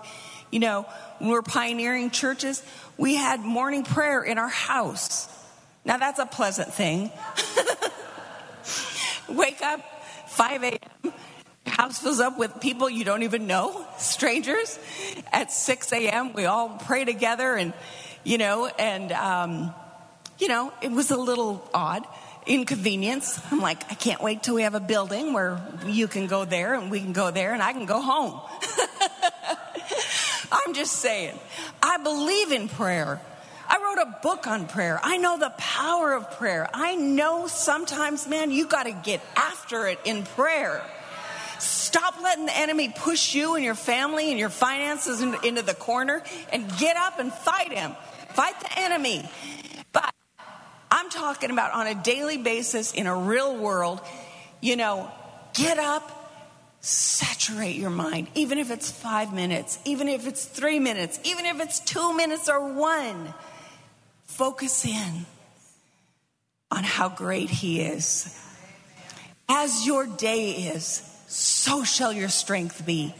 You 0.50 0.60
know, 0.60 0.86
when 1.18 1.30
we 1.30 1.34
were 1.34 1.42
pioneering 1.42 2.10
churches, 2.10 2.62
we 2.96 3.14
had 3.14 3.40
morning 3.40 3.84
prayer 3.84 4.22
in 4.22 4.38
our 4.38 4.48
house. 4.48 5.28
Now 5.88 5.96
that's 5.96 6.20
a 6.20 6.26
pleasant 6.26 6.72
thing. 6.72 7.10
Wake 9.28 9.60
up 9.62 9.80
5 10.28 10.62
a.m 10.62 11.12
house 11.78 11.98
fills 11.98 12.18
up 12.18 12.38
with 12.38 12.60
people 12.60 12.90
you 12.90 13.04
don't 13.04 13.22
even 13.22 13.46
know, 13.46 13.86
strangers. 13.98 14.78
At 15.32 15.52
6 15.52 15.92
a.m., 15.92 16.32
we 16.32 16.44
all 16.44 16.70
pray 16.70 17.04
together, 17.04 17.54
and, 17.54 17.72
you 18.24 18.36
know, 18.36 18.66
and, 18.66 19.12
um, 19.12 19.72
you 20.38 20.48
know, 20.48 20.72
it 20.82 20.90
was 20.90 21.12
a 21.12 21.16
little 21.16 21.68
odd, 21.72 22.04
inconvenience. 22.46 23.40
I'm 23.52 23.60
like, 23.60 23.90
I 23.90 23.94
can't 23.94 24.20
wait 24.20 24.42
till 24.42 24.56
we 24.56 24.62
have 24.62 24.74
a 24.74 24.80
building 24.80 25.32
where 25.32 25.60
you 25.86 26.08
can 26.08 26.26
go 26.26 26.44
there 26.44 26.74
and 26.74 26.90
we 26.90 27.00
can 27.00 27.12
go 27.12 27.30
there 27.30 27.54
and 27.54 27.62
I 27.62 27.72
can 27.72 27.86
go 27.86 28.00
home. 28.00 28.40
I'm 30.50 30.74
just 30.74 30.96
saying, 30.96 31.38
I 31.82 31.98
believe 31.98 32.52
in 32.52 32.68
prayer. 32.68 33.20
I 33.68 33.76
wrote 33.82 34.08
a 34.08 34.18
book 34.22 34.46
on 34.46 34.66
prayer. 34.66 34.98
I 35.02 35.18
know 35.18 35.38
the 35.38 35.52
power 35.58 36.14
of 36.14 36.30
prayer. 36.38 36.68
I 36.72 36.94
know 36.94 37.46
sometimes, 37.46 38.26
man, 38.26 38.50
you 38.50 38.66
got 38.66 38.84
to 38.84 38.92
get 38.92 39.20
after 39.36 39.86
it 39.86 40.00
in 40.04 40.24
prayer. 40.24 40.82
Stop 41.58 42.22
letting 42.22 42.46
the 42.46 42.56
enemy 42.56 42.88
push 42.94 43.34
you 43.34 43.56
and 43.56 43.64
your 43.64 43.74
family 43.74 44.30
and 44.30 44.38
your 44.38 44.48
finances 44.48 45.20
into 45.20 45.62
the 45.62 45.74
corner 45.74 46.22
and 46.50 46.66
get 46.78 46.96
up 46.96 47.18
and 47.18 47.32
fight 47.32 47.72
him. 47.72 47.92
Fight 48.30 48.58
the 48.60 48.78
enemy. 48.78 49.28
But 49.92 50.14
I'm 50.90 51.10
talking 51.10 51.50
about 51.50 51.72
on 51.72 51.86
a 51.86 51.94
daily 51.94 52.38
basis 52.38 52.94
in 52.94 53.06
a 53.06 53.14
real 53.14 53.56
world, 53.56 54.00
you 54.60 54.76
know, 54.76 55.10
get 55.54 55.78
up, 55.78 56.14
saturate 56.80 57.76
your 57.76 57.90
mind, 57.90 58.28
even 58.34 58.58
if 58.58 58.70
it's 58.70 58.90
five 58.90 59.34
minutes, 59.34 59.78
even 59.84 60.08
if 60.08 60.26
it's 60.26 60.44
three 60.44 60.78
minutes, 60.78 61.18
even 61.24 61.44
if 61.44 61.60
it's 61.60 61.80
two 61.80 62.16
minutes 62.16 62.48
or 62.48 62.72
one. 62.72 63.34
Focus 64.38 64.84
in 64.84 65.26
on 66.70 66.84
how 66.84 67.08
great 67.08 67.50
He 67.50 67.80
is. 67.80 68.40
As 69.48 69.84
your 69.84 70.06
day 70.06 70.50
is, 70.52 71.02
so 71.26 71.82
shall 71.82 72.12
your 72.12 72.28
strength 72.28 72.86
be. 72.86 73.12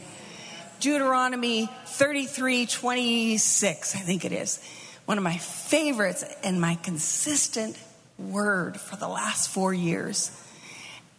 Deuteronomy 0.78 1.68
33 1.86 2.66
26, 2.66 3.96
I 3.96 3.98
think 3.98 4.24
it 4.26 4.30
is. 4.30 4.62
One 5.06 5.18
of 5.18 5.24
my 5.24 5.38
favorites 5.38 6.24
and 6.44 6.60
my 6.60 6.76
consistent 6.76 7.76
word 8.16 8.80
for 8.80 8.94
the 8.94 9.08
last 9.08 9.50
four 9.50 9.74
years. 9.74 10.30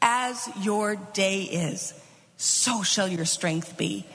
As 0.02 0.48
your 0.62 0.96
day 0.96 1.42
is, 1.42 1.94
so 2.38 2.84
shall 2.84 3.10
your 3.10 3.26
strength 3.26 3.78
be. 3.78 4.06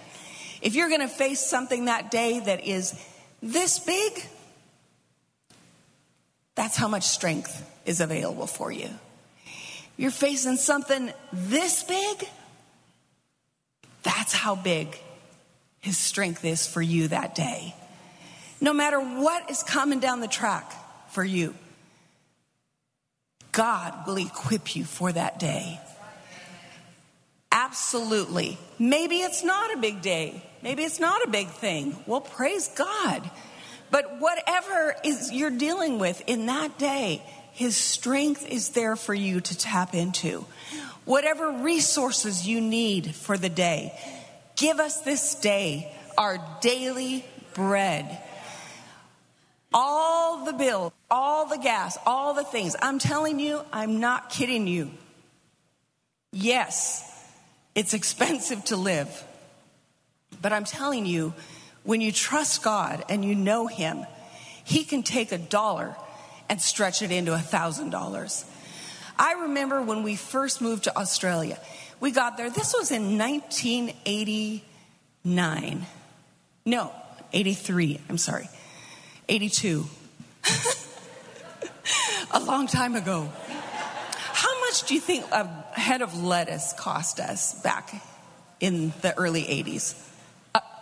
If 0.63 0.77
you're 0.77 0.89
going 0.89 1.03
to 1.03 1.09
face 1.09 1.41
something 1.41 1.85
that 1.85 2.11
day 2.11 2.41
that 2.41 2.65
is 2.65 2.99
this 3.43 3.81
big, 3.81 4.25
that's 6.55 6.77
how 6.77 6.89
much 6.89 7.05
strength 7.05 7.69
is 7.85 8.01
available 8.01 8.47
for 8.47 8.71
you. 8.71 8.89
You're 9.97 10.11
facing 10.11 10.57
something 10.57 11.13
this 11.33 11.83
big, 11.85 12.29
that's 14.03 14.33
how 14.33 14.55
big 14.55 14.99
his 15.81 15.99
strength 15.99 16.45
is 16.45 16.67
for 16.67 16.83
you 16.83 17.09
that 17.09 17.35
day. 17.35 17.75
No 18.61 18.73
matter 18.73 18.99
what 18.99 19.51
is 19.51 19.63
coming 19.63 20.01
down 20.01 20.21
the 20.21 20.29
track 20.29 20.73
for 21.11 21.23
you, 21.23 21.55
God 23.53 24.07
will 24.07 24.17
equip 24.17 24.75
you 24.75 24.85
for 24.85 25.13
that 25.13 25.39
day. 25.39 25.79
Absolutely. 27.53 28.59
Maybe 28.81 29.17
it's 29.17 29.45
not 29.45 29.73
a 29.73 29.77
big 29.77 30.03
day. 30.03 30.43
Maybe 30.63 30.83
it's 30.83 30.99
not 30.99 31.23
a 31.25 31.31
big 31.31 31.49
thing. 31.49 31.97
Well, 32.07 32.21
praise 32.21 32.69
God. 32.69 33.31
But 33.95 34.19
whatever 34.19 34.97
is 35.05 35.31
you're 35.31 35.57
dealing 35.57 36.01
with 36.01 36.21
in 36.27 36.47
that 36.47 36.81
day, 36.81 37.23
his 37.53 37.77
strength 37.77 38.45
is 38.45 38.71
there 38.71 38.97
for 38.97 39.15
you 39.15 39.41
to 39.41 39.57
tap 39.57 39.95
into 39.95 40.45
whatever 41.05 41.63
resources 41.63 42.45
you 42.45 42.61
need 42.61 43.15
for 43.15 43.39
the 43.39 43.49
day. 43.49 43.97
Give 44.57 44.81
us 44.81 45.03
this 45.03 45.37
day 45.37 45.95
our 46.19 46.39
daily 46.61 47.25
bread. 47.53 48.21
All 49.73 50.45
the 50.45 50.55
bills, 50.55 50.93
all 51.09 51.47
the 51.47 51.59
gas, 51.59 51.97
all 52.05 52.35
the 52.35 52.43
things. 52.43 52.75
I'm 52.83 52.99
telling 52.99 53.39
you, 53.39 53.61
I'm 53.73 54.01
not 54.01 54.29
kidding 54.29 54.67
you. 54.67 54.91
Yes, 56.33 57.09
it's 57.77 57.95
expensive 57.95 58.65
to 58.65 58.77
live. 58.77 59.25
But 60.43 60.53
I'm 60.53 60.65
telling 60.65 61.07
you, 61.07 61.33
when 61.85 62.01
you 62.01 62.11
trust 62.11 62.63
God 62.63 63.05
and 63.09 63.25
you 63.25 63.35
know 63.35 63.67
Him, 63.67 64.05
He 64.65 64.85
can 64.85 65.03
take 65.03 65.33
a 65.33 65.39
dollar 65.39 65.97
and 66.49 66.61
stretch 66.61 67.03
it 67.03 67.13
into 67.13 67.33
a 67.33 67.39
thousand 67.39 67.91
dollars. 67.91 68.45
I 69.19 69.33
remember 69.43 69.83
when 69.83 70.03
we 70.03 70.17
first 70.17 70.61
moved 70.61 70.85
to 70.85 70.99
Australia. 70.99 71.59
We 72.01 72.11
got 72.11 72.37
there, 72.37 72.51
this 72.51 72.75
was 72.77 72.91
in 72.91 73.17
1989. 73.19 75.87
No, 76.67 76.91
83, 77.33 78.01
I'm 78.09 78.19
sorry. 78.19 78.49
82. 79.29 79.87
a 82.33 82.41
long 82.41 82.67
time 82.67 82.97
ago. 82.97 83.31
How 84.17 84.61
much 84.61 84.89
do 84.89 84.95
you 84.95 85.01
think 85.01 85.25
a 85.31 85.47
head 85.73 86.03
of 86.03 86.21
lettuce 86.23 86.75
cost 86.77 87.21
us 87.21 87.55
back 87.63 88.05
in 88.61 88.93
the 89.01 89.17
early 89.17 89.45
80s? 89.45 89.95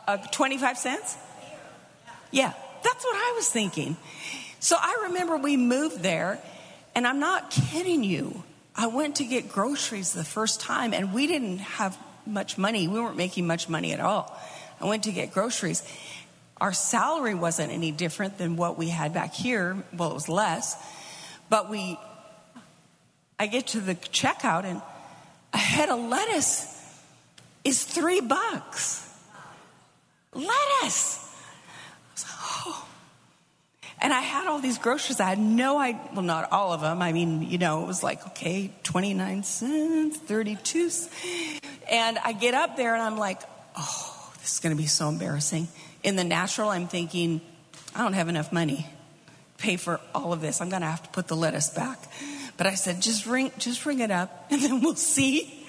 Uh, 0.07 0.12
uh, 0.12 0.16
25 0.28 0.78
cents? 0.78 1.16
Yeah, 2.30 2.53
that's 2.82 3.05
what 3.05 3.16
I 3.16 3.32
was 3.36 3.48
thinking. 3.50 3.96
So 4.61 4.76
I 4.78 5.07
remember 5.09 5.36
we 5.36 5.57
moved 5.57 6.03
there 6.03 6.40
and 6.94 7.07
I'm 7.07 7.20
not 7.20 7.50
kidding 7.50 8.05
you. 8.05 8.42
I 8.74 8.86
went 8.86 9.16
to 9.16 9.24
get 9.24 9.48
groceries 9.48 10.12
the 10.12 10.24
first 10.24 10.61
time, 10.61 10.94
and 10.94 11.12
we 11.12 11.26
didn't 11.26 11.59
have 11.59 11.96
much 12.26 12.57
money. 12.57 12.88
We 12.88 13.00
weren't 13.00 13.16
making 13.16 13.46
much 13.46 13.68
money 13.68 13.92
at 13.92 14.00
all. 14.00 14.34
I 14.80 14.86
went 14.86 15.05
to 15.05 15.12
get 15.12 15.32
groceries. 15.32 15.82
Our 16.61 16.72
salary 16.72 17.34
wasn't 17.34 17.72
any 17.72 17.92
different 17.92 18.38
than 18.38 18.57
what 18.57 18.78
we 18.78 18.88
had 18.88 19.12
back 19.12 19.34
here. 19.34 19.76
Well, 19.92 20.11
it 20.11 20.14
was 20.14 20.28
less. 20.28 20.76
But 21.50 21.68
we, 21.68 21.98
I 23.38 23.46
get 23.46 23.68
to 23.68 23.80
the 23.80 23.94
checkout, 23.94 24.64
and 24.64 24.80
a 25.53 25.59
head 25.59 25.88
of 25.90 26.00
lettuce 26.00 26.68
is 27.64 27.84
three 27.84 28.20
bucks. 28.20 29.09
Lettuce. 30.35 31.18
Oh, 32.64 32.87
And 34.01 34.12
I 34.12 34.20
had 34.20 34.47
all 34.47 34.59
these 34.59 34.78
groceries. 34.78 35.20
I 35.20 35.28
had 35.28 35.39
no 35.39 35.78
idea, 35.78 36.01
well, 36.12 36.22
not 36.22 36.51
all 36.51 36.72
of 36.72 36.80
them. 36.80 37.03
I 37.03 37.12
mean, 37.12 37.43
you 37.43 37.59
know, 37.59 37.83
it 37.83 37.87
was 37.87 38.03
like, 38.03 38.26
okay, 38.28 38.72
29 38.83 39.43
cents, 39.45 40.18
32. 40.18 40.91
And 41.91 42.18
I 42.18 42.33
get 42.33 42.55
up 42.55 42.76
there 42.76 42.95
and 42.95 43.03
I'm 43.03 43.16
like, 43.18 43.41
oh, 43.76 44.33
this 44.41 44.55
is 44.55 44.61
going 44.61 44.74
to 44.74 44.80
be 44.80 44.89
so 44.89 45.09
embarrassing. 45.09 45.68
In 46.03 46.16
the 46.16 46.24
natural, 46.24 46.70
I'm 46.70 46.89
thinking, 46.89 47.41
I 47.95 48.03
don't 48.03 48.14
have 48.14 48.28
enough 48.28 48.53
money 48.53 48.87
to 49.59 49.62
pay 49.62 49.76
for 49.76 50.01
all 50.14 50.33
of 50.33 50.41
this. 50.41 50.61
I'm 50.61 50.70
going 50.70 50.83
to 50.83 50.89
have 50.89 51.03
to 51.03 51.11
put 51.11 51.28
the 51.28 51.37
lettuce 51.37 51.70
back. 51.70 51.99
But 52.57 52.66
I 52.66 52.74
said, 52.74 53.03
just 53.03 53.26
ring, 53.26 53.53
just 53.59 53.85
ring 53.87 54.01
it 54.01 54.11
up 54.11 54.47
and 54.51 54.62
then 54.62 54.80
we'll 54.80 54.97
see. 54.97 55.59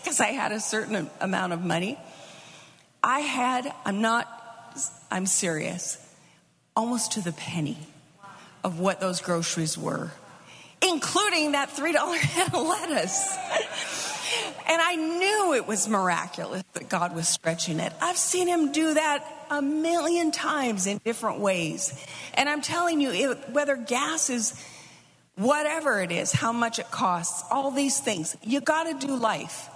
Because 0.00 0.20
I 0.20 0.28
had 0.28 0.52
a 0.52 0.60
certain 0.60 1.10
amount 1.20 1.52
of 1.52 1.62
money. 1.62 1.98
I 3.02 3.20
had, 3.20 3.72
I'm 3.84 4.00
not, 4.00 4.26
I'm 5.10 5.26
serious, 5.26 5.98
almost 6.76 7.12
to 7.12 7.20
the 7.20 7.32
penny 7.32 7.78
of 8.64 8.80
what 8.80 9.00
those 9.00 9.20
groceries 9.20 9.78
were, 9.78 10.10
including 10.82 11.52
that 11.52 11.70
$3 11.70 12.16
head 12.18 12.48
of 12.48 12.66
lettuce. 12.66 13.36
And 14.68 14.82
I 14.82 14.94
knew 14.96 15.54
it 15.54 15.66
was 15.66 15.88
miraculous 15.88 16.62
that 16.74 16.88
God 16.88 17.14
was 17.14 17.26
stretching 17.26 17.80
it. 17.80 17.92
I've 18.02 18.18
seen 18.18 18.48
him 18.48 18.72
do 18.72 18.94
that 18.94 19.24
a 19.50 19.62
million 19.62 20.30
times 20.30 20.86
in 20.86 21.00
different 21.04 21.40
ways. 21.40 21.98
And 22.34 22.48
I'm 22.48 22.60
telling 22.60 23.00
you, 23.00 23.10
it, 23.10 23.50
whether 23.50 23.76
gas 23.76 24.28
is 24.28 24.62
whatever 25.36 26.02
it 26.02 26.10
is, 26.10 26.32
how 26.32 26.52
much 26.52 26.78
it 26.78 26.90
costs, 26.90 27.44
all 27.50 27.70
these 27.70 27.98
things, 28.00 28.36
you 28.42 28.60
got 28.60 28.84
to 28.84 29.06
do 29.06 29.16
life. 29.16 29.68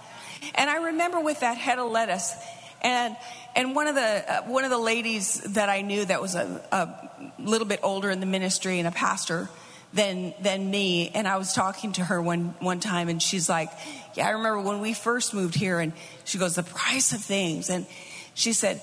And 0.55 0.69
I 0.69 0.87
remember 0.87 1.19
with 1.19 1.39
that 1.39 1.57
head 1.57 1.79
of 1.79 1.89
lettuce, 1.89 2.35
and 2.83 3.15
and 3.55 3.75
one 3.75 3.87
of 3.87 3.95
the 3.95 4.01
uh, 4.01 4.43
one 4.43 4.63
of 4.63 4.69
the 4.69 4.77
ladies 4.77 5.41
that 5.53 5.69
I 5.69 5.81
knew 5.81 6.05
that 6.05 6.21
was 6.21 6.35
a, 6.35 6.61
a 6.71 7.41
little 7.41 7.67
bit 7.67 7.79
older 7.83 8.09
in 8.09 8.19
the 8.19 8.25
ministry 8.25 8.79
and 8.79 8.87
a 8.87 8.91
pastor 8.91 9.49
than 9.93 10.33
than 10.41 10.69
me, 10.69 11.09
and 11.13 11.27
I 11.27 11.37
was 11.37 11.53
talking 11.53 11.93
to 11.93 12.03
her 12.03 12.21
one 12.21 12.55
one 12.59 12.79
time, 12.79 13.09
and 13.09 13.21
she's 13.21 13.47
like, 13.47 13.69
"Yeah, 14.15 14.27
I 14.27 14.31
remember 14.31 14.61
when 14.61 14.81
we 14.81 14.93
first 14.93 15.33
moved 15.33 15.55
here," 15.55 15.79
and 15.79 15.93
she 16.25 16.37
goes, 16.37 16.55
"The 16.55 16.63
price 16.63 17.13
of 17.13 17.21
things," 17.21 17.69
and 17.69 17.85
she 18.33 18.53
said 18.53 18.81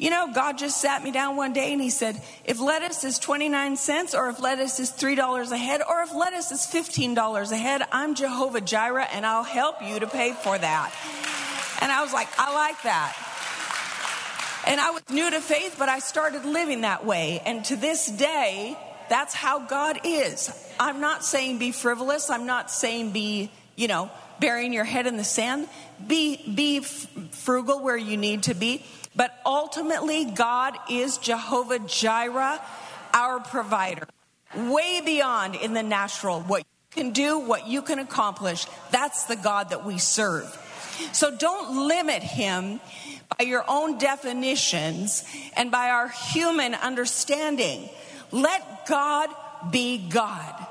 you 0.00 0.08
know, 0.08 0.32
God 0.32 0.56
just 0.56 0.80
sat 0.80 1.04
me 1.04 1.10
down 1.10 1.36
one 1.36 1.52
day 1.52 1.74
and 1.74 1.82
He 1.82 1.90
said, 1.90 2.20
if 2.46 2.58
lettuce 2.58 3.04
is 3.04 3.18
29 3.18 3.76
cents, 3.76 4.14
or 4.14 4.30
if 4.30 4.40
lettuce 4.40 4.80
is 4.80 4.90
$3 4.90 5.52
a 5.52 5.58
head, 5.58 5.82
or 5.86 6.00
if 6.00 6.14
lettuce 6.14 6.50
is 6.50 6.60
$15 6.60 7.52
a 7.52 7.56
head, 7.56 7.82
I'm 7.92 8.14
Jehovah 8.14 8.62
Jireh 8.62 9.06
and 9.12 9.26
I'll 9.26 9.44
help 9.44 9.82
you 9.82 10.00
to 10.00 10.06
pay 10.06 10.32
for 10.32 10.56
that. 10.56 10.94
And 11.82 11.92
I 11.92 12.02
was 12.02 12.14
like, 12.14 12.28
I 12.38 12.54
like 12.54 12.82
that. 12.84 13.29
And 14.66 14.80
I 14.80 14.90
was 14.90 15.02
new 15.10 15.30
to 15.30 15.40
faith, 15.40 15.76
but 15.78 15.88
I 15.88 15.98
started 16.00 16.44
living 16.44 16.82
that 16.82 17.04
way. 17.04 17.40
And 17.44 17.64
to 17.66 17.76
this 17.76 18.06
day, 18.10 18.76
that's 19.08 19.34
how 19.34 19.60
God 19.60 20.00
is. 20.04 20.50
I'm 20.78 21.00
not 21.00 21.24
saying 21.24 21.58
be 21.58 21.72
frivolous. 21.72 22.30
I'm 22.30 22.46
not 22.46 22.70
saying 22.70 23.12
be, 23.12 23.50
you 23.74 23.88
know, 23.88 24.10
burying 24.38 24.72
your 24.72 24.84
head 24.84 25.06
in 25.06 25.16
the 25.16 25.24
sand. 25.24 25.68
Be, 26.06 26.36
be 26.54 26.80
frugal 26.80 27.80
where 27.80 27.96
you 27.96 28.16
need 28.16 28.44
to 28.44 28.54
be. 28.54 28.84
But 29.16 29.36
ultimately, 29.44 30.24
God 30.24 30.76
is 30.88 31.18
Jehovah 31.18 31.80
Jireh, 31.80 32.60
our 33.12 33.40
provider. 33.40 34.06
Way 34.56 35.00
beyond 35.00 35.54
in 35.56 35.74
the 35.74 35.82
natural 35.82 36.40
what 36.40 36.60
you 36.60 37.02
can 37.02 37.12
do, 37.12 37.38
what 37.38 37.66
you 37.66 37.82
can 37.82 37.98
accomplish. 37.98 38.66
That's 38.90 39.24
the 39.24 39.36
God 39.36 39.70
that 39.70 39.84
we 39.84 39.98
serve. 39.98 40.56
So 41.12 41.34
don't 41.34 41.88
limit 41.88 42.22
him 42.22 42.80
by 43.38 43.44
your 43.44 43.64
own 43.68 43.98
definitions 43.98 45.24
and 45.56 45.70
by 45.70 45.90
our 45.90 46.08
human 46.08 46.74
understanding. 46.74 47.88
Let 48.30 48.86
God 48.86 49.30
be 49.70 49.98
God. 49.98 50.66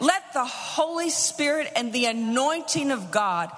Let 0.00 0.32
the 0.32 0.44
Holy 0.44 1.10
Spirit 1.10 1.70
and 1.76 1.92
the 1.92 2.06
anointing 2.06 2.90
of 2.90 3.10
God 3.10 3.50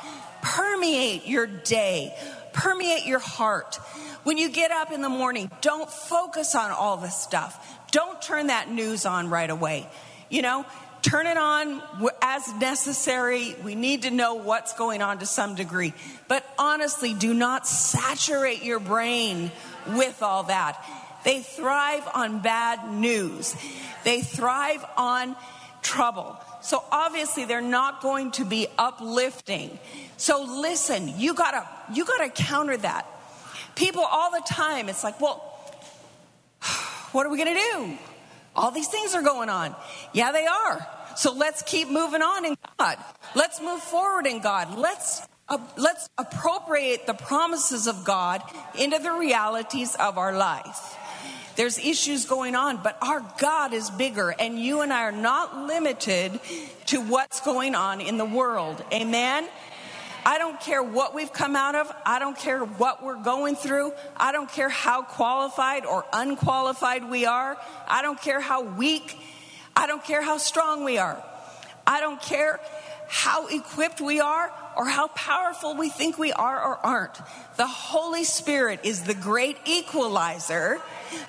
permeate 0.42 1.26
your 1.26 1.46
day, 1.46 2.14
permeate 2.52 3.06
your 3.06 3.18
heart. 3.18 3.76
When 4.22 4.38
you 4.38 4.50
get 4.50 4.70
up 4.70 4.92
in 4.92 5.02
the 5.02 5.08
morning, 5.08 5.50
don't 5.60 5.90
focus 5.90 6.54
on 6.54 6.70
all 6.70 6.96
the 6.96 7.08
stuff. 7.08 7.78
Don't 7.90 8.20
turn 8.20 8.48
that 8.48 8.70
news 8.70 9.06
on 9.06 9.30
right 9.30 9.48
away. 9.48 9.88
You 10.28 10.42
know, 10.42 10.66
turn 11.06 11.26
it 11.26 11.36
on 11.36 11.80
as 12.20 12.52
necessary. 12.54 13.54
We 13.62 13.76
need 13.76 14.02
to 14.02 14.10
know 14.10 14.34
what's 14.34 14.72
going 14.74 15.02
on 15.02 15.20
to 15.20 15.26
some 15.26 15.54
degree. 15.54 15.94
But 16.26 16.44
honestly, 16.58 17.14
do 17.14 17.32
not 17.32 17.66
saturate 17.66 18.64
your 18.64 18.80
brain 18.80 19.52
with 19.86 20.22
all 20.22 20.44
that. 20.44 20.84
They 21.24 21.42
thrive 21.42 22.06
on 22.12 22.40
bad 22.40 22.92
news, 22.92 23.54
they 24.04 24.20
thrive 24.20 24.84
on 24.96 25.36
trouble. 25.82 26.36
So 26.62 26.82
obviously 26.90 27.44
they're 27.44 27.60
not 27.60 28.02
going 28.02 28.32
to 28.32 28.44
be 28.44 28.66
uplifting. 28.76 29.78
So 30.16 30.42
listen, 30.42 31.20
you 31.20 31.34
gotta 31.34 31.68
you 31.92 32.04
gotta 32.04 32.30
counter 32.30 32.76
that. 32.78 33.06
People 33.76 34.02
all 34.02 34.32
the 34.32 34.42
time, 34.48 34.88
it's 34.88 35.04
like, 35.04 35.20
well, 35.20 35.36
what 37.12 37.26
are 37.26 37.28
we 37.28 37.36
going 37.36 37.54
to 37.54 37.60
do? 37.60 37.98
All 38.56 38.70
these 38.70 38.88
things 38.88 39.14
are 39.14 39.22
going 39.22 39.50
on. 39.50 39.76
Yeah, 40.14 40.32
they 40.32 40.46
are. 40.46 40.88
So 41.16 41.32
let's 41.32 41.62
keep 41.62 41.88
moving 41.88 42.22
on 42.22 42.44
in 42.44 42.56
God. 42.78 42.98
Let's 43.34 43.60
move 43.60 43.80
forward 43.80 44.26
in 44.26 44.40
God. 44.40 44.78
Let's 44.78 45.22
uh, 45.48 45.58
let's 45.76 46.08
appropriate 46.18 47.06
the 47.06 47.14
promises 47.14 47.86
of 47.86 48.04
God 48.04 48.42
into 48.78 48.98
the 48.98 49.12
realities 49.12 49.94
of 49.94 50.18
our 50.18 50.36
life. 50.36 50.96
There's 51.54 51.78
issues 51.78 52.26
going 52.26 52.54
on, 52.54 52.82
but 52.82 52.98
our 53.00 53.24
God 53.38 53.72
is 53.72 53.88
bigger, 53.88 54.34
and 54.38 54.60
you 54.60 54.82
and 54.82 54.92
I 54.92 55.04
are 55.04 55.12
not 55.12 55.66
limited 55.66 56.38
to 56.86 57.00
what's 57.00 57.40
going 57.40 57.74
on 57.74 58.00
in 58.00 58.18
the 58.18 58.26
world. 58.26 58.84
Amen. 58.92 59.48
I 60.26 60.38
don't 60.38 60.60
care 60.60 60.82
what 60.82 61.14
we've 61.14 61.32
come 61.32 61.54
out 61.54 61.76
of. 61.76 61.90
I 62.04 62.18
don't 62.18 62.36
care 62.36 62.64
what 62.64 63.02
we're 63.02 63.22
going 63.22 63.54
through. 63.54 63.92
I 64.16 64.32
don't 64.32 64.50
care 64.50 64.68
how 64.68 65.02
qualified 65.02 65.86
or 65.86 66.04
unqualified 66.12 67.08
we 67.08 67.24
are. 67.24 67.56
I 67.86 68.02
don't 68.02 68.20
care 68.20 68.40
how 68.40 68.62
weak. 68.62 69.16
I 69.76 69.86
don't 69.86 70.02
care 70.02 70.22
how 70.22 70.38
strong 70.38 70.84
we 70.84 70.96
are. 70.96 71.22
I 71.86 72.00
don't 72.00 72.20
care 72.20 72.58
how 73.08 73.46
equipped 73.46 74.00
we 74.00 74.20
are 74.20 74.50
or 74.76 74.86
how 74.86 75.08
powerful 75.08 75.76
we 75.76 75.90
think 75.90 76.18
we 76.18 76.32
are 76.32 76.60
or 76.60 76.76
aren't. 76.76 77.16
The 77.56 77.66
Holy 77.66 78.24
Spirit 78.24 78.80
is 78.84 79.02
the 79.02 79.14
great 79.14 79.56
equalizer 79.66 80.78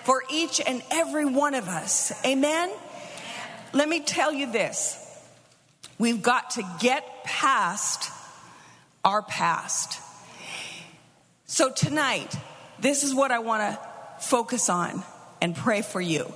for 0.04 0.24
each 0.32 0.60
and 0.60 0.82
every 0.90 1.26
one 1.26 1.54
of 1.54 1.68
us. 1.68 2.14
Amen? 2.26 2.72
Let 3.74 3.88
me 3.88 4.00
tell 4.00 4.34
you 4.34 4.52
this. 4.52 5.04
We've 6.00 6.22
got 6.22 6.52
to 6.52 6.64
get 6.80 7.24
past 7.24 8.12
our 9.04 9.22
past. 9.22 10.02
So 11.46 11.72
tonight, 11.72 12.36
this 12.80 13.04
is 13.04 13.14
what 13.14 13.32
I 13.32 13.40
want 13.40 13.62
to 13.62 13.80
focus 14.24 14.70
on 14.70 15.04
and 15.42 15.56
pray 15.56 15.82
for 15.82 16.02
you 16.02 16.32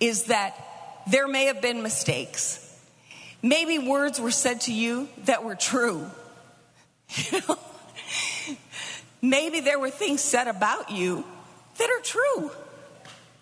is 0.00 0.24
that 0.24 0.61
there 1.10 1.28
may 1.28 1.46
have 1.46 1.60
been 1.60 1.82
mistakes. 1.82 2.58
Maybe 3.42 3.78
words 3.78 4.20
were 4.20 4.30
said 4.30 4.62
to 4.62 4.72
you 4.72 5.08
that 5.24 5.44
were 5.44 5.56
true. 5.56 6.06
Maybe 9.22 9.60
there 9.60 9.78
were 9.78 9.90
things 9.90 10.20
said 10.20 10.48
about 10.48 10.90
you 10.90 11.24
that 11.78 11.90
are 11.90 12.02
true. 12.02 12.50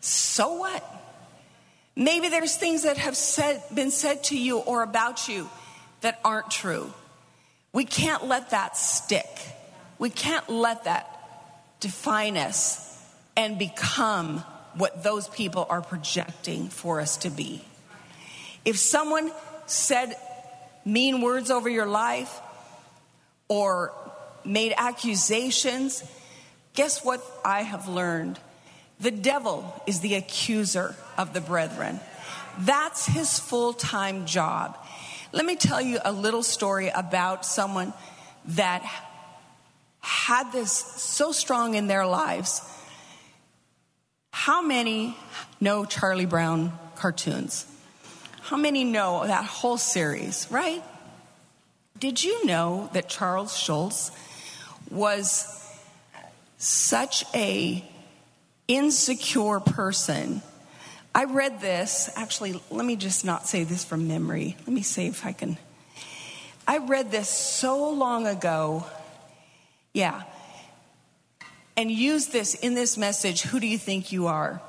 So 0.01 0.55
what? 0.55 0.85
Maybe 1.97 2.29
there's 2.29 2.57
things 2.57 2.85
that 2.85 2.97
have 2.97 3.17
said, 3.17 3.63
been 3.75 3.91
said 3.91 4.25
to 4.25 4.39
you 4.39 4.59
or 4.59 4.83
about 4.83 5.29
you 5.29 5.49
that 6.01 6.19
aren't 6.25 6.51
true. 6.51 6.93
We 7.73 7.85
can't 7.85 8.27
let 8.27 8.51
that 8.51 8.77
stick. 8.77 9.29
We 9.99 10.11
can't 10.11 10.49
let 10.49 10.85
that 10.85 11.07
define 11.81 12.37
us 12.37 12.87
and 13.37 13.59
become 13.59 14.45
what 14.75 15.03
those 15.03 15.29
people 15.29 15.67
are 15.69 15.83
projecting 15.83 16.69
for 16.69 17.01
us 17.01 17.17
to 17.19 17.31
be. 17.31 17.65
If 18.65 18.79
someone 18.79 19.31
said 19.67 20.17
mean 20.85 21.21
words 21.21 21.51
over 21.51 21.69
your 21.69 21.87
life 21.87 22.41
or 23.49 23.93
made 24.45 24.75
accusations, 24.77 26.05
guess 26.75 27.05
what 27.05 27.23
I 27.45 27.63
have 27.63 27.89
learned? 27.89 28.39
The 29.01 29.11
devil 29.11 29.83
is 29.87 30.01
the 30.01 30.15
accuser 30.15 30.95
of 31.17 31.33
the 31.33 31.41
brethren. 31.41 32.01
That's 32.59 33.07
his 33.07 33.39
full 33.39 33.73
time 33.73 34.27
job. 34.27 34.77
Let 35.33 35.47
me 35.47 35.57
tell 35.57 35.81
you 35.81 35.99
a 36.05 36.13
little 36.13 36.43
story 36.43 36.89
about 36.89 37.47
someone 37.47 37.93
that 38.47 38.83
had 40.01 40.51
this 40.51 40.73
so 40.73 41.33
strong 41.33 41.75
in 41.75 41.87
their 41.87 42.07
lives. 42.07 42.63
How 44.31 44.63
many 44.63 45.17
know 45.61 45.85
Charlie 45.85 46.27
Brown 46.27 46.73
cartoons? 46.97 47.67
How 48.43 48.57
many 48.57 48.85
know 48.85 49.27
that 49.27 49.45
whole 49.45 49.79
series, 49.79 50.47
right? 50.51 50.83
Did 51.99 52.23
you 52.23 52.47
know 52.47 52.89
that 52.95 53.09
Charles 53.09 53.57
Schulz 53.57 54.11
was 54.91 55.47
such 56.59 57.25
a 57.35 57.85
insecure 58.67 59.61
person 59.61 60.43
I 61.15 61.25
read 61.25 61.61
this, 61.61 62.09
actually, 62.15 62.61
let 62.71 62.87
me 62.87 62.95
just 62.95 63.25
not 63.25 63.47
say 63.47 63.65
this 63.65 63.85
from 63.85 64.07
memory. 64.07 64.57
Let 64.61 64.69
me 64.69 64.83
see 64.83 65.07
if 65.07 65.27
I 65.27 65.33
can. 65.33 65.59
I 66.69 66.79
read 66.79 67.11
this 67.11 67.29
so 67.29 67.91
long 67.91 68.29
ago. 68.29 68.87
Yeah. 69.93 70.23
And 71.81 71.91
use 71.91 72.27
this 72.27 72.55
in 72.55 72.75
this 72.75 72.99
message 72.99 73.41
Who 73.41 73.59
do 73.59 73.67
you 73.67 73.79
think 73.79 74.13
you 74.13 74.27
are? 74.27 74.61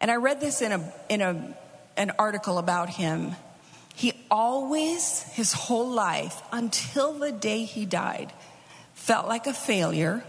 And 0.00 0.10
I 0.10 0.16
read 0.16 0.40
this 0.40 0.62
in, 0.62 0.72
a, 0.72 0.92
in 1.10 1.20
a, 1.20 1.54
an 1.98 2.12
article 2.18 2.56
about 2.56 2.88
him. 2.88 3.36
He 3.94 4.14
always, 4.30 5.22
his 5.34 5.52
whole 5.52 5.90
life, 5.90 6.40
until 6.50 7.12
the 7.12 7.30
day 7.30 7.64
he 7.64 7.84
died, 7.84 8.32
felt 8.94 9.28
like 9.28 9.46
a 9.46 9.52
failure, 9.52 10.24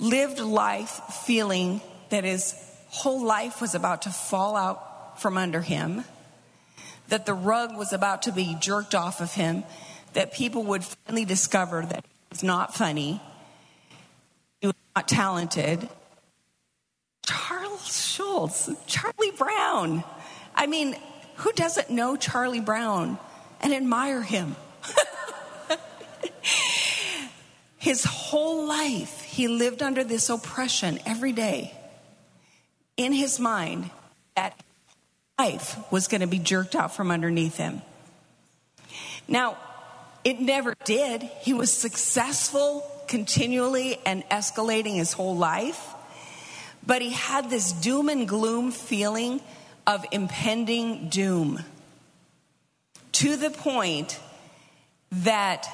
lived 0.00 0.40
life 0.40 1.00
feeling 1.24 1.80
that 2.08 2.24
his 2.24 2.54
whole 2.88 3.24
life 3.24 3.60
was 3.60 3.76
about 3.76 4.02
to 4.02 4.10
fall 4.10 4.56
out 4.56 5.20
from 5.20 5.38
under 5.38 5.60
him, 5.60 6.02
that 7.08 7.24
the 7.24 7.34
rug 7.34 7.76
was 7.76 7.92
about 7.92 8.22
to 8.22 8.32
be 8.32 8.56
jerked 8.60 8.96
off 8.96 9.20
of 9.20 9.32
him, 9.32 9.62
that 10.14 10.32
people 10.32 10.64
would 10.64 10.82
finally 10.84 11.24
discover 11.24 11.82
that 11.82 12.04
he 12.04 12.26
was 12.30 12.42
not 12.42 12.74
funny, 12.74 13.20
was 14.68 14.76
not 14.94 15.08
talented. 15.08 15.88
Charles 17.24 17.86
Schulz, 17.86 18.70
Charlie 18.86 19.30
Brown. 19.32 20.04
I 20.54 20.66
mean, 20.66 20.96
who 21.36 21.52
doesn't 21.52 21.90
know 21.90 22.16
Charlie 22.16 22.60
Brown 22.60 23.18
and 23.60 23.72
admire 23.72 24.22
him? 24.22 24.56
His 27.78 28.04
whole 28.04 28.66
life, 28.66 29.22
he 29.22 29.48
lived 29.48 29.82
under 29.82 30.04
this 30.04 30.28
oppression 30.28 30.98
every 31.06 31.32
day. 31.32 31.74
In 32.98 33.12
his 33.12 33.40
mind, 33.40 33.88
that 34.36 34.54
life 35.38 35.78
was 35.90 36.06
going 36.06 36.20
to 36.20 36.26
be 36.26 36.38
jerked 36.38 36.76
out 36.76 36.94
from 36.94 37.10
underneath 37.10 37.56
him. 37.56 37.80
Now, 39.26 39.56
it 40.24 40.40
never 40.40 40.74
did. 40.84 41.22
He 41.22 41.54
was 41.54 41.72
successful 41.72 42.84
continually 43.10 43.98
and 44.06 44.22
escalating 44.30 44.94
his 44.94 45.12
whole 45.12 45.36
life. 45.36 45.94
But 46.86 47.02
he 47.02 47.10
had 47.10 47.50
this 47.50 47.72
doom 47.72 48.08
and 48.08 48.26
gloom 48.26 48.70
feeling 48.70 49.40
of 49.86 50.06
impending 50.12 51.08
doom 51.08 51.62
to 53.12 53.36
the 53.36 53.50
point 53.50 54.18
that 55.10 55.66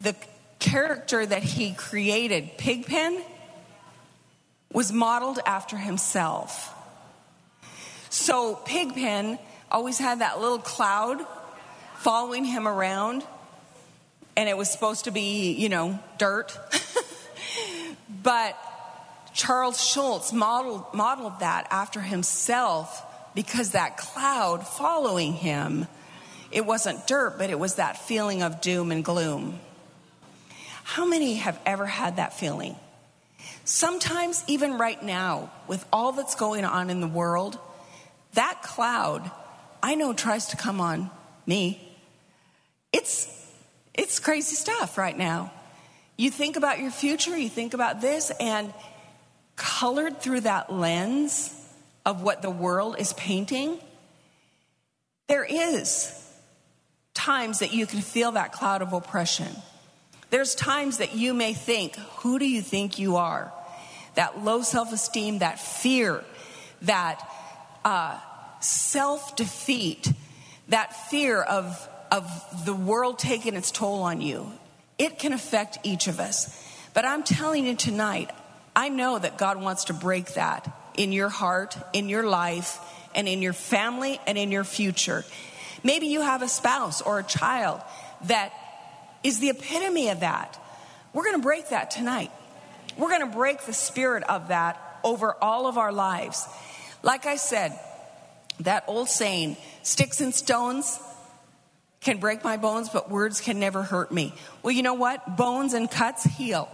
the 0.00 0.14
character 0.60 1.26
that 1.26 1.42
he 1.42 1.72
created, 1.72 2.56
Pigpen, 2.56 3.20
was 4.72 4.92
modeled 4.92 5.40
after 5.44 5.76
himself. 5.76 6.72
So 8.08 8.54
Pigpen 8.54 9.38
always 9.70 9.98
had 9.98 10.20
that 10.20 10.40
little 10.40 10.60
cloud 10.60 11.26
following 11.96 12.44
him 12.44 12.68
around, 12.68 13.24
and 14.38 14.48
it 14.48 14.56
was 14.56 14.70
supposed 14.70 15.06
to 15.06 15.10
be, 15.10 15.50
you 15.54 15.68
know, 15.68 15.98
dirt. 16.16 16.56
but 18.22 18.56
Charles 19.34 19.84
Schulz 19.84 20.32
modeled, 20.32 20.84
modeled 20.94 21.40
that 21.40 21.66
after 21.72 22.00
himself 22.00 23.04
because 23.34 23.70
that 23.72 23.96
cloud 23.96 24.64
following 24.64 25.32
him, 25.32 25.88
it 26.52 26.64
wasn't 26.64 27.04
dirt, 27.08 27.36
but 27.36 27.50
it 27.50 27.58
was 27.58 27.74
that 27.74 27.98
feeling 27.98 28.42
of 28.42 28.60
doom 28.60 28.92
and 28.92 29.04
gloom. 29.04 29.58
How 30.84 31.04
many 31.04 31.34
have 31.34 31.58
ever 31.66 31.86
had 31.86 32.18
that 32.18 32.32
feeling? 32.32 32.76
Sometimes, 33.64 34.44
even 34.46 34.78
right 34.78 35.02
now, 35.02 35.50
with 35.66 35.84
all 35.92 36.12
that's 36.12 36.36
going 36.36 36.64
on 36.64 36.90
in 36.90 37.00
the 37.00 37.08
world, 37.08 37.58
that 38.34 38.62
cloud, 38.62 39.28
I 39.82 39.96
know, 39.96 40.12
tries 40.12 40.46
to 40.50 40.56
come 40.56 40.80
on 40.80 41.10
me. 41.44 41.82
It's, 42.92 43.34
it's 43.98 44.20
crazy 44.20 44.54
stuff 44.54 44.96
right 44.96 45.18
now. 45.18 45.52
You 46.16 46.30
think 46.30 46.56
about 46.56 46.78
your 46.78 46.92
future, 46.92 47.36
you 47.36 47.48
think 47.48 47.74
about 47.74 48.00
this, 48.00 48.30
and 48.40 48.72
colored 49.56 50.20
through 50.20 50.42
that 50.42 50.72
lens 50.72 51.54
of 52.06 52.22
what 52.22 52.40
the 52.40 52.50
world 52.50 52.96
is 52.98 53.12
painting, 53.14 53.78
there 55.26 55.44
is 55.44 56.14
times 57.12 57.58
that 57.58 57.74
you 57.74 57.86
can 57.86 58.00
feel 58.00 58.32
that 58.32 58.52
cloud 58.52 58.82
of 58.82 58.92
oppression. 58.92 59.48
There's 60.30 60.54
times 60.54 60.98
that 60.98 61.14
you 61.14 61.34
may 61.34 61.52
think, 61.52 61.96
who 61.96 62.38
do 62.38 62.48
you 62.48 62.62
think 62.62 62.98
you 62.98 63.16
are? 63.16 63.52
That 64.14 64.44
low 64.44 64.62
self 64.62 64.92
esteem, 64.92 65.40
that 65.40 65.58
fear, 65.58 66.24
that 66.82 67.20
uh, 67.84 68.18
self 68.60 69.34
defeat, 69.34 70.12
that 70.68 71.10
fear 71.10 71.42
of, 71.42 71.88
of 72.10 72.64
the 72.64 72.74
world 72.74 73.18
taking 73.18 73.54
its 73.54 73.70
toll 73.70 74.02
on 74.02 74.20
you. 74.20 74.50
It 74.98 75.18
can 75.18 75.32
affect 75.32 75.78
each 75.82 76.08
of 76.08 76.20
us. 76.20 76.64
But 76.94 77.04
I'm 77.04 77.22
telling 77.22 77.66
you 77.66 77.76
tonight, 77.76 78.30
I 78.74 78.88
know 78.88 79.18
that 79.18 79.38
God 79.38 79.60
wants 79.60 79.84
to 79.84 79.92
break 79.92 80.34
that 80.34 80.70
in 80.96 81.12
your 81.12 81.28
heart, 81.28 81.76
in 81.92 82.08
your 82.08 82.24
life, 82.24 82.78
and 83.14 83.28
in 83.28 83.42
your 83.42 83.52
family, 83.52 84.20
and 84.26 84.36
in 84.36 84.50
your 84.50 84.64
future. 84.64 85.24
Maybe 85.82 86.06
you 86.06 86.20
have 86.20 86.42
a 86.42 86.48
spouse 86.48 87.00
or 87.00 87.18
a 87.20 87.24
child 87.24 87.80
that 88.24 88.52
is 89.22 89.38
the 89.38 89.50
epitome 89.50 90.08
of 90.08 90.20
that. 90.20 90.58
We're 91.12 91.24
going 91.24 91.36
to 91.36 91.42
break 91.42 91.68
that 91.70 91.90
tonight. 91.90 92.30
We're 92.96 93.10
going 93.10 93.28
to 93.28 93.36
break 93.36 93.62
the 93.62 93.72
spirit 93.72 94.24
of 94.24 94.48
that 94.48 94.80
over 95.04 95.34
all 95.40 95.66
of 95.66 95.78
our 95.78 95.92
lives. 95.92 96.46
Like 97.02 97.26
I 97.26 97.36
said, 97.36 97.78
that 98.60 98.84
old 98.88 99.08
saying, 99.08 99.56
sticks 99.82 100.20
and 100.20 100.34
stones 100.34 101.00
can 102.00 102.18
break 102.18 102.44
my 102.44 102.56
bones, 102.56 102.88
but 102.88 103.10
words 103.10 103.40
can 103.40 103.58
never 103.58 103.82
hurt 103.82 104.12
me. 104.12 104.32
Well, 104.62 104.72
you 104.72 104.82
know 104.82 104.94
what? 104.94 105.36
Bones 105.36 105.74
and 105.74 105.90
cuts 105.90 106.24
heal, 106.24 106.68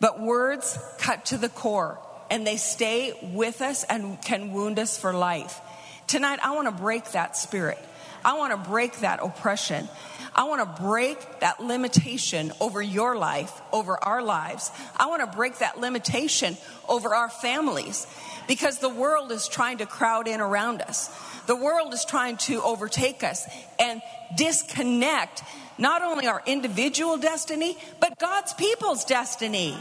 but 0.00 0.20
words 0.20 0.78
cut 0.98 1.26
to 1.26 1.38
the 1.38 1.48
core 1.48 1.98
and 2.30 2.46
they 2.46 2.56
stay 2.56 3.12
with 3.34 3.62
us 3.62 3.84
and 3.84 4.20
can 4.22 4.52
wound 4.52 4.78
us 4.78 4.98
for 4.98 5.12
life. 5.12 5.60
Tonight, 6.06 6.40
I 6.42 6.54
want 6.54 6.68
to 6.68 6.82
break 6.82 7.12
that 7.12 7.36
spirit. 7.36 7.78
I 8.24 8.34
want 8.38 8.52
to 8.52 8.70
break 8.70 9.00
that 9.00 9.20
oppression. 9.22 9.88
I 10.34 10.44
want 10.44 10.76
to 10.76 10.82
break 10.82 11.40
that 11.40 11.60
limitation 11.60 12.52
over 12.60 12.82
your 12.82 13.16
life, 13.16 13.52
over 13.72 14.02
our 14.02 14.22
lives. 14.22 14.70
I 14.96 15.06
want 15.06 15.20
to 15.20 15.36
break 15.36 15.58
that 15.58 15.78
limitation 15.78 16.56
over 16.88 17.14
our 17.14 17.28
families 17.28 18.06
because 18.48 18.78
the 18.78 18.88
world 18.88 19.30
is 19.30 19.46
trying 19.46 19.78
to 19.78 19.86
crowd 19.86 20.26
in 20.26 20.40
around 20.40 20.82
us. 20.82 21.14
The 21.46 21.56
world 21.56 21.92
is 21.94 22.04
trying 22.04 22.36
to 22.38 22.62
overtake 22.62 23.22
us 23.22 23.46
and 23.78 24.00
disconnect 24.36 25.42
not 25.78 26.02
only 26.02 26.26
our 26.26 26.42
individual 26.46 27.18
destiny, 27.18 27.76
but 28.00 28.18
God's 28.18 28.54
people's 28.54 29.04
destiny. 29.04 29.76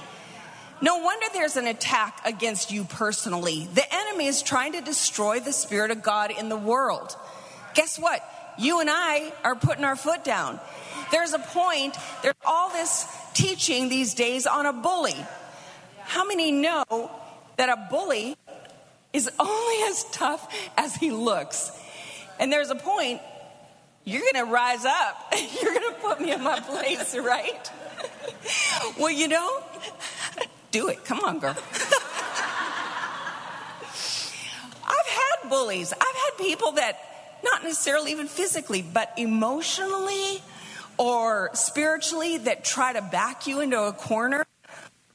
No 0.81 0.97
wonder 0.97 1.27
there's 1.33 1.55
an 1.55 1.67
attack 1.67 2.19
against 2.25 2.71
you 2.71 2.83
personally. 2.83 3.67
The 3.73 3.85
enemy 3.93 4.25
is 4.25 4.41
trying 4.41 4.73
to 4.73 4.81
destroy 4.81 5.39
the 5.39 5.53
Spirit 5.53 5.91
of 5.91 6.03
God 6.03 6.31
in 6.31 6.49
the 6.49 6.57
world. 6.57 7.15
Guess 7.73 7.99
what? 7.99 8.21
you 8.57 8.79
and 8.79 8.89
I 8.89 9.31
are 9.43 9.55
putting 9.55 9.83
our 9.83 9.95
foot 9.95 10.23
down. 10.23 10.59
There's 11.11 11.33
a 11.33 11.39
point, 11.39 11.97
there's 12.21 12.35
all 12.45 12.69
this 12.69 13.05
teaching 13.33 13.89
these 13.89 14.13
days 14.13 14.45
on 14.45 14.65
a 14.65 14.73
bully. 14.73 15.15
How 16.01 16.25
many 16.25 16.51
know 16.51 17.11
that 17.57 17.69
a 17.69 17.87
bully 17.89 18.37
is 19.13 19.29
only 19.39 19.83
as 19.89 20.03
tough 20.11 20.53
as 20.77 20.95
he 20.95 21.11
looks? 21.11 21.71
And 22.39 22.51
there's 22.51 22.71
a 22.71 22.75
point, 22.75 23.21
you're 24.05 24.21
going 24.21 24.45
to 24.45 24.51
rise 24.51 24.83
up. 24.85 25.33
You're 25.61 25.73
going 25.73 25.93
to 25.93 25.99
put 26.01 26.19
me 26.19 26.31
in 26.33 26.43
my 26.43 26.59
place, 26.59 27.15
right? 27.23 27.71
well, 28.99 29.11
you 29.11 29.27
know, 29.29 29.63
do 30.71 30.89
it. 30.89 31.05
Come 31.05 31.21
on, 31.21 31.39
girl. 31.39 31.55
I've 34.85 35.07
had 35.07 35.49
bullies. 35.49 35.93
I've 35.93 35.99
had 36.01 36.31
people 36.37 36.73
that 36.73 36.97
not 37.43 37.63
necessarily 37.63 38.11
even 38.11 38.27
physically, 38.27 38.81
but 38.81 39.13
emotionally 39.17 40.41
or 40.97 41.49
spiritually 41.53 42.37
that 42.39 42.65
try 42.65 42.93
to 42.93 43.01
back 43.01 43.47
you 43.47 43.61
into 43.61 43.81
a 43.81 43.93
corner, 43.93 44.45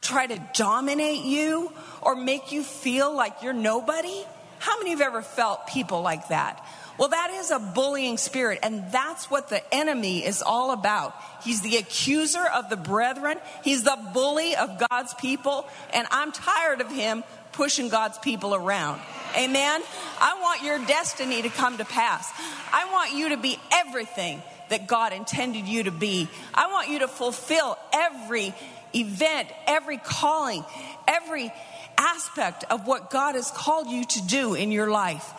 try 0.00 0.26
to 0.26 0.42
dominate 0.54 1.24
you, 1.24 1.72
or 2.02 2.14
make 2.14 2.52
you 2.52 2.62
feel 2.62 3.14
like 3.14 3.42
you're 3.42 3.52
nobody? 3.52 4.24
How 4.58 4.78
many 4.78 4.92
of 4.92 4.98
you 4.98 5.04
have 5.04 5.14
ever 5.14 5.22
felt 5.22 5.66
people 5.66 6.02
like 6.02 6.28
that? 6.28 6.64
Well, 6.98 7.10
that 7.10 7.30
is 7.30 7.52
a 7.52 7.60
bullying 7.60 8.16
spirit, 8.18 8.58
and 8.62 8.90
that's 8.90 9.30
what 9.30 9.48
the 9.48 9.62
enemy 9.72 10.26
is 10.26 10.42
all 10.42 10.72
about. 10.72 11.14
He's 11.44 11.60
the 11.60 11.76
accuser 11.76 12.44
of 12.44 12.70
the 12.70 12.76
brethren, 12.76 13.38
he's 13.62 13.84
the 13.84 13.96
bully 14.12 14.56
of 14.56 14.82
God's 14.90 15.14
people, 15.14 15.68
and 15.94 16.08
I'm 16.10 16.32
tired 16.32 16.80
of 16.80 16.90
him 16.90 17.22
pushing 17.52 17.88
God's 17.88 18.18
people 18.18 18.54
around. 18.54 19.00
Amen. 19.36 19.82
I 20.20 20.40
want 20.40 20.62
your 20.62 20.78
destiny 20.86 21.42
to 21.42 21.48
come 21.50 21.78
to 21.78 21.84
pass. 21.84 22.32
I 22.72 22.90
want 22.92 23.12
you 23.12 23.28
to 23.30 23.36
be 23.36 23.58
everything 23.72 24.42
that 24.68 24.86
God 24.86 25.12
intended 25.12 25.66
you 25.66 25.84
to 25.84 25.90
be. 25.90 26.28
I 26.54 26.66
want 26.68 26.88
you 26.88 27.00
to 27.00 27.08
fulfill 27.08 27.78
every 27.92 28.54
event, 28.94 29.48
every 29.66 29.98
calling, 29.98 30.64
every 31.06 31.52
aspect 31.96 32.64
of 32.70 32.86
what 32.86 33.10
God 33.10 33.34
has 33.34 33.50
called 33.50 33.88
you 33.88 34.04
to 34.04 34.26
do 34.26 34.54
in 34.54 34.70
your 34.72 34.90
life. 34.90 35.32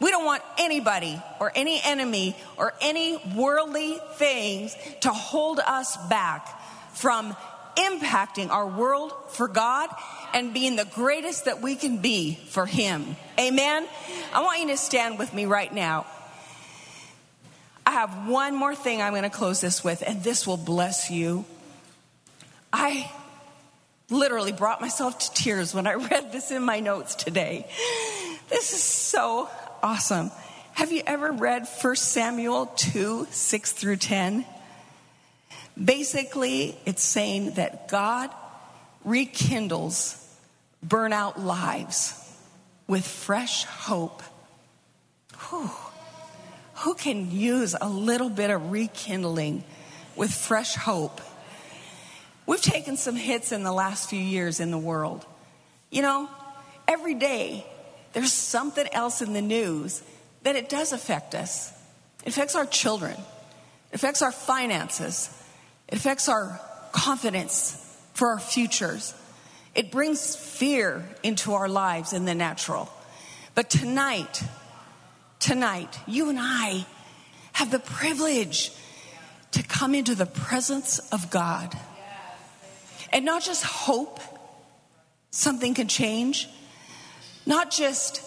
We 0.00 0.10
don't 0.10 0.24
want 0.24 0.42
anybody 0.58 1.22
or 1.38 1.52
any 1.54 1.80
enemy 1.82 2.36
or 2.56 2.74
any 2.80 3.22
worldly 3.36 3.98
things 4.14 4.76
to 5.02 5.10
hold 5.10 5.60
us 5.60 5.96
back 6.08 6.60
from 6.92 7.36
impacting 7.76 8.50
our 8.50 8.66
world 8.66 9.12
for 9.28 9.48
God 9.48 9.88
and 10.34 10.52
being 10.52 10.76
the 10.76 10.84
greatest 10.84 11.44
that 11.44 11.62
we 11.62 11.76
can 11.76 11.98
be 11.98 12.34
for 12.48 12.66
Him. 12.66 13.16
Amen? 13.38 13.86
I 14.32 14.42
want 14.42 14.60
you 14.60 14.68
to 14.68 14.76
stand 14.76 15.18
with 15.18 15.32
me 15.32 15.46
right 15.46 15.72
now. 15.72 16.06
I 17.86 17.92
have 17.92 18.28
one 18.28 18.54
more 18.54 18.74
thing 18.74 19.02
I'm 19.02 19.12
going 19.12 19.22
to 19.22 19.30
close 19.30 19.60
this 19.60 19.82
with, 19.82 20.02
and 20.06 20.22
this 20.22 20.46
will 20.46 20.56
bless 20.56 21.10
you. 21.10 21.44
I 22.72 23.10
literally 24.10 24.52
brought 24.52 24.80
myself 24.80 25.18
to 25.18 25.32
tears 25.34 25.74
when 25.74 25.86
I 25.86 25.94
read 26.10 26.32
this 26.32 26.50
in 26.50 26.62
my 26.62 26.80
notes 26.80 27.14
today. 27.14 27.66
This 28.48 28.72
is 28.72 28.82
so 28.82 29.48
awesome. 29.82 30.30
Have 30.74 30.92
you 30.92 31.02
ever 31.06 31.32
read 31.32 31.66
1 31.66 31.96
Samuel 31.96 32.66
2 32.66 33.26
6 33.30 33.72
through 33.72 33.96
10? 33.96 34.46
Basically, 35.82 36.76
it's 36.84 37.02
saying 37.02 37.52
that 37.52 37.88
God 37.88 38.30
rekindles 39.04 40.18
burnout 40.86 41.42
lives 41.42 42.18
with 42.86 43.06
fresh 43.06 43.64
hope. 43.64 44.22
Whew. 45.48 45.70
Who 46.76 46.94
can 46.94 47.30
use 47.30 47.76
a 47.80 47.88
little 47.88 48.28
bit 48.28 48.50
of 48.50 48.70
rekindling 48.70 49.64
with 50.16 50.32
fresh 50.32 50.74
hope? 50.74 51.20
We've 52.46 52.60
taken 52.60 52.96
some 52.96 53.16
hits 53.16 53.52
in 53.52 53.62
the 53.62 53.72
last 53.72 54.10
few 54.10 54.20
years 54.20 54.60
in 54.60 54.70
the 54.70 54.78
world. 54.78 55.24
You 55.90 56.02
know, 56.02 56.28
every 56.88 57.14
day 57.14 57.64
there's 58.12 58.32
something 58.32 58.86
else 58.92 59.22
in 59.22 59.32
the 59.32 59.42
news 59.42 60.02
that 60.42 60.56
it 60.56 60.68
does 60.68 60.92
affect 60.92 61.34
us. 61.34 61.72
It 62.24 62.28
affects 62.28 62.54
our 62.54 62.66
children, 62.66 63.16
it 63.92 63.94
affects 63.94 64.22
our 64.22 64.32
finances, 64.32 65.30
it 65.88 65.98
affects 65.98 66.28
our 66.28 66.60
confidence 66.92 67.78
for 68.14 68.28
our 68.28 68.38
futures. 68.38 69.14
It 69.74 69.90
brings 69.90 70.36
fear 70.36 71.08
into 71.22 71.54
our 71.54 71.68
lives 71.68 72.12
in 72.12 72.26
the 72.26 72.34
natural. 72.34 72.90
But 73.54 73.70
tonight, 73.70 74.42
tonight, 75.38 75.98
you 76.06 76.28
and 76.28 76.38
I 76.38 76.84
have 77.54 77.70
the 77.70 77.78
privilege 77.78 78.70
to 79.52 79.62
come 79.62 79.94
into 79.94 80.14
the 80.14 80.26
presence 80.26 80.98
of 81.10 81.30
God 81.30 81.74
and 83.12 83.24
not 83.24 83.42
just 83.42 83.62
hope 83.64 84.20
something 85.30 85.74
can 85.74 85.88
change, 85.88 86.48
not 87.46 87.70
just 87.70 88.22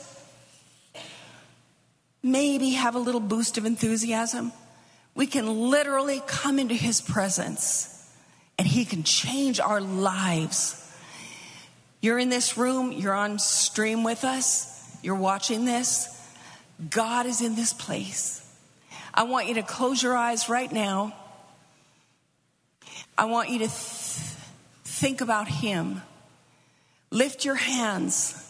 maybe 2.22 2.72
have 2.72 2.96
a 2.96 3.00
little 3.00 3.22
boost 3.22 3.58
of 3.58 3.66
enthusiasm. 3.66 4.52
We 5.14 5.28
can 5.28 5.70
literally 5.70 6.22
come 6.28 6.60
into 6.60 6.74
His 6.74 7.02
presence 7.02 7.92
and 8.58 8.68
He 8.68 8.86
can 8.86 9.04
change 9.04 9.60
our 9.60 9.82
lives. 9.82 10.82
You're 12.02 12.20
in 12.20 12.30
this 12.30 12.58
room, 12.58 12.92
you're 12.92 13.14
on 13.14 13.40
stream 13.40 14.04
with 14.04 14.24
us, 14.24 14.72
you're 15.02 15.16
watching 15.16 15.66
this. 15.66 16.12
God 16.90 17.26
is 17.26 17.42
in 17.42 17.56
this 17.56 17.74
place. 17.74 18.42
I 19.14 19.24
want 19.24 19.48
you 19.48 19.54
to 19.56 19.64
close 19.64 20.04
your 20.04 20.16
eyes 20.16 20.50
right 20.50 20.72
now. 20.72 21.16
I 23.18 23.26
want 23.26 23.50
you 23.50 23.60
to 23.60 23.70
think 24.96 25.20
about 25.20 25.48
Him. 25.48 26.02
Lift 27.12 27.44
your 27.44 27.56
hands. 27.56 28.42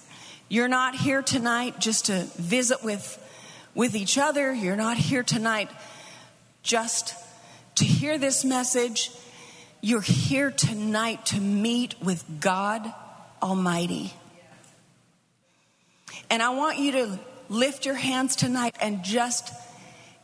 You're 0.47 0.67
not 0.67 0.95
here 0.95 1.23
tonight 1.23 1.79
just 1.79 2.05
to 2.05 2.27
visit 2.37 2.83
with, 2.83 3.19
with 3.73 3.95
each 3.95 4.17
other. 4.17 4.53
You're 4.53 4.75
not 4.75 4.97
here 4.97 5.23
tonight 5.23 5.69
just 6.61 7.15
to 7.75 7.85
hear 7.85 8.19
this 8.19 8.45
message. 8.45 9.11
You're 9.81 10.01
here 10.01 10.51
tonight 10.51 11.25
to 11.27 11.39
meet 11.39 11.95
with 12.01 12.23
God 12.39 12.93
Almighty. 13.41 14.13
And 16.29 16.43
I 16.43 16.49
want 16.49 16.77
you 16.77 16.91
to 16.91 17.19
lift 17.49 17.85
your 17.85 17.95
hands 17.95 18.35
tonight 18.35 18.75
and 18.79 19.03
just 19.03 19.51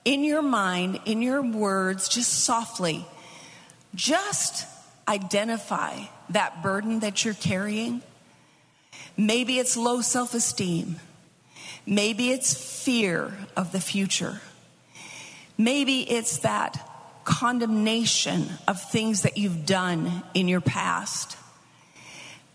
in 0.05 0.24
your 0.24 0.41
mind, 0.41 0.99
in 1.05 1.22
your 1.22 1.41
words, 1.41 2.07
just 2.09 2.32
softly, 2.43 3.05
just 3.95 4.67
identify 5.08 5.99
that 6.30 6.64
burden 6.64 6.99
that 6.99 7.26
you're 7.26 7.34
carrying. 7.34 8.02
Maybe 9.18 9.60
it's 9.60 9.76
low 9.78 10.02
self 10.02 10.34
esteem. 10.34 10.97
Maybe 11.86 12.32
it's 12.32 12.54
fear 12.84 13.34
of 13.58 13.72
the 13.72 13.82
future. 13.82 14.41
Maybe 15.58 16.10
it's 16.10 16.39
that 16.39 16.88
condemnation 17.24 18.49
of 18.68 18.82
things 18.82 19.24
that 19.24 19.38
you've 19.38 19.66
done 19.66 20.24
in 20.34 20.47
your 20.47 20.62
past. 20.62 21.38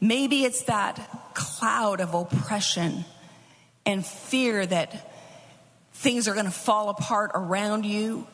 Maybe 0.01 0.45
it's 0.45 0.63
that 0.65 1.35
cloud 1.35 2.01
of 2.01 2.15
oppression 2.15 3.05
and 3.85 4.05
fear 4.05 4.67
that 4.67 5.13
things 5.95 6.29
are 6.29 6.35
going 6.35 6.47
to 6.47 6.51
fall 6.51 6.89
apart 6.89 7.31
around 7.35 7.87
you, 7.87 8.27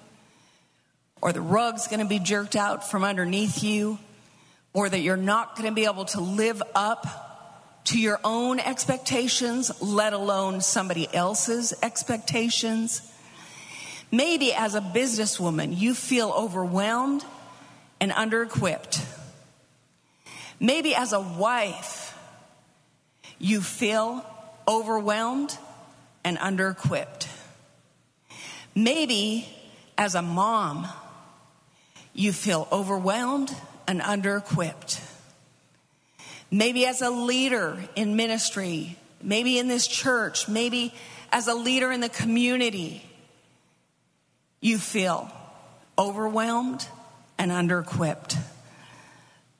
or 1.22 1.32
the 1.32 1.40
rug's 1.40 1.86
going 1.86 2.00
to 2.00 2.06
be 2.06 2.18
jerked 2.18 2.56
out 2.56 2.90
from 2.90 3.04
underneath 3.04 3.62
you, 3.62 3.98
or 4.74 4.88
that 4.88 5.00
you're 5.00 5.16
not 5.16 5.56
going 5.56 5.68
to 5.68 5.74
be 5.74 5.84
able 5.84 6.04
to 6.04 6.20
live 6.20 6.60
up 6.74 7.82
to 7.84 7.98
your 7.98 8.18
own 8.24 8.58
expectations, 8.58 9.70
let 9.80 10.12
alone 10.12 10.60
somebody 10.60 11.08
else's 11.14 11.72
expectations. 11.82 13.08
Maybe 14.10 14.52
as 14.52 14.74
a 14.74 14.80
businesswoman, 14.80 15.78
you 15.78 15.94
feel 15.94 16.30
overwhelmed 16.30 17.24
and 18.00 18.12
under 18.12 18.42
equipped. 18.42 19.00
Maybe 20.58 20.94
as 20.94 21.12
a 21.12 21.20
wife, 21.20 22.18
you 23.38 23.60
feel 23.60 24.24
overwhelmed 24.66 25.56
and 26.24 26.38
under 26.38 26.68
equipped. 26.68 27.28
Maybe 28.74 29.48
as 29.98 30.14
a 30.14 30.22
mom, 30.22 30.88
you 32.14 32.32
feel 32.32 32.68
overwhelmed 32.70 33.54
and 33.86 34.02
under 34.02 34.36
equipped. 34.36 35.00
Maybe 36.50 36.86
as 36.86 37.00
a 37.00 37.10
leader 37.10 37.78
in 37.96 38.16
ministry, 38.16 38.96
maybe 39.22 39.58
in 39.58 39.68
this 39.68 39.86
church, 39.86 40.48
maybe 40.48 40.94
as 41.30 41.48
a 41.48 41.54
leader 41.54 41.90
in 41.90 42.00
the 42.00 42.10
community, 42.10 43.02
you 44.60 44.78
feel 44.78 45.30
overwhelmed 45.98 46.86
and 47.38 47.50
under 47.50 47.78
equipped. 47.80 48.36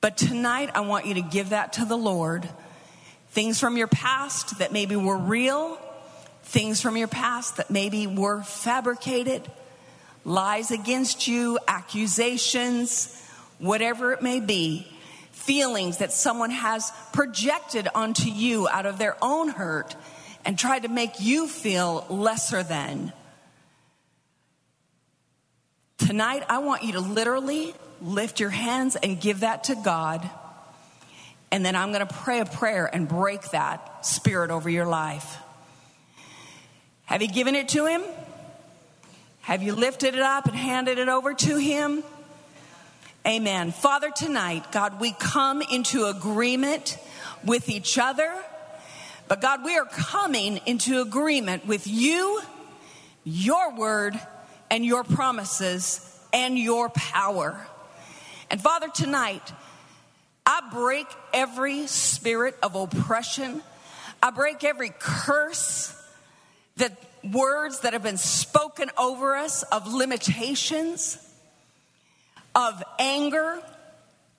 But 0.01 0.17
tonight, 0.17 0.69
I 0.75 0.81
want 0.81 1.05
you 1.05 1.15
to 1.15 1.21
give 1.21 1.49
that 1.49 1.73
to 1.73 1.85
the 1.85 1.97
Lord. 1.97 2.47
Things 3.29 3.59
from 3.59 3.77
your 3.77 3.87
past 3.87 4.59
that 4.59 4.71
maybe 4.71 4.95
were 4.95 5.17
real, 5.17 5.79
things 6.43 6.81
from 6.81 6.97
your 6.97 7.07
past 7.07 7.57
that 7.57 7.71
maybe 7.71 8.05
were 8.05 8.43
fabricated, 8.43 9.49
lies 10.25 10.71
against 10.71 11.27
you, 11.27 11.59
accusations, 11.67 13.21
whatever 13.59 14.13
it 14.13 14.21
may 14.21 14.39
be, 14.39 14.87
feelings 15.31 15.97
that 15.97 16.11
someone 16.11 16.51
has 16.51 16.91
projected 17.11 17.87
onto 17.93 18.29
you 18.29 18.67
out 18.69 18.85
of 18.85 18.97
their 18.97 19.17
own 19.21 19.49
hurt 19.49 19.95
and 20.45 20.57
tried 20.57 20.83
to 20.83 20.87
make 20.87 21.19
you 21.19 21.47
feel 21.47 22.05
lesser 22.09 22.63
than. 22.63 23.11
Tonight, 25.97 26.43
I 26.49 26.59
want 26.59 26.83
you 26.83 26.93
to 26.93 26.99
literally 26.99 27.73
lift 28.01 28.39
your 28.39 28.49
hands 28.49 28.95
and 28.95 29.19
give 29.19 29.41
that 29.41 29.65
to 29.65 29.75
God. 29.75 30.29
And 31.51 31.65
then 31.65 31.75
I'm 31.75 31.93
going 31.93 32.05
to 32.05 32.13
pray 32.13 32.39
a 32.39 32.45
prayer 32.45 32.89
and 32.91 33.07
break 33.07 33.41
that 33.51 34.05
spirit 34.05 34.49
over 34.49 34.69
your 34.69 34.85
life. 34.85 35.37
Have 37.05 37.21
you 37.21 37.27
given 37.27 37.55
it 37.55 37.69
to 37.69 37.85
Him? 37.85 38.01
Have 39.43 39.61
you 39.61 39.75
lifted 39.75 40.15
it 40.15 40.21
up 40.21 40.45
and 40.45 40.55
handed 40.55 40.99
it 40.99 41.09
over 41.09 41.33
to 41.33 41.57
Him? 41.57 42.01
Amen. 43.27 43.73
Father, 43.73 44.09
tonight, 44.09 44.71
God, 44.71 45.01
we 45.01 45.11
come 45.11 45.61
into 45.61 46.05
agreement 46.05 46.97
with 47.43 47.67
each 47.67 47.97
other, 47.97 48.33
but 49.27 49.41
God, 49.41 49.65
we 49.65 49.75
are 49.75 49.83
coming 49.83 50.61
into 50.65 51.01
agreement 51.01 51.65
with 51.65 51.87
you, 51.87 52.39
your 53.25 53.75
word, 53.75 54.17
and 54.71 54.85
your 54.85 55.03
promises 55.03 56.17
and 56.31 56.57
your 56.57 56.87
power. 56.87 57.67
And 58.49 58.61
Father, 58.61 58.87
tonight, 58.87 59.51
I 60.45 60.61
break 60.71 61.07
every 61.33 61.87
spirit 61.87 62.55
of 62.63 62.75
oppression. 62.75 63.61
I 64.21 64.31
break 64.31 64.63
every 64.63 64.93
curse 64.97 65.93
that 66.77 66.97
words 67.31 67.81
that 67.81 67.93
have 67.93 68.03
been 68.03 68.17
spoken 68.17 68.89
over 68.97 69.35
us 69.35 69.63
of 69.63 69.91
limitations, 69.91 71.17
of 72.55 72.83
anger, 72.99 73.61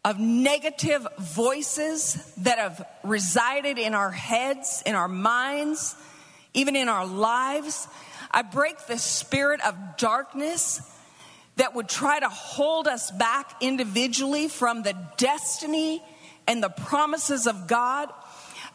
of 0.05 0.18
negative 0.18 1.07
voices 1.18 2.35
that 2.39 2.59
have 2.59 2.87
resided 3.03 3.78
in 3.78 3.95
our 3.95 4.11
heads, 4.11 4.82
in 4.85 4.95
our 4.95 5.09
minds, 5.09 5.97
even 6.53 6.76
in 6.76 6.89
our 6.89 7.07
lives. 7.07 7.89
I 8.30 8.43
break 8.43 8.87
the 8.87 8.99
spirit 8.99 9.61
of 9.64 9.74
darkness 9.97 10.82
that 11.57 11.74
would 11.74 11.89
try 11.89 12.20
to 12.20 12.28
hold 12.28 12.87
us 12.87 13.11
back 13.12 13.55
individually 13.61 14.49
from 14.49 14.82
the 14.82 14.95
destiny 15.16 16.03
and 16.47 16.62
the 16.62 16.68
promises 16.68 17.47
of 17.47 17.66
God. 17.66 18.11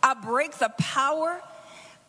I 0.01 0.13
break 0.15 0.53
the 0.57 0.71
power 0.77 1.41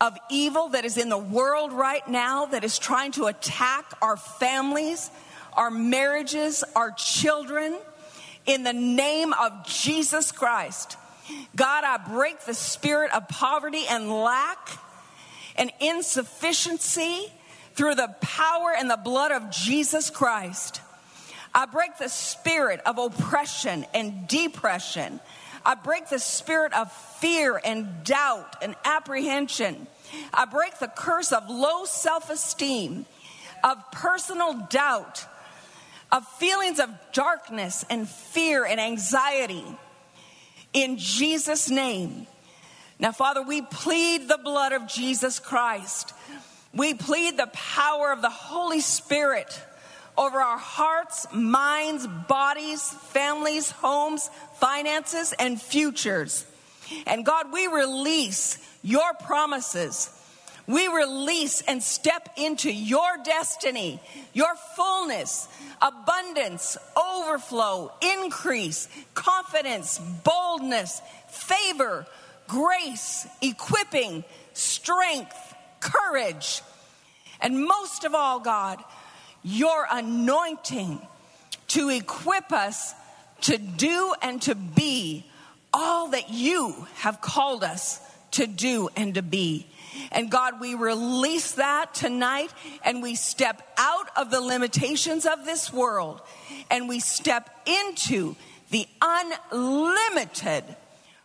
of 0.00 0.16
evil 0.30 0.70
that 0.70 0.84
is 0.84 0.96
in 0.96 1.08
the 1.08 1.18
world 1.18 1.72
right 1.72 2.06
now 2.08 2.46
that 2.46 2.64
is 2.64 2.78
trying 2.78 3.12
to 3.12 3.26
attack 3.26 3.92
our 4.00 4.16
families, 4.16 5.10
our 5.52 5.70
marriages, 5.70 6.64
our 6.74 6.90
children. 6.92 7.78
In 8.46 8.62
the 8.62 8.72
name 8.72 9.32
of 9.34 9.66
Jesus 9.66 10.32
Christ. 10.32 10.96
God, 11.54 11.84
I 11.84 11.98
break 11.98 12.40
the 12.40 12.54
spirit 12.54 13.12
of 13.12 13.28
poverty 13.28 13.84
and 13.88 14.10
lack 14.10 14.70
and 15.56 15.70
insufficiency 15.80 17.30
through 17.74 17.94
the 17.94 18.14
power 18.20 18.72
and 18.76 18.90
the 18.90 18.96
blood 18.96 19.30
of 19.30 19.50
Jesus 19.50 20.10
Christ. 20.10 20.80
I 21.54 21.66
break 21.66 21.98
the 21.98 22.08
spirit 22.08 22.80
of 22.86 22.98
oppression 22.98 23.84
and 23.92 24.26
depression. 24.28 25.20
I 25.64 25.74
break 25.74 26.08
the 26.08 26.18
spirit 26.18 26.72
of 26.72 26.90
fear 26.92 27.60
and 27.62 28.04
doubt 28.04 28.56
and 28.62 28.74
apprehension. 28.84 29.86
I 30.32 30.44
break 30.46 30.78
the 30.78 30.88
curse 30.88 31.32
of 31.32 31.48
low 31.48 31.84
self 31.84 32.30
esteem, 32.30 33.06
of 33.62 33.78
personal 33.92 34.54
doubt, 34.70 35.24
of 36.10 36.26
feelings 36.26 36.80
of 36.80 36.90
darkness 37.12 37.84
and 37.90 38.08
fear 38.08 38.64
and 38.64 38.80
anxiety. 38.80 39.64
In 40.72 40.98
Jesus' 40.98 41.70
name. 41.70 42.26
Now, 42.98 43.12
Father, 43.12 43.42
we 43.42 43.62
plead 43.62 44.28
the 44.28 44.38
blood 44.38 44.72
of 44.72 44.86
Jesus 44.86 45.38
Christ. 45.38 46.12
We 46.74 46.94
plead 46.94 47.36
the 47.36 47.48
power 47.52 48.12
of 48.12 48.22
the 48.22 48.30
Holy 48.30 48.80
Spirit 48.80 49.60
over 50.16 50.40
our 50.40 50.58
hearts, 50.58 51.26
minds, 51.32 52.06
bodies, 52.06 52.82
families, 52.90 53.70
homes, 53.70 54.30
finances, 54.54 55.32
and 55.38 55.60
futures. 55.60 56.46
And 57.06 57.24
God, 57.24 57.52
we 57.52 57.66
release 57.66 58.58
your 58.82 59.14
promises. 59.24 60.10
We 60.66 60.86
release 60.88 61.62
and 61.62 61.82
step 61.82 62.28
into 62.36 62.72
your 62.72 63.18
destiny, 63.24 64.00
your 64.32 64.54
fullness, 64.76 65.48
abundance, 65.82 66.76
overflow, 66.96 67.92
increase, 68.00 68.88
confidence, 69.14 69.98
boldness, 69.98 71.02
favor, 71.28 72.06
grace, 72.46 73.26
equipping, 73.40 74.24
strength, 74.52 75.54
courage, 75.80 76.62
and 77.40 77.64
most 77.64 78.04
of 78.04 78.14
all, 78.14 78.40
God, 78.40 78.82
your 79.42 79.86
anointing 79.90 81.00
to 81.68 81.88
equip 81.88 82.52
us 82.52 82.94
to 83.42 83.56
do 83.56 84.14
and 84.22 84.42
to 84.42 84.54
be 84.54 85.24
all 85.72 86.08
that 86.08 86.30
you 86.30 86.86
have 86.96 87.20
called 87.20 87.64
us 87.64 88.00
to 88.32 88.46
do 88.46 88.88
and 88.96 89.14
to 89.14 89.22
be. 89.22 89.66
And 90.12 90.30
God, 90.30 90.60
we 90.60 90.74
release 90.74 91.52
that 91.52 91.94
tonight 91.94 92.52
and 92.84 93.02
we 93.02 93.14
step 93.14 93.62
out 93.76 94.08
of 94.16 94.30
the 94.30 94.40
limitations 94.40 95.26
of 95.26 95.44
this 95.44 95.72
world 95.72 96.20
and 96.70 96.88
we 96.88 97.00
step 97.00 97.50
into 97.66 98.36
the 98.70 98.86
unlimited 99.02 100.64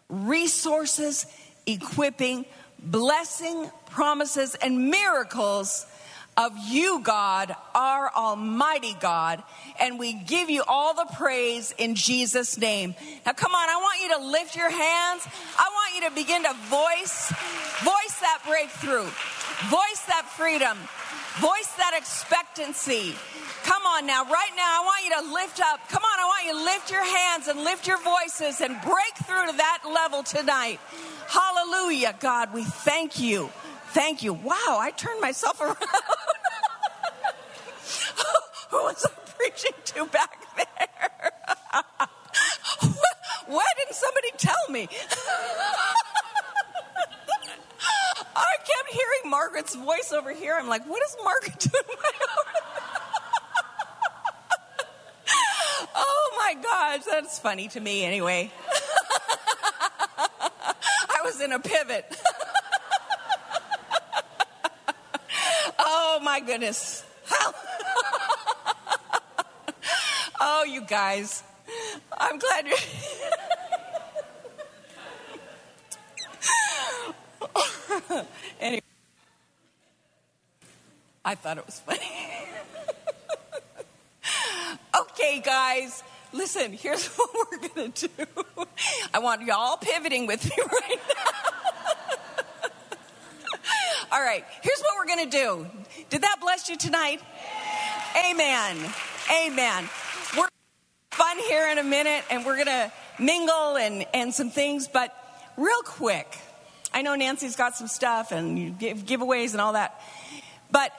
resources, 0.09 1.25
equipping, 1.65 2.45
blessing, 2.79 3.69
promises, 3.91 4.55
and 4.55 4.89
miracles 4.89 5.85
of 6.37 6.53
you, 6.67 6.99
God, 6.99 7.55
our 7.73 8.11
Almighty 8.13 8.95
God, 8.99 9.41
and 9.79 9.97
we 9.97 10.13
give 10.13 10.49
you 10.49 10.63
all 10.67 10.93
the 10.93 11.07
praise 11.15 11.73
in 11.77 11.95
Jesus' 11.95 12.57
name. 12.57 12.93
Now, 13.25 13.31
come 13.31 13.53
on, 13.53 13.69
I 13.69 13.77
want 13.77 14.01
you 14.01 14.17
to 14.17 14.31
lift 14.31 14.55
your 14.55 14.69
hands. 14.69 15.27
I 15.57 15.69
want 15.71 15.95
you 15.95 16.09
to 16.09 16.15
begin 16.15 16.43
to 16.43 16.53
voice, 16.67 17.31
voice 17.83 18.19
that 18.19 18.41
breakthrough, 18.45 19.05
voice 19.69 20.03
that 20.07 20.25
freedom, 20.35 20.77
voice 21.39 21.71
that 21.77 21.93
expectancy. 21.97 23.15
Come 23.63 23.85
on 23.85 24.05
now, 24.05 24.25
right 24.25 24.51
now, 24.57 24.81
I 24.81 24.83
want 24.85 25.05
you 25.05 25.15
to 25.21 25.33
lift 25.33 25.61
up. 25.61 25.79
Come 25.89 26.03
on, 26.03 26.19
I 26.19 26.25
want 26.25 26.45
you 26.45 26.53
to 26.53 26.63
lift 26.65 26.91
your 26.91 27.17
hands 27.17 27.47
and 27.47 27.63
lift 27.63 27.87
your 27.87 27.99
voices 27.99 28.59
and 28.59 28.79
break 28.81 29.15
through 29.25 29.51
to 29.51 29.57
that 29.57 29.83
level 29.89 30.21
tonight. 30.21 30.79
Hallelujah, 31.27 32.13
God, 32.19 32.53
we 32.53 32.63
thank 32.63 33.19
you. 33.19 33.49
Thank 33.95 34.23
you. 34.23 34.33
Wow, 34.33 34.77
I 34.81 34.91
turned 34.91 35.21
myself 35.21 35.61
around. 35.61 35.77
Who 38.69 38.77
was 38.77 39.05
I 39.05 39.09
preaching 39.37 39.71
to 39.85 40.05
back 40.07 40.37
there? 40.57 41.31
Why 43.47 43.63
didn't 43.77 43.95
somebody 43.95 44.31
tell 44.37 44.53
me? 44.69 44.89
I 48.35 48.57
kept 48.57 48.89
hearing 48.91 49.31
Margaret's 49.31 49.75
voice 49.75 50.11
over 50.11 50.33
here. 50.33 50.57
I'm 50.59 50.67
like, 50.67 50.85
what 50.89 51.01
is 51.01 51.15
Margaret 51.23 51.57
doing? 51.57 51.97
oh 55.95 56.35
my 56.37 56.53
gosh, 56.61 57.05
that's 57.09 57.39
funny 57.39 57.69
to 57.69 57.79
me 57.79 58.03
anyway. 58.03 58.51
I 60.27 61.21
was 61.23 61.39
in 61.39 61.53
a 61.53 61.59
pivot. 61.59 62.13
oh 65.79 66.14
my 66.25 66.39
goodness. 66.39 67.05
oh, 70.41 70.65
you 70.67 70.81
guys. 70.81 71.43
I'm 72.17 72.39
glad 72.39 72.65
you're. 72.65 72.77
anyway, 78.59 78.81
I 81.23 81.35
thought 81.35 81.59
it 81.59 81.65
was 81.67 81.79
funny. 81.81 81.99
okay, 85.01 85.41
guys, 85.45 86.01
listen, 86.33 86.73
here's 86.73 87.05
what 87.07 87.29
we're 87.35 87.67
going 87.67 87.91
to 87.91 88.07
do. 88.07 88.25
I 89.13 89.19
want 89.19 89.43
y'all 89.43 89.77
pivoting 89.77 90.25
with 90.25 90.43
me 90.43 90.55
right 90.57 90.99
now. 91.07 91.44
All 94.15 94.21
right, 94.21 94.45
here's 94.61 94.79
what 94.79 94.93
we're 94.97 95.13
going 95.13 95.29
to 95.29 95.37
do. 95.37 95.67
Did 96.09 96.21
that 96.21 96.37
bless 96.39 96.69
you 96.69 96.77
tonight? 96.77 97.19
Amen. 98.31 98.77
Amen. 99.29 99.89
We're 100.37 100.47
fun 101.11 101.37
here 101.39 101.69
in 101.69 101.79
a 101.79 101.83
minute 101.83 102.23
and 102.31 102.45
we're 102.45 102.55
going 102.55 102.67
to 102.67 102.93
mingle 103.19 103.75
and, 103.75 104.05
and 104.13 104.33
some 104.33 104.51
things, 104.51 104.87
but 104.87 105.13
real 105.57 105.81
quick, 105.83 106.37
I 106.93 107.01
know 107.01 107.15
Nancy's 107.15 107.57
got 107.57 107.75
some 107.75 107.89
stuff 107.89 108.31
and 108.31 108.79
give, 108.79 108.99
giveaways 108.99 109.51
and 109.51 109.59
all 109.59 109.73
that, 109.73 109.99
but 110.71 110.93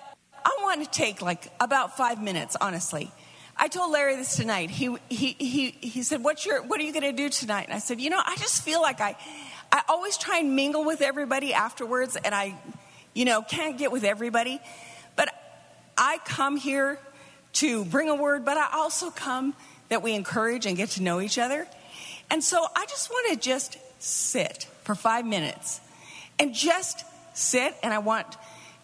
I 0.44 0.58
want 0.60 0.84
to 0.84 0.90
take 0.90 1.22
like 1.22 1.50
about 1.58 1.96
five 1.96 2.22
minutes, 2.22 2.54
honestly. 2.60 3.10
I 3.56 3.68
told 3.68 3.92
Larry 3.92 4.16
this 4.16 4.36
tonight. 4.36 4.68
He, 4.68 4.94
he, 5.08 5.34
he, 5.38 5.70
he 5.70 6.02
said, 6.02 6.22
What's 6.22 6.44
your, 6.44 6.62
What 6.62 6.78
are 6.80 6.84
you 6.84 6.92
going 6.92 7.02
to 7.10 7.12
do 7.12 7.30
tonight? 7.30 7.64
And 7.64 7.72
I 7.72 7.78
said, 7.78 7.98
You 7.98 8.10
know, 8.10 8.20
I 8.22 8.36
just 8.36 8.62
feel 8.62 8.82
like 8.82 9.00
I, 9.00 9.16
I 9.72 9.82
always 9.88 10.18
try 10.18 10.40
and 10.40 10.54
mingle 10.54 10.84
with 10.84 11.00
everybody 11.00 11.54
afterwards, 11.54 12.16
and 12.16 12.34
I, 12.34 12.54
you 13.16 13.24
know, 13.24 13.40
can't 13.40 13.78
get 13.78 13.90
with 13.90 14.04
everybody. 14.04 14.60
But 15.16 15.34
I 15.96 16.18
come 16.26 16.58
here 16.58 17.00
to 17.54 17.86
bring 17.86 18.10
a 18.10 18.14
word, 18.14 18.44
but 18.44 18.58
I 18.58 18.68
also 18.74 19.10
come 19.10 19.54
that 19.88 20.02
we 20.02 20.14
encourage 20.14 20.66
and 20.66 20.76
get 20.76 20.90
to 20.90 21.02
know 21.02 21.22
each 21.22 21.38
other. 21.38 21.66
And 22.30 22.44
so 22.44 22.66
I 22.76 22.84
just 22.84 23.08
want 23.08 23.32
to 23.32 23.36
just 23.48 23.78
sit 23.98 24.68
for 24.82 24.94
five 24.94 25.24
minutes 25.24 25.80
and 26.38 26.52
just 26.54 27.04
sit, 27.32 27.74
and 27.82 27.94
I 27.94 27.98
want 27.98 28.26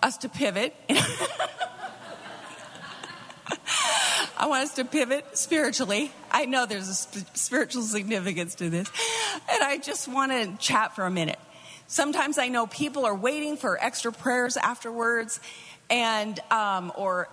us 0.03 0.17
to 0.19 0.31
pivot. 0.31 0.75
I 4.39 4.47
want 4.47 4.65
us 4.65 4.75
to 4.77 4.87
pivot 4.87 5.37
spiritually. 5.37 6.11
I 6.31 6.47
know 6.47 6.65
there's 6.65 6.89
a 6.89 6.95
sp- 6.97 7.37
spiritual 7.37 7.83
significance 7.83 8.55
to 8.57 8.71
this. 8.71 8.89
And 9.51 9.63
I 9.63 9.77
just 9.77 10.09
want 10.09 10.33
to 10.33 10.57
chat 10.57 10.97
for 10.97 11.05
a 11.05 11.11
minute. 11.11 11.39
Sometimes 11.93 12.39
I 12.39 12.49
know 12.49 12.67
people 12.67 13.05
are 13.05 13.15
waiting 13.15 13.59
for 13.59 13.77
extra 13.79 14.13
prayers 14.13 14.57
afterwards 14.57 15.41
and, 15.91 16.41
um, 16.51 16.91
or, 16.97 17.29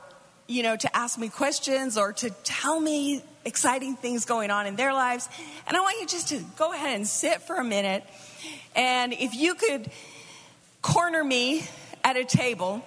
you 0.48 0.64
know, 0.64 0.76
to 0.76 0.94
ask 0.94 1.18
me 1.18 1.30
questions 1.30 1.98
or 1.98 2.12
to 2.12 2.30
tell 2.44 2.78
me 2.78 3.24
exciting 3.46 3.96
things 3.96 4.26
going 4.26 4.52
on 4.52 4.68
in 4.68 4.76
their 4.76 4.92
lives. 4.92 5.30
And 5.66 5.78
I 5.78 5.80
want 5.80 6.02
you 6.02 6.08
just 6.08 6.28
to 6.28 6.44
go 6.58 6.74
ahead 6.74 6.94
and 6.94 7.08
sit 7.08 7.42
for 7.44 7.56
a 7.56 7.64
minute. 7.64 8.04
And 8.76 9.14
if 9.14 9.34
you 9.34 9.56
could 9.56 9.90
corner 10.82 11.24
me 11.24 11.66
at 12.04 12.18
a 12.18 12.26
table, 12.26 12.84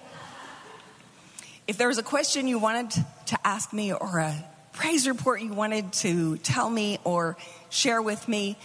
if 1.67 1.79
there 1.79 1.87
was 1.87 1.97
a 1.97 2.03
question 2.03 2.45
you 2.45 2.59
wanted 2.59 2.91
to 3.25 3.39
ask 3.43 3.73
me 3.73 3.91
or 3.91 4.19
a 4.19 4.45
praise 4.73 5.07
report 5.07 5.41
you 5.41 5.53
wanted 5.53 5.91
to 5.93 6.37
tell 6.37 6.69
me 6.69 6.99
or 7.03 7.35
share 7.71 7.99
with 7.99 8.27
me, 8.27 8.57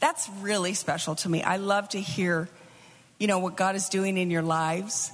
that's 0.00 0.28
really 0.40 0.74
special 0.74 1.14
to 1.16 1.28
me. 1.28 1.42
I 1.42 1.56
love 1.56 1.88
to 1.90 2.00
hear, 2.00 2.48
you 3.18 3.26
know, 3.26 3.38
what 3.38 3.56
God 3.56 3.76
is 3.76 3.88
doing 3.88 4.16
in 4.16 4.30
your 4.30 4.42
lives. 4.42 5.10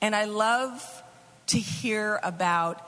And 0.00 0.14
I 0.14 0.24
love 0.24 1.02
to 1.48 1.58
hear 1.58 2.20
about 2.22 2.86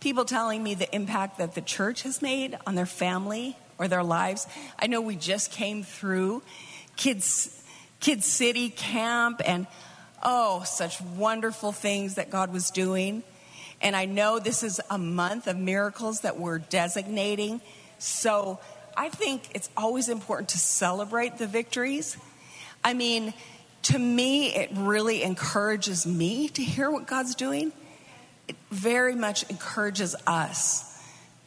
people 0.00 0.24
telling 0.24 0.62
me 0.62 0.74
the 0.74 0.92
impact 0.94 1.38
that 1.38 1.54
the 1.54 1.60
church 1.60 2.02
has 2.02 2.22
made 2.22 2.56
on 2.66 2.74
their 2.74 2.86
family 2.86 3.56
or 3.78 3.88
their 3.88 4.02
lives. 4.02 4.46
I 4.78 4.86
know 4.86 5.00
we 5.00 5.16
just 5.16 5.52
came 5.52 5.82
through 5.82 6.42
Kids, 6.96 7.62
Kids 8.00 8.26
City 8.26 8.70
camp 8.70 9.40
and 9.44 9.66
oh, 10.22 10.62
such 10.64 11.00
wonderful 11.00 11.72
things 11.72 12.16
that 12.16 12.30
God 12.30 12.52
was 12.52 12.70
doing. 12.70 13.22
And 13.80 13.96
I 13.96 14.04
know 14.04 14.38
this 14.38 14.62
is 14.62 14.80
a 14.90 14.98
month 14.98 15.46
of 15.46 15.56
miracles 15.56 16.20
that 16.20 16.38
we're 16.38 16.58
designating. 16.58 17.62
So 17.98 18.58
I 18.96 19.08
think 19.08 19.50
it's 19.54 19.68
always 19.76 20.08
important 20.08 20.50
to 20.50 20.58
celebrate 20.58 21.38
the 21.38 21.46
victories. 21.46 22.16
I 22.84 22.94
mean, 22.94 23.34
to 23.82 23.98
me, 23.98 24.54
it 24.54 24.70
really 24.74 25.22
encourages 25.22 26.06
me 26.06 26.48
to 26.50 26.62
hear 26.62 26.90
what 26.90 27.06
God's 27.06 27.34
doing. 27.34 27.72
It 28.48 28.56
very 28.70 29.14
much 29.14 29.48
encourages 29.50 30.14
us 30.26 30.86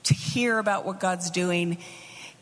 to 0.03 0.13
hear 0.13 0.57
about 0.57 0.85
what 0.85 0.99
God's 0.99 1.29
doing. 1.29 1.77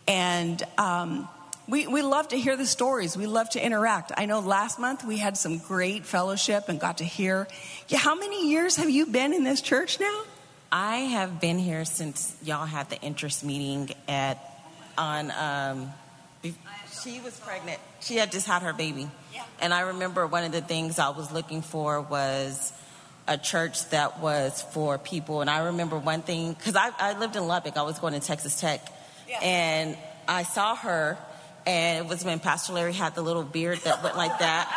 And 0.07 0.61
um, 0.77 1.27
we, 1.67 1.87
we 1.87 2.01
love 2.01 2.29
to 2.29 2.37
hear 2.37 2.57
the 2.57 2.65
stories. 2.65 3.15
We 3.15 3.27
love 3.27 3.49
to 3.51 3.63
interact. 3.63 4.11
I 4.17 4.25
know 4.25 4.39
last 4.39 4.79
month 4.79 5.03
we 5.03 5.17
had 5.17 5.37
some 5.37 5.57
great 5.59 6.05
fellowship 6.05 6.69
and 6.69 6.79
got 6.79 6.97
to 6.97 7.05
hear. 7.05 7.47
Yeah, 7.87 7.99
how 7.99 8.15
many 8.15 8.49
years 8.49 8.77
have 8.77 8.89
you 8.89 9.05
been 9.05 9.33
in 9.33 9.43
this 9.43 9.61
church 9.61 9.99
now? 9.99 10.23
I 10.71 10.97
have 10.97 11.41
been 11.41 11.59
here 11.59 11.85
since 11.85 12.35
y'all 12.43 12.65
had 12.65 12.89
the 12.89 12.99
interest 13.01 13.43
meeting 13.43 13.91
at 14.07 14.50
on. 14.97 15.31
Um, 15.31 15.93
she 17.03 17.19
was 17.19 17.39
pregnant. 17.39 17.79
She 17.99 18.15
had 18.15 18.31
just 18.31 18.45
had 18.45 18.61
her 18.61 18.73
baby, 18.73 19.09
yeah. 19.33 19.43
and 19.59 19.73
I 19.73 19.81
remember 19.81 20.27
one 20.27 20.43
of 20.43 20.51
the 20.51 20.61
things 20.61 20.99
I 20.99 21.09
was 21.09 21.31
looking 21.31 21.61
for 21.61 22.01
was 22.01 22.73
a 23.27 23.37
church 23.37 23.89
that 23.89 24.19
was 24.19 24.61
for 24.73 24.97
people. 24.97 25.41
And 25.41 25.49
I 25.49 25.65
remember 25.65 25.97
one 25.97 26.21
thing 26.21 26.53
because 26.53 26.75
I, 26.75 26.91
I, 26.99 27.17
lived 27.17 27.35
in 27.35 27.47
Lubbock. 27.47 27.77
I 27.77 27.83
was 27.83 27.99
going 27.99 28.13
to 28.13 28.19
Texas 28.19 28.59
Tech, 28.59 28.81
yeah. 29.27 29.39
and 29.41 29.97
I 30.27 30.43
saw 30.43 30.75
her 30.75 31.17
and 31.65 32.05
it 32.05 32.09
was 32.09 32.25
when 32.25 32.39
Pastor 32.39 32.73
Larry 32.73 32.93
had 32.93 33.15
the 33.15 33.21
little 33.21 33.43
beard 33.43 33.79
that 33.79 34.03
went 34.03 34.17
like 34.17 34.39
that, 34.39 34.67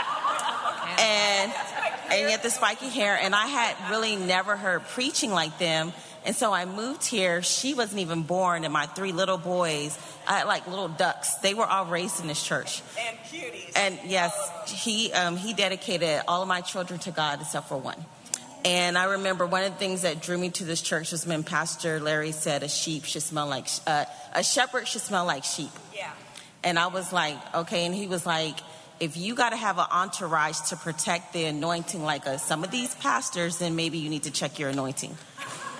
and 1.00 2.12
and 2.12 2.30
yet 2.30 2.42
the 2.42 2.50
spiky 2.50 2.88
hair. 2.88 3.18
And 3.20 3.34
I 3.34 3.46
had 3.46 3.90
really 3.90 4.16
never 4.16 4.56
heard 4.56 4.84
preaching 4.88 5.30
like 5.30 5.58
them. 5.58 5.92
And 6.24 6.34
so 6.34 6.52
I 6.52 6.64
moved 6.64 7.04
here. 7.04 7.42
She 7.42 7.74
wasn't 7.74 8.00
even 8.00 8.22
born, 8.22 8.64
and 8.64 8.72
my 8.72 8.86
three 8.86 9.12
little 9.12 9.36
boys, 9.36 9.98
I 10.26 10.38
had 10.38 10.46
like 10.46 10.66
little 10.66 10.88
ducks. 10.88 11.34
They 11.36 11.52
were 11.52 11.66
all 11.66 11.84
raised 11.84 12.20
in 12.20 12.28
this 12.28 12.42
church. 12.42 12.82
And 12.98 13.18
cuties. 13.18 13.72
And 13.76 13.98
yes, 14.06 14.34
he 14.66 15.12
um, 15.12 15.36
he 15.36 15.52
dedicated 15.52 16.22
all 16.26 16.40
of 16.40 16.48
my 16.48 16.62
children 16.62 16.98
to 17.00 17.10
God 17.10 17.40
except 17.42 17.68
for 17.68 17.76
one. 17.76 18.02
And 18.64 18.96
I 18.96 19.04
remember 19.04 19.44
one 19.44 19.64
of 19.64 19.72
the 19.72 19.78
things 19.78 20.02
that 20.02 20.22
drew 20.22 20.38
me 20.38 20.48
to 20.50 20.64
this 20.64 20.80
church 20.80 21.12
was 21.12 21.26
when 21.26 21.42
Pastor 21.44 22.00
Larry 22.00 22.32
said 22.32 22.62
a 22.62 22.68
sheep 22.68 23.04
should 23.04 23.22
smell 23.22 23.46
like 23.46 23.68
uh, 23.86 24.06
a 24.32 24.42
shepherd 24.42 24.88
should 24.88 25.02
smell 25.02 25.26
like 25.26 25.44
sheep. 25.44 25.70
Yeah. 25.94 26.10
And 26.62 26.78
I 26.78 26.86
was 26.86 27.12
like, 27.12 27.36
okay. 27.54 27.84
And 27.84 27.94
he 27.94 28.06
was 28.06 28.24
like, 28.24 28.56
if 29.00 29.18
you 29.18 29.34
got 29.34 29.50
to 29.50 29.56
have 29.56 29.76
an 29.76 29.86
entourage 29.90 30.58
to 30.70 30.76
protect 30.76 31.34
the 31.34 31.44
anointing 31.44 32.02
like 32.02 32.24
a, 32.24 32.38
some 32.38 32.64
of 32.64 32.70
these 32.70 32.94
pastors, 32.94 33.58
then 33.58 33.76
maybe 33.76 33.98
you 33.98 34.08
need 34.08 34.22
to 34.22 34.30
check 34.30 34.58
your 34.58 34.70
anointing. 34.70 35.14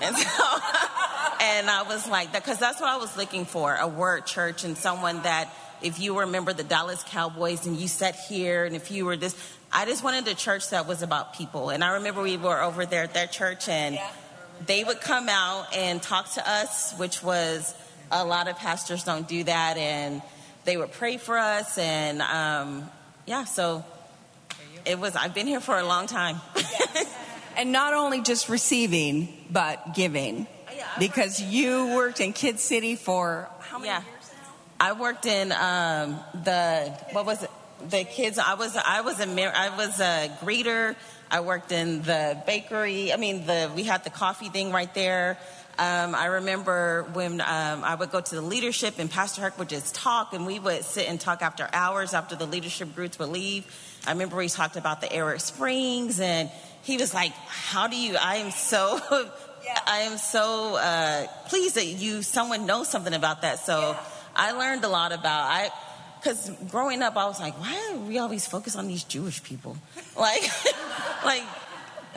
And 0.05 0.16
so, 0.16 0.26
and 1.40 1.70
I 1.70 1.85
was 1.89 2.06
like, 2.06 2.32
because 2.32 2.59
that's 2.59 2.81
what 2.81 2.90
I 2.90 2.97
was 2.97 3.16
looking 3.16 3.44
for 3.47 3.74
a 3.74 3.89
word 3.89 4.26
church 4.26 4.64
and 4.64 4.76
someone 4.76 5.22
that, 5.22 5.52
if 5.82 5.98
you 5.98 6.20
remember 6.20 6.52
the 6.52 6.62
Dallas 6.62 7.05
Cowboys 7.09 7.66
and 7.66 7.76
you 7.76 7.89
sat 7.89 8.14
here, 8.14 8.64
and 8.64 8.76
if 8.76 8.90
you 8.90 9.05
were 9.05 9.16
this, 9.16 9.35
I 9.72 9.85
just 9.86 10.05
wanted 10.05 10.28
a 10.28 10.35
church 10.35 10.70
that 10.70 10.86
was 10.86 11.02
about 11.02 11.35
people. 11.35 11.70
And 11.70 11.82
I 11.82 11.94
remember 11.94 12.22
we 12.22 12.36
were 12.36 12.62
over 12.62 12.86
there 12.86 13.02
at 13.02 13.14
their 13.14 13.26
church, 13.26 13.68
and 13.68 13.98
they 14.66 14.85
would 14.85 15.01
come 15.01 15.28
out 15.28 15.74
and 15.74 16.01
talk 16.02 16.32
to 16.35 16.48
us, 16.48 16.94
which 16.98 17.22
was 17.22 17.74
a 18.10 18.24
lot 18.24 18.48
of 18.48 18.56
pastors 18.56 19.05
don't 19.05 19.26
do 19.26 19.44
that. 19.44 19.76
And 19.76 20.22
they 20.64 20.76
would 20.76 20.93
pray 20.93 21.16
for 21.18 21.36
us, 21.36 21.76
and 21.76 22.22
um, 22.22 22.90
yeah, 23.26 23.44
so 23.44 23.85
it 24.86 24.98
was. 24.98 25.16
I've 25.16 25.35
been 25.35 25.47
here 25.47 25.60
for 25.60 25.78
a 25.78 25.85
long 25.85 26.06
time. 26.06 26.40
yes. 26.56 27.20
And 27.56 27.70
not 27.70 27.94
only 27.94 28.20
just 28.20 28.48
receiving, 28.48 29.28
but 29.55 29.94
giving, 29.94 30.48
yeah, 30.74 30.85
because 30.98 31.40
you 31.40 31.94
worked 31.94 32.20
in 32.20 32.32
Kid 32.32 32.59
City 32.59 32.97
for 32.97 33.48
how 33.60 33.78
many 33.78 33.89
yeah. 33.89 34.02
years 34.02 34.31
now? 34.43 34.52
I 34.81 34.93
worked 34.93 35.26
in 35.26 35.52
um, 35.52 36.18
the 36.43 36.90
what 37.12 37.24
was 37.24 37.44
it? 37.44 37.51
The 37.89 38.05
kids. 38.05 38.39
I 38.39 38.55
was 38.55 38.76
I 38.76 39.01
was 39.02 39.20
a 39.20 39.26
I 39.26 39.76
was 39.76 40.01
a 40.01 40.28
greeter. 40.40 40.97
I 41.31 41.40
worked 41.40 41.72
in 41.72 42.02
the 42.02 42.43
bakery. 42.47 43.12
I 43.12 43.16
mean, 43.16 43.47
the 43.47 43.70
we 43.74 43.85
had 43.85 44.02
the 44.05 44.10
coffee 44.10 44.48
thing 44.48 44.72
right 44.72 44.93
there. 44.93 45.39
Um, 45.78 46.14
I 46.14 46.26
remember 46.26 47.05
when 47.14 47.40
um, 47.40 47.82
I 47.82 47.97
would 47.97 48.12
go 48.12 48.20
to 48.20 48.35
the 48.35 48.43
leadership 48.43 48.94
and 48.98 49.10
Pastor 49.10 49.43
Huch 49.43 49.59
would 49.59 49.68
just 49.68 49.94
talk, 49.94 50.32
and 50.32 50.47
we 50.47 50.59
would 50.59 50.85
sit 50.85 51.09
and 51.09 51.20
talk 51.20 51.43
after 51.43 51.68
hours 51.72 52.14
after 52.14 52.36
the 52.36 52.47
leadership 52.47 52.94
groups 52.94 53.18
would 53.18 53.31
leave. 53.31 53.66
I 54.06 54.12
remember 54.12 54.36
we 54.36 54.48
talked 54.48 54.76
about 54.76 55.01
the 55.01 55.12
Arid 55.12 55.40
Springs, 55.40 56.20
and 56.20 56.51
he 56.82 56.97
was 56.97 57.14
like, 57.14 57.32
"How 57.32 57.86
do 57.86 57.97
you? 57.97 58.16
I 58.16 58.36
am 58.36 58.51
so." 58.51 59.01
Yeah. 59.65 59.78
I 59.86 59.99
am 60.01 60.19
so 60.19 60.77
uh, 60.77 61.27
pleased 61.49 61.77
that 61.77 61.86
you 61.86 62.23
someone 62.23 62.66
knows 62.66 62.89
something 62.89 63.15
about 63.15 63.43
that. 63.43 63.61
So 63.61 63.81
yeah. 63.81 64.01
I 64.36 64.53
learned 64.53 64.85
a 64.85 64.89
lot 64.89 65.12
about 65.12 65.45
I 65.45 65.70
because 66.20 66.51
growing 66.70 67.03
up 67.03 67.16
I 67.16 67.27
was 67.27 67.41
like, 67.41 67.59
why 67.59 67.93
are 67.93 67.99
we 67.99 68.19
always 68.19 68.47
focused 68.47 68.77
on 68.77 68.86
these 68.86 69.05
Jewish 69.05 69.43
people? 69.43 69.77
Like, 70.16 70.43
like 71.24 71.43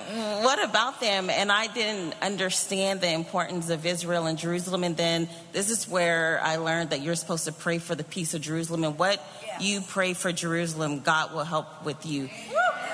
what 0.08 0.64
about 0.64 1.02
them? 1.02 1.30
And 1.30 1.52
I 1.52 1.68
didn't 1.68 2.14
understand 2.22 3.02
the 3.02 3.12
importance 3.12 3.70
of 3.70 3.86
Israel 3.86 4.28
and 4.28 4.38
Jerusalem. 4.38 4.84
And 4.84 4.96
then 4.96 5.28
this 5.52 5.70
is 5.70 5.88
where 5.88 6.40
I 6.44 6.58
learned 6.58 6.92
that 6.92 7.02
you're 7.02 7.16
supposed 7.16 7.46
to 7.46 7.52
pray 7.52 7.80
for 7.80 7.96
the 7.96 8.04
peace 8.04 8.34
of 8.34 8.42
Jerusalem. 8.42 8.84
And 8.84 8.98
what 8.98 9.22
yes. 9.44 9.62
you 9.64 9.82
pray 9.82 10.14
for 10.14 10.32
Jerusalem, 10.32 11.00
God 11.00 11.34
will 11.34 11.44
help 11.44 11.84
with 11.84 12.06
you. 12.06 12.30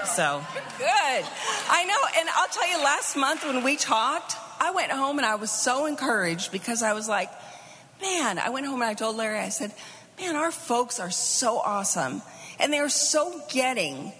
So 0.05 0.43
good. 0.77 1.25
I 1.69 1.85
know. 1.85 2.19
And 2.19 2.29
I'll 2.35 2.47
tell 2.47 2.69
you, 2.69 2.83
last 2.83 3.15
month 3.15 3.43
when 3.45 3.63
we 3.63 3.75
talked, 3.75 4.35
I 4.63 4.71
went 4.71 4.93
home 4.93 5.17
and 5.17 5.25
I 5.25 5.35
was 5.35 5.51
so 5.51 5.87
encouraged 5.87 6.53
because 6.53 6.83
I 6.83 6.93
was 6.93 7.09
like, 7.09 7.29
man, 8.01 8.39
I 8.39 8.49
went 8.49 8.65
home 8.65 8.81
and 8.81 8.89
I 8.89 8.93
told 8.93 9.17
Larry, 9.17 9.39
I 9.39 9.49
said, 9.49 9.73
man, 10.17 10.37
our 10.37 10.51
folks 10.51 11.01
are 11.01 11.11
so 11.11 11.57
awesome. 11.57 12.21
And 12.59 12.71
they're 12.71 12.87
so 12.87 13.41
getting 13.49 14.13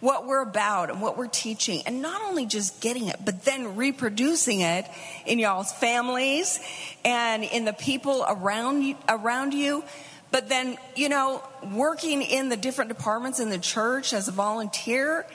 what 0.00 0.26
we're 0.26 0.40
about 0.40 0.88
and 0.88 1.02
what 1.02 1.18
we're 1.18 1.26
teaching. 1.26 1.82
And 1.84 2.00
not 2.00 2.22
only 2.22 2.46
just 2.46 2.80
getting 2.80 3.08
it, 3.08 3.16
but 3.22 3.44
then 3.44 3.76
reproducing 3.76 4.62
it 4.62 4.86
in 5.26 5.38
y'all's 5.38 5.72
families 5.72 6.58
and 7.04 7.44
in 7.44 7.66
the 7.66 7.74
people 7.74 8.24
around 8.26 8.82
you, 8.84 8.96
around 9.10 9.52
you. 9.52 9.84
But 10.30 10.48
then, 10.48 10.78
you 10.96 11.10
know, 11.10 11.46
working 11.70 12.22
in 12.22 12.48
the 12.48 12.56
different 12.56 12.88
departments 12.88 13.40
in 13.40 13.50
the 13.50 13.58
church 13.58 14.14
as 14.14 14.26
a 14.26 14.32
volunteer 14.32 15.26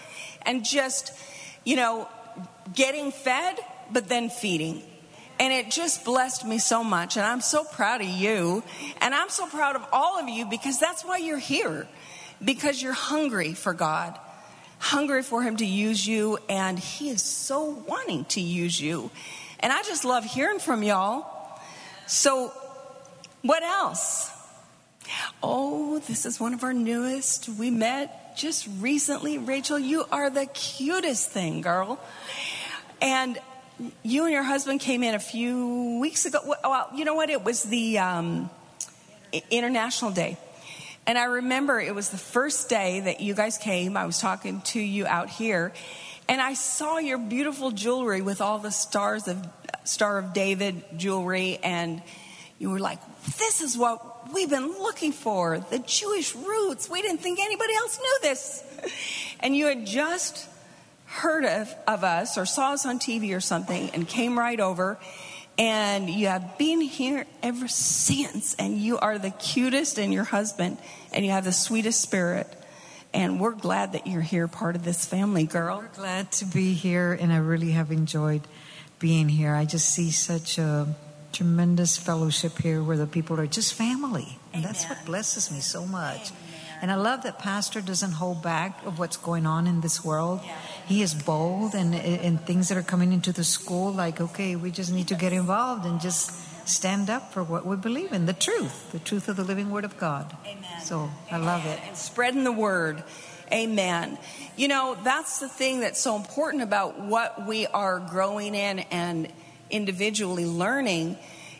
and 0.41 0.65
just, 0.65 1.13
you 1.63 1.75
know, 1.75 2.09
getting 2.73 3.11
fed, 3.11 3.59
but 3.91 4.07
then 4.09 4.29
feeding. 4.29 4.83
And 5.39 5.53
it 5.53 5.69
just 5.69 6.03
blessed 6.03 6.45
me 6.45 6.57
so 6.57 6.83
much. 6.83 7.15
And 7.15 7.25
I'm 7.25 7.41
so 7.41 7.63
proud 7.63 8.01
of 8.01 8.07
you. 8.07 8.63
And 9.01 9.13
I'm 9.13 9.29
so 9.29 9.45
proud 9.45 9.75
of 9.75 9.85
all 9.93 10.19
of 10.19 10.27
you 10.27 10.45
because 10.45 10.79
that's 10.79 11.05
why 11.05 11.17
you're 11.17 11.37
here. 11.37 11.87
Because 12.43 12.81
you're 12.81 12.93
hungry 12.93 13.53
for 13.53 13.73
God 13.73 14.17
hungry 14.79 15.23
for 15.23 15.41
Him 15.41 15.57
to 15.57 15.65
use 15.65 16.05
you, 16.05 16.37
and 16.49 16.77
He 16.77 17.09
is 17.09 17.21
so 17.21 17.83
wanting 17.87 18.25
to 18.25 18.41
use 18.41 18.79
you. 18.79 19.09
And 19.59 19.73
I 19.73 19.81
just 19.83 20.05
love 20.05 20.23
hearing 20.23 20.59
from 20.59 20.83
y'all. 20.83 21.25
So, 22.05 22.53
what 23.41 23.63
else? 23.63 24.31
Oh, 25.41 25.99
this 25.99 26.25
is 26.25 26.39
one 26.39 26.53
of 26.53 26.63
our 26.63 26.73
newest. 26.73 27.49
We 27.49 27.71
met 27.71 28.37
just 28.37 28.67
recently. 28.79 29.37
Rachel, 29.37 29.79
you 29.79 30.05
are 30.11 30.29
the 30.29 30.45
cutest 30.45 31.31
thing, 31.31 31.61
girl. 31.61 31.99
And 33.01 33.39
you 34.03 34.23
and 34.23 34.33
your 34.33 34.43
husband 34.43 34.79
came 34.79 35.03
in 35.03 35.13
a 35.13 35.19
few 35.19 35.99
weeks 35.99 36.25
ago. 36.25 36.39
Well, 36.45 36.89
you 36.95 37.05
know 37.05 37.15
what? 37.15 37.29
It 37.29 37.43
was 37.43 37.63
the 37.63 37.99
um, 37.99 38.49
International 39.49 40.11
Day. 40.11 40.37
And 41.05 41.17
I 41.17 41.25
remember 41.25 41.79
it 41.79 41.95
was 41.95 42.09
the 42.09 42.17
first 42.17 42.69
day 42.69 42.99
that 43.01 43.21
you 43.21 43.33
guys 43.33 43.57
came. 43.57 43.95
I 43.95 44.05
was 44.05 44.19
talking 44.19 44.61
to 44.61 44.79
you 44.79 45.07
out 45.07 45.29
here, 45.29 45.71
and 46.27 46.41
I 46.41 46.53
saw 46.53 46.97
your 46.97 47.17
beautiful 47.17 47.71
jewelry 47.71 48.21
with 48.21 48.41
all 48.41 48.59
the 48.59 48.71
stars 48.71 49.29
of 49.29 49.47
Star 49.85 50.17
of 50.17 50.33
David 50.33 50.83
jewelry, 50.97 51.59
and 51.63 52.01
you 52.59 52.69
were 52.71 52.79
like, 52.79 52.99
"This 53.37 53.61
is 53.61 53.77
what 53.77 54.33
we've 54.33 54.49
been 54.49 54.67
looking 54.67 55.13
for: 55.13 55.59
the 55.59 55.79
Jewish 55.79 56.35
roots." 56.35 56.89
We 56.89 57.01
didn't 57.01 57.21
think 57.21 57.39
anybody 57.39 57.73
else 57.75 57.97
knew 57.99 58.19
this, 58.23 58.63
and 59.39 59.55
you 59.55 59.67
had 59.67 59.85
just 59.85 60.45
heard 61.07 61.45
of, 61.45 61.73
of 61.87 62.03
us 62.03 62.37
or 62.37 62.45
saw 62.45 62.73
us 62.73 62.85
on 62.85 62.99
TV 62.99 63.35
or 63.35 63.41
something, 63.41 63.89
and 63.91 64.07
came 64.07 64.37
right 64.37 64.59
over 64.59 64.99
and 65.57 66.09
you 66.09 66.27
have 66.27 66.57
been 66.57 66.81
here 66.81 67.25
ever 67.41 67.67
since, 67.67 68.53
and 68.55 68.77
you 68.77 68.99
are 68.99 69.17
the 69.17 69.31
cutest 69.31 69.97
and 69.97 70.13
your 70.13 70.23
husband, 70.23 70.77
and 71.11 71.25
you 71.25 71.31
have 71.31 71.45
the 71.45 71.51
sweetest 71.51 71.99
spirit. 71.99 72.47
And 73.13 73.39
we're 73.39 73.55
glad 73.55 73.93
that 73.93 74.05
you're 74.05 74.21
here, 74.21 74.47
part 74.47 74.75
of 74.75 74.83
this 74.83 75.05
family, 75.05 75.45
girl. 75.45 75.79
We're 75.79 76.01
glad 76.01 76.31
to 76.33 76.45
be 76.45 76.73
here, 76.73 77.13
and 77.13 77.33
I 77.33 77.37
really 77.37 77.71
have 77.71 77.91
enjoyed 77.91 78.41
being 78.99 79.29
here. 79.29 79.55
I 79.55 79.65
just 79.65 79.89
see 79.89 80.11
such 80.11 80.59
a 80.59 80.95
tremendous 81.33 81.97
fellowship 81.97 82.59
here 82.59 82.83
where 82.83 82.97
the 82.97 83.07
people 83.07 83.39
are 83.39 83.47
just 83.47 83.73
family. 83.73 84.37
And 84.53 84.63
that's 84.63 84.85
what 84.85 85.03
blesses 85.05 85.51
me 85.51 85.61
so 85.61 85.85
much. 85.85 86.31
And 86.81 86.91
I 86.91 86.95
love 86.95 87.23
that 87.23 87.39
Pastor 87.39 87.81
doesn't 87.81 88.13
hold 88.13 88.43
back 88.43 88.85
of 88.85 88.99
what's 88.99 89.17
going 89.17 89.47
on 89.47 89.65
in 89.65 89.81
this 89.81 90.05
world. 90.05 90.41
He 90.87 91.01
is 91.01 91.13
bold 91.13 91.75
and, 91.75 91.93
and 91.93 92.39
things 92.39 92.69
that 92.69 92.77
are 92.77 92.83
coming 92.83 93.11
into 93.11 93.33
the 93.33 93.43
school, 93.43 93.91
like, 93.91 94.21
okay, 94.21 94.55
we 94.55 94.71
just 94.71 94.91
need 94.91 95.09
to 95.09 95.15
get 95.15 95.33
involved 95.33 95.85
and 95.85 95.99
just 95.99 96.31
stand 96.67 97.09
up 97.09 97.33
for 97.33 97.43
what 97.43 97.65
we 97.65 97.75
believe 97.75 98.13
in 98.13 98.25
the 98.25 98.33
truth, 98.33 98.91
the 98.93 98.99
truth 98.99 99.27
of 99.27 99.35
the 99.35 99.43
living 99.43 99.69
word 99.69 99.83
of 99.83 99.97
God. 99.97 100.35
Amen. 100.45 100.81
So 100.81 101.09
I 101.29 101.37
love 101.37 101.65
it. 101.65 101.79
And 101.85 101.97
spreading 101.97 102.45
the 102.45 102.51
word. 102.51 103.03
Amen. 103.51 104.17
You 104.55 104.67
know, 104.69 104.97
that's 105.03 105.39
the 105.39 105.49
thing 105.49 105.81
that's 105.81 105.99
so 105.99 106.15
important 106.15 106.63
about 106.63 106.99
what 106.99 107.45
we 107.45 107.67
are 107.67 107.99
growing 107.99 108.55
in 108.55 108.79
and 108.79 109.31
individually 109.69 110.45
learning 110.45 111.17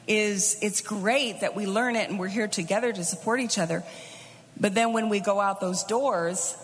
is 0.08 0.58
it's 0.62 0.80
great 0.80 1.42
that 1.42 1.54
we 1.54 1.66
learn 1.66 1.98
it 1.98 2.10
and 2.10 2.18
we're 2.18 2.28
here 2.28 2.48
together 2.48 2.94
to 2.94 3.04
support 3.04 3.42
each 3.42 3.58
other. 3.58 3.84
But 4.60 4.74
then 4.74 4.94
when 4.94 5.10
we 5.10 5.20
go 5.20 5.40
out 5.40 5.60
those 5.60 5.84
doors, 5.84 6.56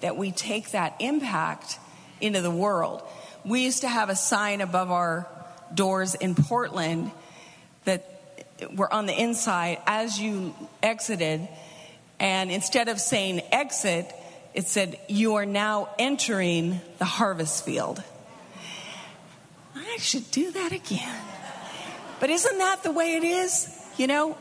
that 0.00 0.16
we 0.16 0.30
take 0.32 0.70
that 0.72 0.94
impact 1.00 1.78
into 2.24 2.40
the 2.40 2.50
world. 2.50 3.02
We 3.44 3.64
used 3.64 3.82
to 3.82 3.88
have 3.88 4.08
a 4.08 4.16
sign 4.16 4.60
above 4.60 4.90
our 4.90 5.28
doors 5.72 6.14
in 6.14 6.34
Portland 6.34 7.10
that 7.84 8.08
were 8.74 8.92
on 8.92 9.06
the 9.06 9.20
inside 9.20 9.78
as 9.86 10.18
you 10.18 10.54
exited, 10.82 11.46
and 12.18 12.50
instead 12.50 12.88
of 12.88 13.00
saying 13.00 13.42
exit, 13.52 14.12
it 14.54 14.66
said, 14.66 14.98
You 15.08 15.34
are 15.34 15.46
now 15.46 15.90
entering 15.98 16.80
the 16.98 17.04
harvest 17.04 17.64
field. 17.64 18.02
I 19.74 19.96
should 19.98 20.30
do 20.30 20.52
that 20.52 20.72
again. 20.72 21.22
But 22.20 22.30
isn't 22.30 22.58
that 22.58 22.82
the 22.82 22.92
way 22.92 23.16
it 23.16 23.24
is? 23.24 23.68
You 23.98 24.06
know, 24.06 24.36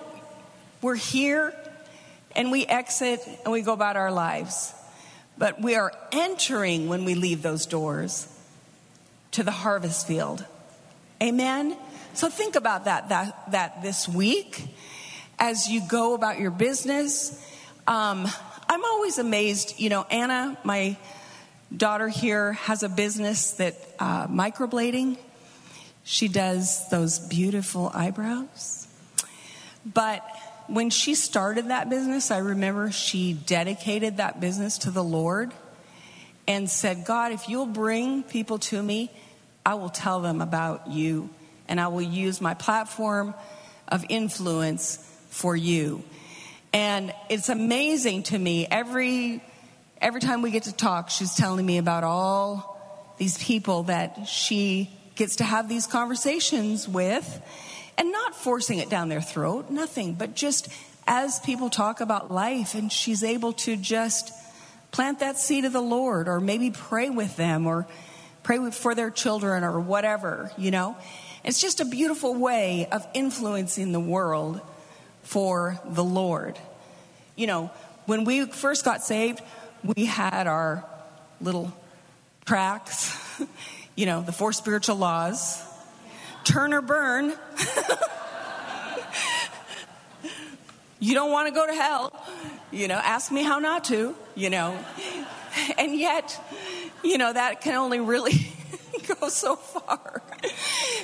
we're 0.82 0.96
here 0.96 1.54
and 2.36 2.52
we 2.52 2.66
exit 2.66 3.20
and 3.44 3.52
we 3.52 3.62
go 3.62 3.74
about 3.74 3.98
our 3.98 4.12
lives. 4.12 4.74
But 5.38 5.62
we 5.62 5.76
are 5.76 5.92
entering 6.12 6.88
when 6.88 7.06
we 7.06 7.16
leave 7.16 7.42
those 7.42 7.66
doors 7.66 8.28
to 9.32 9.44
the 9.44 9.52
harvest 9.52 10.08
field. 10.08 10.46
Amen? 11.22 11.78
So 12.14 12.30
think 12.30 12.56
about 12.56 12.86
that, 12.86 13.10
that, 13.10 13.52
that 13.52 13.82
this 13.82 14.08
week 14.08 14.68
as 15.40 15.68
you 15.68 15.82
go 15.88 16.14
about 16.14 16.40
your 16.40 16.52
business. 16.52 17.32
Um, 17.88 18.28
I'm 18.70 18.86
always 18.86 19.18
amazed. 19.18 19.80
You 19.80 19.90
know, 19.90 20.06
Anna, 20.10 20.58
my 20.64 20.98
daughter 21.76 22.08
here, 22.08 22.54
has 22.54 22.84
a 22.84 22.90
business 22.90 23.52
that 23.54 23.76
uh, 24.00 24.28
microblading. 24.28 25.18
She 26.04 26.28
does 26.28 26.90
those 26.90 27.20
beautiful 27.20 27.92
eyebrows. 27.94 28.88
But 29.86 30.26
when 30.68 30.90
she 30.90 31.16
started 31.16 31.70
that 31.70 31.90
business, 31.90 32.32
I 32.32 32.40
remember 32.40 32.92
she 32.92 33.34
dedicated 33.34 34.18
that 34.18 34.40
business 34.40 34.80
to 34.80 34.92
the 34.92 35.04
Lord 35.04 35.52
and 36.48 36.70
said, 36.70 37.06
God, 37.06 37.32
if 37.32 37.50
you'll 37.50 37.66
bring 37.66 38.24
people 38.24 38.60
to 38.60 38.82
me, 38.82 39.12
I 39.66 39.76
will 39.76 39.90
tell 39.90 40.22
them 40.22 40.42
about 40.42 40.88
you 40.88 41.30
and 41.68 41.80
I 41.80 41.88
will 41.88 42.02
use 42.02 42.42
my 42.42 42.54
platform 42.54 43.34
of 43.88 44.06
influence 44.10 44.98
for 45.30 45.56
you. 45.56 46.04
And 46.74 47.14
it's 47.30 47.50
amazing 47.50 48.24
to 48.24 48.38
me 48.40 48.68
every 48.70 49.44
every 50.02 50.20
time 50.20 50.42
we 50.42 50.52
get 50.52 50.64
to 50.64 50.74
talk, 50.74 51.10
she's 51.10 51.34
telling 51.34 51.66
me 51.66 51.78
about 51.78 52.04
all 52.04 53.16
these 53.18 53.38
people 53.38 53.84
that 53.84 54.28
she 54.28 54.90
gets 55.16 55.38
to 55.38 55.44
have 55.44 55.70
these 55.70 55.88
conversations 55.88 56.90
with 56.90 57.42
and 57.98 58.12
not 58.12 58.36
forcing 58.36 58.80
it 58.80 58.90
down 58.90 59.10
their 59.10 59.22
throat, 59.22 59.70
nothing, 59.70 60.14
but 60.14 60.36
just 60.36 60.68
as 61.06 61.40
people 61.42 61.70
talk 61.70 62.02
about 62.02 62.32
life 62.32 62.76
and 62.76 62.92
she's 62.92 63.24
able 63.24 63.54
to 63.54 63.76
just 63.76 64.32
plant 64.92 65.20
that 65.20 65.38
seed 65.38 65.66
of 65.66 65.74
the 65.74 65.82
Lord 65.82 66.28
or 66.28 66.40
maybe 66.40 66.72
pray 66.72 67.10
with 67.10 67.36
them 67.36 67.68
or 67.68 67.88
pray 68.44 68.72
for 68.72 68.96
their 68.96 69.10
children 69.10 69.64
or 69.64 69.80
whatever, 69.80 70.52
you 70.58 70.72
know. 70.72 70.96
It's 71.44 71.60
just 71.60 71.82
a 71.82 71.86
beautiful 71.86 72.36
way 72.36 72.88
of 72.92 73.06
influencing 73.14 73.92
the 73.92 74.00
world 74.00 74.62
for 75.24 75.80
the 75.86 76.04
Lord. 76.04 76.58
You 77.36 77.48
know, 77.48 77.72
when 78.06 78.24
we 78.24 78.46
first 78.46 78.86
got 78.86 79.04
saved, 79.04 79.42
we 79.84 80.06
had 80.06 80.48
our 80.48 80.86
little 81.42 81.74
tracks, 82.46 83.18
you 83.96 84.06
know, 84.06 84.22
the 84.22 84.32
four 84.32 84.54
spiritual 84.54 84.96
laws, 84.96 85.62
turn 86.44 86.74
or 86.74 86.82
burn. 86.82 87.34
you 91.00 91.14
don't 91.14 91.32
want 91.32 91.48
to 91.48 91.54
go 91.54 91.66
to 91.66 91.74
hell. 91.74 92.14
You 92.72 92.88
know, 92.88 92.96
ask 92.96 93.32
me 93.32 93.44
how 93.44 93.60
not 93.60 93.84
to, 93.86 94.16
you 94.36 94.50
know. 94.50 94.78
And 95.78 95.96
yet, 95.96 96.40
you 97.04 97.18
know, 97.18 97.32
that 97.32 97.62
can 97.62 97.76
only 97.76 98.00
really 98.00 98.52
go 99.20 99.30
so 99.30 99.56
far. 99.56 100.22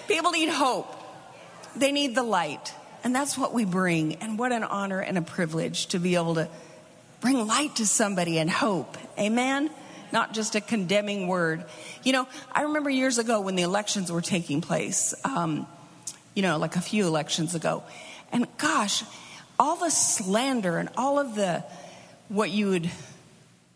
People 0.08 0.32
need 0.32 0.50
hope, 0.50 0.92
they 1.76 1.92
need 1.92 2.16
the 2.16 2.24
light. 2.24 2.74
And 3.04 3.16
that's 3.16 3.38
what 3.38 3.54
we 3.54 3.64
bring. 3.64 4.16
And 4.16 4.38
what 4.38 4.52
an 4.52 4.64
honor 4.64 5.00
and 5.00 5.18
a 5.18 5.22
privilege 5.22 5.88
to 5.88 6.00
be 6.00 6.16
able 6.16 6.36
to 6.36 6.50
bring 7.22 7.48
light 7.48 7.78
to 7.78 7.86
somebody 7.86 8.40
and 8.40 8.50
hope. 8.50 8.98
Amen? 9.18 9.70
Not 10.12 10.34
just 10.34 10.56
a 10.56 10.62
condemning 10.62 11.28
word. 11.28 11.66
You 12.04 12.14
know, 12.14 12.28
I 12.52 12.64
remember 12.64 12.90
years 12.90 13.18
ago 13.18 13.42
when 13.42 13.56
the 13.56 13.64
elections 13.64 14.12
were 14.12 14.22
taking 14.22 14.62
place, 14.62 15.14
um, 15.24 15.68
you 16.34 16.42
know, 16.42 16.58
like 16.58 16.76
a 16.76 16.82
few 16.82 17.06
elections 17.06 17.56
ago. 17.56 17.84
And 18.32 18.48
gosh, 18.58 19.04
all 19.60 19.76
the 19.76 19.90
slander 19.90 20.78
and 20.78 20.90
all 20.96 21.20
of 21.20 21.36
the, 21.36 21.64
what 22.30 22.50
you 22.50 22.70
would 22.70 22.90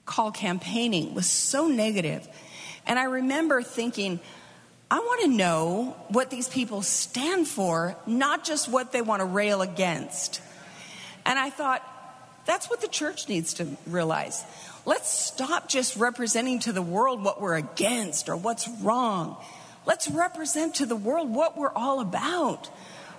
call 0.05 0.31
campaigning 0.31 1.13
was 1.13 1.27
so 1.27 1.67
negative. 1.67 2.27
And 2.85 2.99
I 2.99 3.05
remember 3.05 3.61
thinking, 3.61 4.19
I 4.91 4.99
want 4.99 5.21
to 5.21 5.27
know 5.27 5.95
what 6.09 6.29
these 6.29 6.47
people 6.47 6.81
stand 6.81 7.47
for, 7.47 7.97
not 8.05 8.43
just 8.43 8.69
what 8.69 8.91
they 8.91 9.01
want 9.01 9.21
to 9.21 9.25
rail 9.25 9.61
against. 9.61 10.41
And 11.25 11.39
I 11.39 11.49
thought, 11.49 11.81
that's 12.45 12.69
what 12.69 12.81
the 12.81 12.87
church 12.87 13.29
needs 13.29 13.55
to 13.55 13.67
realize. 13.87 14.43
Let's 14.85 15.09
stop 15.09 15.69
just 15.69 15.95
representing 15.95 16.59
to 16.59 16.73
the 16.73 16.81
world 16.81 17.23
what 17.23 17.41
we're 17.41 17.55
against 17.55 18.29
or 18.29 18.35
what's 18.35 18.67
wrong. 18.81 19.37
Let's 19.85 20.09
represent 20.09 20.75
to 20.75 20.85
the 20.85 20.95
world 20.95 21.33
what 21.33 21.57
we're 21.57 21.71
all 21.73 21.99
about, 21.99 22.67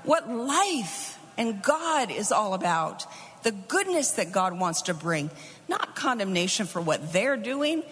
what 0.03 0.29
life 0.29 1.19
and 1.37 1.63
God 1.63 2.11
is 2.11 2.33
all 2.33 2.55
about, 2.55 3.07
the 3.43 3.53
goodness 3.53 4.13
that 4.13 4.33
God 4.33 4.59
wants 4.59 4.83
to 4.83 4.95
bring, 4.95 5.31
not 5.69 5.95
condemnation 5.95 6.67
for 6.67 6.81
what 6.81 7.13
they're 7.13 7.37
doing, 7.37 7.83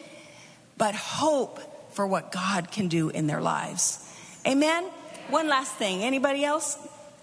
but 0.79 0.95
hope 0.95 1.61
for 1.95 2.07
what 2.07 2.33
God 2.33 2.71
can 2.71 2.89
do 2.89 3.11
in 3.11 3.27
their 3.27 3.41
lives. 3.41 3.99
Amen. 4.47 4.85
One 5.29 5.49
last 5.49 5.75
thing. 5.75 6.03
Anybody 6.03 6.45
else? 6.45 6.79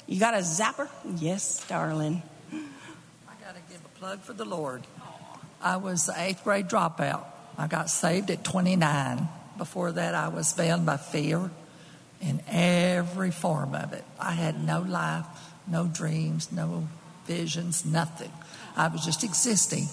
You 0.08 0.20
got 0.20 0.34
a 0.34 0.38
zapper? 0.38 0.88
Yes, 1.18 1.66
darling. 1.68 2.24
I 2.52 3.34
got 3.44 3.56
to 3.56 3.62
give 3.70 3.80
a 3.80 3.88
plug 4.00 4.22
for 4.22 4.32
the 4.32 4.46
Lord. 4.46 4.88
I 5.62 5.76
was 5.76 6.08
an 6.08 6.16
eighth 6.20 6.46
grade 6.46 6.70
dropout. 6.70 7.26
I 7.58 7.68
got 7.68 7.90
saved 7.90 8.32
at 8.32 8.46
29. 8.46 9.28
Before 9.58 9.92
that, 9.92 10.16
I 10.16 10.30
was 10.30 10.54
bound 10.54 10.86
by 10.86 10.96
fear 10.96 11.52
in 12.22 12.42
every 12.48 13.32
form 13.32 13.76
of 13.76 13.92
it. 13.92 14.06
I 14.18 14.32
had 14.32 14.66
no 14.66 14.80
life, 14.80 15.26
no 15.68 15.86
dreams, 15.86 16.50
no 16.50 16.88
visions, 17.26 17.86
nothing. 17.86 18.32
I 18.78 18.88
was 18.88 19.04
just 19.04 19.26
existing. 19.26 19.88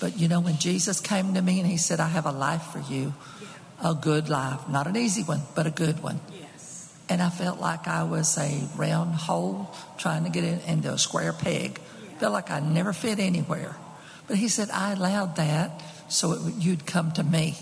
But 0.00 0.18
you 0.18 0.26
know, 0.26 0.40
when 0.40 0.56
Jesus 0.56 0.98
came 0.98 1.34
to 1.34 1.40
me 1.40 1.60
and 1.60 1.68
he 1.70 1.76
said, 1.76 2.00
I 2.00 2.08
have 2.08 2.26
a 2.26 2.32
life 2.32 2.64
for 2.72 2.80
you, 2.92 3.14
a 3.80 3.94
good 3.94 4.28
life, 4.28 4.68
not 4.68 4.88
an 4.88 4.96
easy 4.96 5.22
one, 5.22 5.42
but 5.54 5.68
a 5.68 5.70
good 5.70 6.02
one. 6.02 6.18
Yes. 6.36 6.92
And 7.08 7.22
I 7.22 7.30
felt 7.30 7.60
like 7.60 7.86
I 7.86 8.02
was 8.02 8.36
a 8.38 8.66
round 8.74 9.14
hole 9.14 9.72
trying 9.98 10.24
to 10.24 10.30
get 10.30 10.42
in, 10.42 10.58
into 10.66 10.92
a 10.92 10.98
square 10.98 11.32
peg. 11.32 11.80
Felt 12.18 12.32
like 12.32 12.50
I 12.50 12.60
never 12.60 12.92
fit 12.92 13.18
anywhere. 13.18 13.76
But 14.26 14.38
he 14.38 14.48
said, 14.48 14.70
I 14.70 14.92
allowed 14.92 15.36
that 15.36 15.82
so 16.08 16.32
it, 16.32 16.54
you'd 16.58 16.86
come 16.86 17.12
to 17.12 17.22
me. 17.22 17.56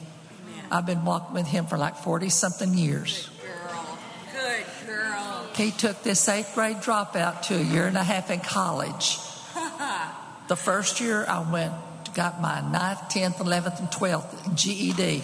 Amen. 0.52 0.64
I've 0.70 0.86
been 0.86 1.04
walking 1.04 1.34
with 1.34 1.46
him 1.46 1.66
for 1.66 1.78
like 1.78 1.96
40 1.96 2.28
something 2.28 2.74
years. 2.74 3.30
Good 3.40 3.48
Girl. 3.48 3.98
Good 4.32 4.86
girl. 4.86 5.48
He 5.56 5.70
took 5.70 6.02
this 6.02 6.28
eighth 6.28 6.54
grade 6.54 6.78
dropout 6.78 7.42
to 7.42 7.56
a 7.56 7.62
year 7.62 7.86
and 7.86 7.96
a 7.96 8.02
half 8.02 8.30
in 8.30 8.40
college. 8.40 9.18
the 10.48 10.56
first 10.56 11.00
year 11.00 11.24
I 11.26 11.50
went, 11.50 11.72
got 12.14 12.40
my 12.40 12.60
9th, 12.60 13.10
10th, 13.10 13.36
11th, 13.36 13.78
and 13.80 13.88
12th 13.88 14.54
GED. 14.54 15.22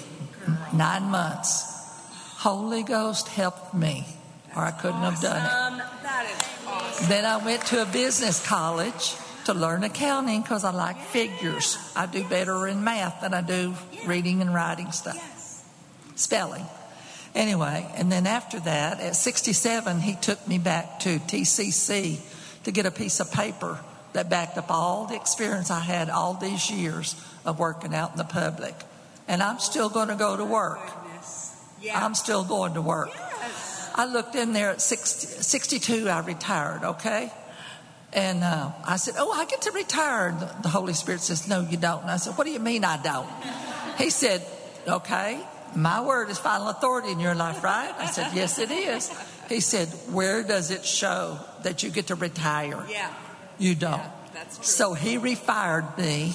Nine 0.75 1.05
months. 1.05 1.67
Holy 2.39 2.83
Ghost 2.83 3.29
helped 3.29 3.75
me, 3.75 4.07
or 4.57 4.63
I 4.63 4.71
couldn't 4.71 5.03
have 5.03 5.21
done 5.21 5.45
it. 5.45 6.60
That 6.71 6.83
is 6.83 6.97
awesome. 6.97 7.09
Then 7.09 7.25
I 7.25 7.45
went 7.45 7.67
to 7.67 7.83
a 7.83 7.87
business 7.87 8.47
college 8.47 9.17
to 9.45 9.55
learn 9.55 9.85
accounting 9.85 10.43
because 10.43 10.65
I 10.65 10.71
like 10.73 11.01
figures. 11.01 11.77
I 11.97 12.07
do 12.07 12.25
better 12.25 12.67
in 12.69 12.85
math 12.85 13.21
than 13.23 13.35
I 13.35 13.41
do 13.41 13.75
reading 14.07 14.41
and 14.41 14.55
writing 14.55 14.93
stuff, 14.93 15.65
spelling. 16.15 16.67
Anyway, 17.35 17.87
and 17.97 18.11
then 18.11 18.27
after 18.27 18.59
that, 18.61 19.01
at 19.01 19.15
67, 19.17 20.01
he 20.01 20.15
took 20.17 20.47
me 20.49 20.59
back 20.59 21.01
to 21.01 21.19
TCC 21.21 22.19
to 22.65 22.73
get 22.73 22.87
a 22.87 22.91
piece 22.91 23.21
of 23.21 23.33
paper 23.33 23.79
that 24.13 24.29
backed 24.29 24.59
up 24.59 24.71
all 24.71 25.07
the 25.07 25.15
experience 25.15 25.71
I 25.71 25.81
had 25.81 26.11
all 26.11 26.35
these 26.35 26.71
years 26.71 27.15
of 27.45 27.59
working 27.59 27.95
out 27.95 28.11
in 28.11 28.19
the 28.19 28.25
public. 28.25 28.75
And 29.29 29.43
I'm 29.43 29.61
still 29.61 29.89
going 29.89 30.09
to 30.09 30.17
go 30.17 30.37
to 30.37 30.45
work. 30.45 30.81
I'm 31.95 32.15
still 32.15 32.45
going 32.45 32.75
to 32.75 32.83
work. 32.83 33.11
I 34.01 34.07
looked 34.07 34.35
in 34.35 34.55
there 34.55 34.71
at 34.71 34.81
60, 34.81 35.43
62, 35.43 36.09
I 36.09 36.21
retired, 36.21 36.85
okay? 36.85 37.31
And 38.15 38.43
uh, 38.43 38.73
I 38.87 38.97
said, 38.97 39.17
Oh, 39.19 39.31
I 39.31 39.45
get 39.45 39.61
to 39.63 39.73
retire. 39.73 40.35
The 40.63 40.71
Holy 40.71 40.95
Spirit 40.95 41.21
says, 41.21 41.47
No, 41.47 41.61
you 41.61 41.77
don't. 41.77 42.01
And 42.01 42.11
I 42.11 42.17
said, 42.17 42.39
What 42.39 42.47
do 42.47 42.51
you 42.51 42.61
mean 42.61 42.83
I 42.83 42.97
don't? 43.03 43.29
He 43.99 44.09
said, 44.09 44.43
Okay, 44.89 45.39
my 45.77 46.01
word 46.01 46.31
is 46.31 46.39
final 46.39 46.69
authority 46.69 47.11
in 47.11 47.21
your 47.21 47.35
life, 47.35 47.63
right? 47.63 47.93
I 47.99 48.07
said, 48.07 48.33
Yes, 48.33 48.59
it 48.59 48.71
is. 48.71 49.13
He 49.51 49.61
said, 49.61 49.89
Where 50.11 50.43
does 50.45 50.71
it 50.71 50.83
show 50.83 51.39
that 51.63 51.83
you 51.83 51.91
get 51.91 52.07
to 52.07 52.15
retire? 52.15 52.83
Yeah. 52.89 53.13
You 53.59 53.75
don't. 53.75 53.99
Yeah, 53.99 54.11
that's 54.33 54.57
true. 54.57 54.65
So 54.65 54.95
he 54.95 55.19
refired 55.19 55.99
me. 55.99 56.33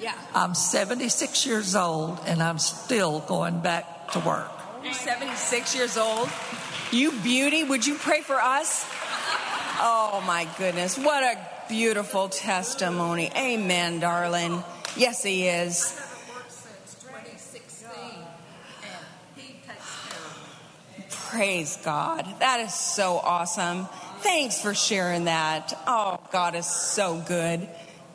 Yeah. 0.00 0.14
I'm 0.34 0.54
76 0.54 1.44
years 1.44 1.76
old 1.76 2.20
and 2.24 2.42
I'm 2.42 2.58
still 2.58 3.20
going 3.20 3.60
back 3.60 4.12
to 4.12 4.18
work. 4.20 4.50
You're 4.82 4.94
76 4.94 5.76
years 5.76 5.98
old. 5.98 6.30
You 6.92 7.10
beauty. 7.22 7.64
Would 7.64 7.86
you 7.86 7.94
pray 7.94 8.20
for 8.20 8.36
us? 8.36 8.86
Oh 9.80 10.22
my 10.26 10.46
goodness. 10.58 10.98
What 10.98 11.22
a 11.24 11.38
beautiful 11.68 12.28
testimony. 12.28 13.30
Amen, 13.34 13.98
darling. 13.98 14.62
Yes, 14.94 15.22
he 15.22 15.48
is. 15.48 15.98
Praise 21.30 21.78
God. 21.82 22.26
That 22.40 22.60
is 22.60 22.74
so 22.74 23.16
awesome. 23.16 23.88
Thanks 24.20 24.60
for 24.60 24.74
sharing 24.74 25.24
that. 25.24 25.72
Oh, 25.86 26.20
God 26.30 26.54
is 26.54 26.66
so 26.66 27.24
good. 27.26 27.66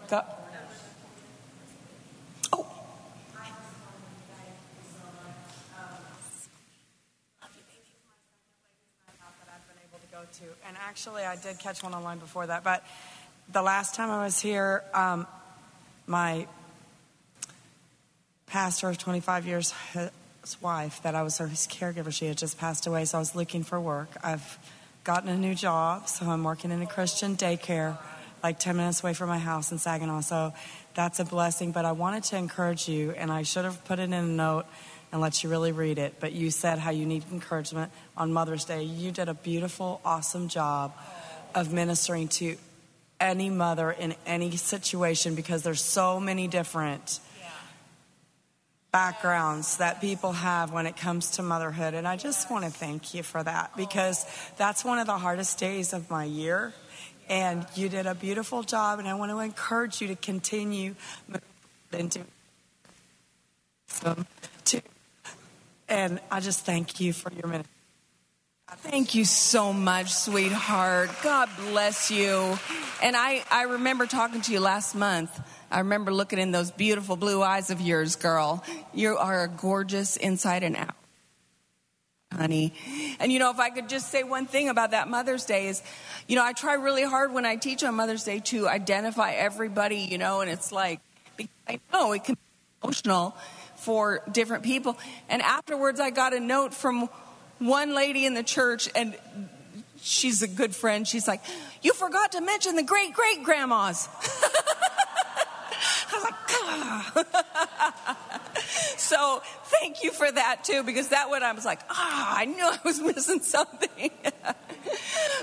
God. 0.07 0.23
Oh, 2.53 2.67
that 9.39 9.49
I've 9.49 9.67
been 9.67 9.81
able 9.83 9.97
to 9.97 10.07
go 10.11 10.21
to. 10.39 10.45
And 10.67 10.77
actually, 10.97 11.25
I 11.25 11.35
did 11.35 11.59
catch 11.59 11.83
one 11.83 11.93
online 11.93 12.17
before 12.17 12.47
that. 12.47 12.63
But 12.63 12.83
the 13.51 13.61
last 13.61 13.93
time 13.93 14.09
I 14.09 14.23
was 14.23 14.39
here, 14.39 14.83
um, 14.95 15.27
my 16.07 16.47
pastor 18.47 18.89
of 18.89 18.97
25 18.97 19.45
years, 19.45 19.75
his 19.93 20.59
wife, 20.59 21.03
that 21.03 21.13
I 21.13 21.21
was 21.21 21.37
her 21.37 21.45
his 21.45 21.67
caregiver, 21.67 22.11
she 22.11 22.25
had 22.25 22.35
just 22.35 22.57
passed 22.57 22.87
away. 22.87 23.05
So 23.05 23.19
I 23.19 23.21
was 23.21 23.35
looking 23.35 23.63
for 23.63 23.79
work. 23.79 24.09
I've 24.23 24.57
gotten 25.03 25.29
a 25.29 25.37
new 25.37 25.53
job, 25.53 26.07
so 26.07 26.25
I'm 26.25 26.43
working 26.43 26.71
in 26.71 26.81
a 26.81 26.87
Christian 26.87 27.35
daycare, 27.35 27.99
like 28.41 28.57
10 28.57 28.75
minutes 28.75 29.03
away 29.03 29.13
from 29.13 29.29
my 29.29 29.37
house 29.37 29.71
in 29.71 29.77
Saginaw. 29.77 30.21
So 30.21 30.51
that's 30.95 31.19
a 31.19 31.25
blessing. 31.25 31.73
But 31.73 31.85
I 31.85 31.91
wanted 31.91 32.23
to 32.23 32.37
encourage 32.37 32.89
you, 32.89 33.11
and 33.11 33.31
I 33.31 33.43
should 33.43 33.65
have 33.65 33.85
put 33.85 33.99
it 33.99 34.05
in 34.05 34.13
a 34.13 34.23
note 34.23 34.65
and 35.11 35.21
let 35.21 35.43
you 35.43 35.49
really 35.49 35.71
read 35.71 35.97
it. 35.97 36.15
But 36.19 36.33
you 36.33 36.51
said 36.51 36.79
how 36.79 36.91
you 36.91 37.05
need 37.05 37.23
encouragement 37.31 37.91
on 38.15 38.33
Mother's 38.33 38.65
Day. 38.65 38.83
You 38.83 39.11
did 39.11 39.29
a 39.29 39.33
beautiful, 39.33 40.01
awesome 40.03 40.47
job 40.47 40.93
of 41.55 41.71
ministering 41.73 42.27
to 42.27 42.57
any 43.19 43.49
mother 43.49 43.91
in 43.91 44.15
any 44.25 44.55
situation 44.57 45.35
because 45.35 45.63
there's 45.63 45.81
so 45.81 46.19
many 46.19 46.47
different 46.47 47.19
backgrounds 48.91 49.77
that 49.77 50.01
people 50.01 50.31
have 50.31 50.71
when 50.71 50.85
it 50.87 50.97
comes 50.97 51.31
to 51.31 51.43
motherhood. 51.43 51.93
And 51.93 52.07
I 52.07 52.17
just 52.17 52.49
want 52.49 52.65
to 52.65 52.71
thank 52.71 53.13
you 53.13 53.23
for 53.23 53.43
that 53.43 53.75
because 53.75 54.25
that's 54.57 54.83
one 54.83 54.97
of 54.99 55.07
the 55.07 55.17
hardest 55.17 55.59
days 55.59 55.93
of 55.93 56.09
my 56.09 56.23
year. 56.23 56.73
And 57.29 57.65
you 57.75 57.89
did 57.89 58.05
a 58.05 58.15
beautiful 58.15 58.63
job, 58.63 58.99
and 58.99 59.07
I 59.07 59.13
want 59.15 59.31
to 59.31 59.39
encourage 59.39 60.01
you 60.01 60.07
to 60.07 60.15
continue 60.15 60.95
into 61.91 62.21
to 64.65 64.81
and 65.89 66.19
I 66.31 66.39
just 66.39 66.65
thank 66.65 66.99
you 66.99 67.13
for 67.13 67.31
your 67.31 67.47
ministry. 67.47 67.73
Thank 68.69 69.15
you 69.15 69.23
so 69.23 69.71
much, 69.71 70.13
sweetheart. 70.13 71.09
God 71.23 71.49
bless 71.69 72.11
you. 72.11 72.57
And 73.01 73.15
I, 73.15 73.43
I 73.49 73.63
remember 73.63 74.05
talking 74.05 74.41
to 74.41 74.51
you 74.51 74.59
last 74.59 74.93
month. 74.93 75.39
I 75.71 75.79
remember 75.79 76.13
looking 76.13 76.37
in 76.37 76.51
those 76.51 76.71
beautiful 76.71 77.15
blue 77.15 77.41
eyes 77.41 77.69
of 77.69 77.79
yours, 77.79 78.17
girl. 78.17 78.63
You 78.93 79.15
are 79.17 79.47
gorgeous 79.47 80.17
inside 80.17 80.63
and 80.63 80.75
out, 80.75 80.95
honey. 82.33 82.73
And 83.21 83.31
you 83.31 83.39
know, 83.39 83.51
if 83.51 83.59
I 83.59 83.69
could 83.69 83.87
just 83.87 84.11
say 84.11 84.23
one 84.23 84.47
thing 84.47 84.67
about 84.67 84.91
that 84.91 85.07
Mother's 85.07 85.45
Day 85.45 85.67
is, 85.67 85.81
you 86.27 86.35
know, 86.35 86.43
I 86.43 86.51
try 86.51 86.73
really 86.73 87.03
hard 87.03 87.33
when 87.33 87.45
I 87.45 87.55
teach 87.55 87.85
on 87.85 87.95
Mother's 87.95 88.25
Day 88.25 88.39
to 88.39 88.67
identify 88.67 89.31
everybody, 89.31 89.99
you 89.99 90.17
know, 90.17 90.41
and 90.41 90.51
it's 90.51 90.73
like, 90.73 90.99
I 91.69 91.79
know 91.93 92.11
it 92.11 92.25
can 92.25 92.35
be 92.35 92.41
emotional 92.83 93.33
for 93.77 94.21
different 94.31 94.63
people. 94.63 94.97
And 95.29 95.41
afterwards, 95.41 95.99
I 95.99 96.09
got 96.09 96.33
a 96.33 96.39
note 96.39 96.73
from 96.73 97.09
one 97.59 97.95
lady 97.95 98.25
in 98.25 98.33
the 98.33 98.43
church, 98.43 98.89
and 98.95 99.17
she's 100.01 100.41
a 100.41 100.47
good 100.47 100.75
friend. 100.75 101.07
She's 101.07 101.27
like, 101.27 101.41
You 101.81 101.93
forgot 101.93 102.33
to 102.33 102.41
mention 102.41 102.75
the 102.75 102.83
great 102.83 103.13
great 103.13 103.43
grandmas. 103.43 104.09
I 106.09 106.15
was 106.15 106.23
like, 106.23 106.33
ah. 106.49 108.15
so 108.97 109.41
thank 109.65 110.03
you 110.03 110.11
for 110.11 110.29
that 110.31 110.63
too, 110.63 110.83
because 110.83 111.09
that 111.09 111.29
one 111.29 111.43
I 111.43 111.51
was 111.51 111.65
like, 111.65 111.79
ah, 111.89 112.35
I 112.37 112.45
knew 112.45 112.63
I 112.63 112.79
was 112.83 112.99
missing 113.15 113.41
something. 113.41 114.09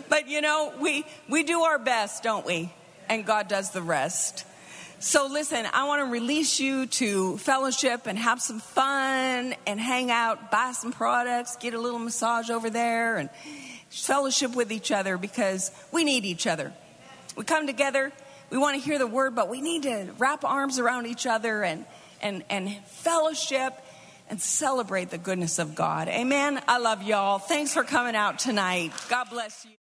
but 0.09 0.28
you 0.28 0.40
know, 0.40 0.73
we 0.81 1.05
we 1.28 1.44
do 1.44 1.61
our 1.62 1.78
best, 1.78 2.23
don't 2.23 2.47
we? 2.47 2.73
And 3.09 3.24
God 3.24 3.48
does 3.48 3.70
the 3.70 3.82
rest. 3.82 4.47
So 5.05 5.26
listen, 5.26 5.66
I 5.70 5.85
want 5.85 6.01
to 6.01 6.06
release 6.10 6.59
you 6.59 6.86
to 6.86 7.36
fellowship 7.36 8.06
and 8.06 8.18
have 8.18 8.40
some 8.40 8.59
fun 8.59 9.55
and 9.66 9.78
hang 9.78 10.10
out, 10.10 10.51
buy 10.51 10.72
some 10.72 10.93
products, 10.93 11.56
get 11.56 11.74
a 11.74 11.78
little 11.78 11.98
massage 11.98 12.48
over 12.48 12.70
there 12.70 13.18
and 13.18 13.28
fellowship 13.90 14.56
with 14.56 14.72
each 14.72 14.90
other 14.90 15.18
because 15.18 15.70
we 15.93 16.05
need 16.05 16.24
each 16.24 16.47
other. 16.47 16.72
We 17.36 17.44
come 17.44 17.66
together, 17.66 18.12
we 18.48 18.56
want 18.56 18.78
to 18.78 18.82
hear 18.82 18.98
the 18.98 19.06
word, 19.06 19.35
but 19.35 19.51
we 19.51 19.60
need 19.60 19.82
to 19.82 20.09
wrap 20.16 20.43
arms 20.43 20.78
around 20.78 21.06
each 21.06 21.26
other 21.26 21.62
and 21.62 21.85
and 22.22 22.43
and 22.48 22.74
fellowship 22.86 23.74
and 24.31 24.40
celebrate 24.40 25.10
the 25.10 25.18
goodness 25.18 25.59
of 25.59 25.74
God. 25.74 26.09
Amen. 26.09 26.62
I 26.66 26.78
love 26.78 27.02
y'all. 27.02 27.39
Thanks 27.39 27.74
for 27.74 27.85
coming 27.85 28.16
out 28.16 28.39
tonight. 28.39 28.90
God 29.10 29.28
bless 29.28 29.66
you. 29.66 29.70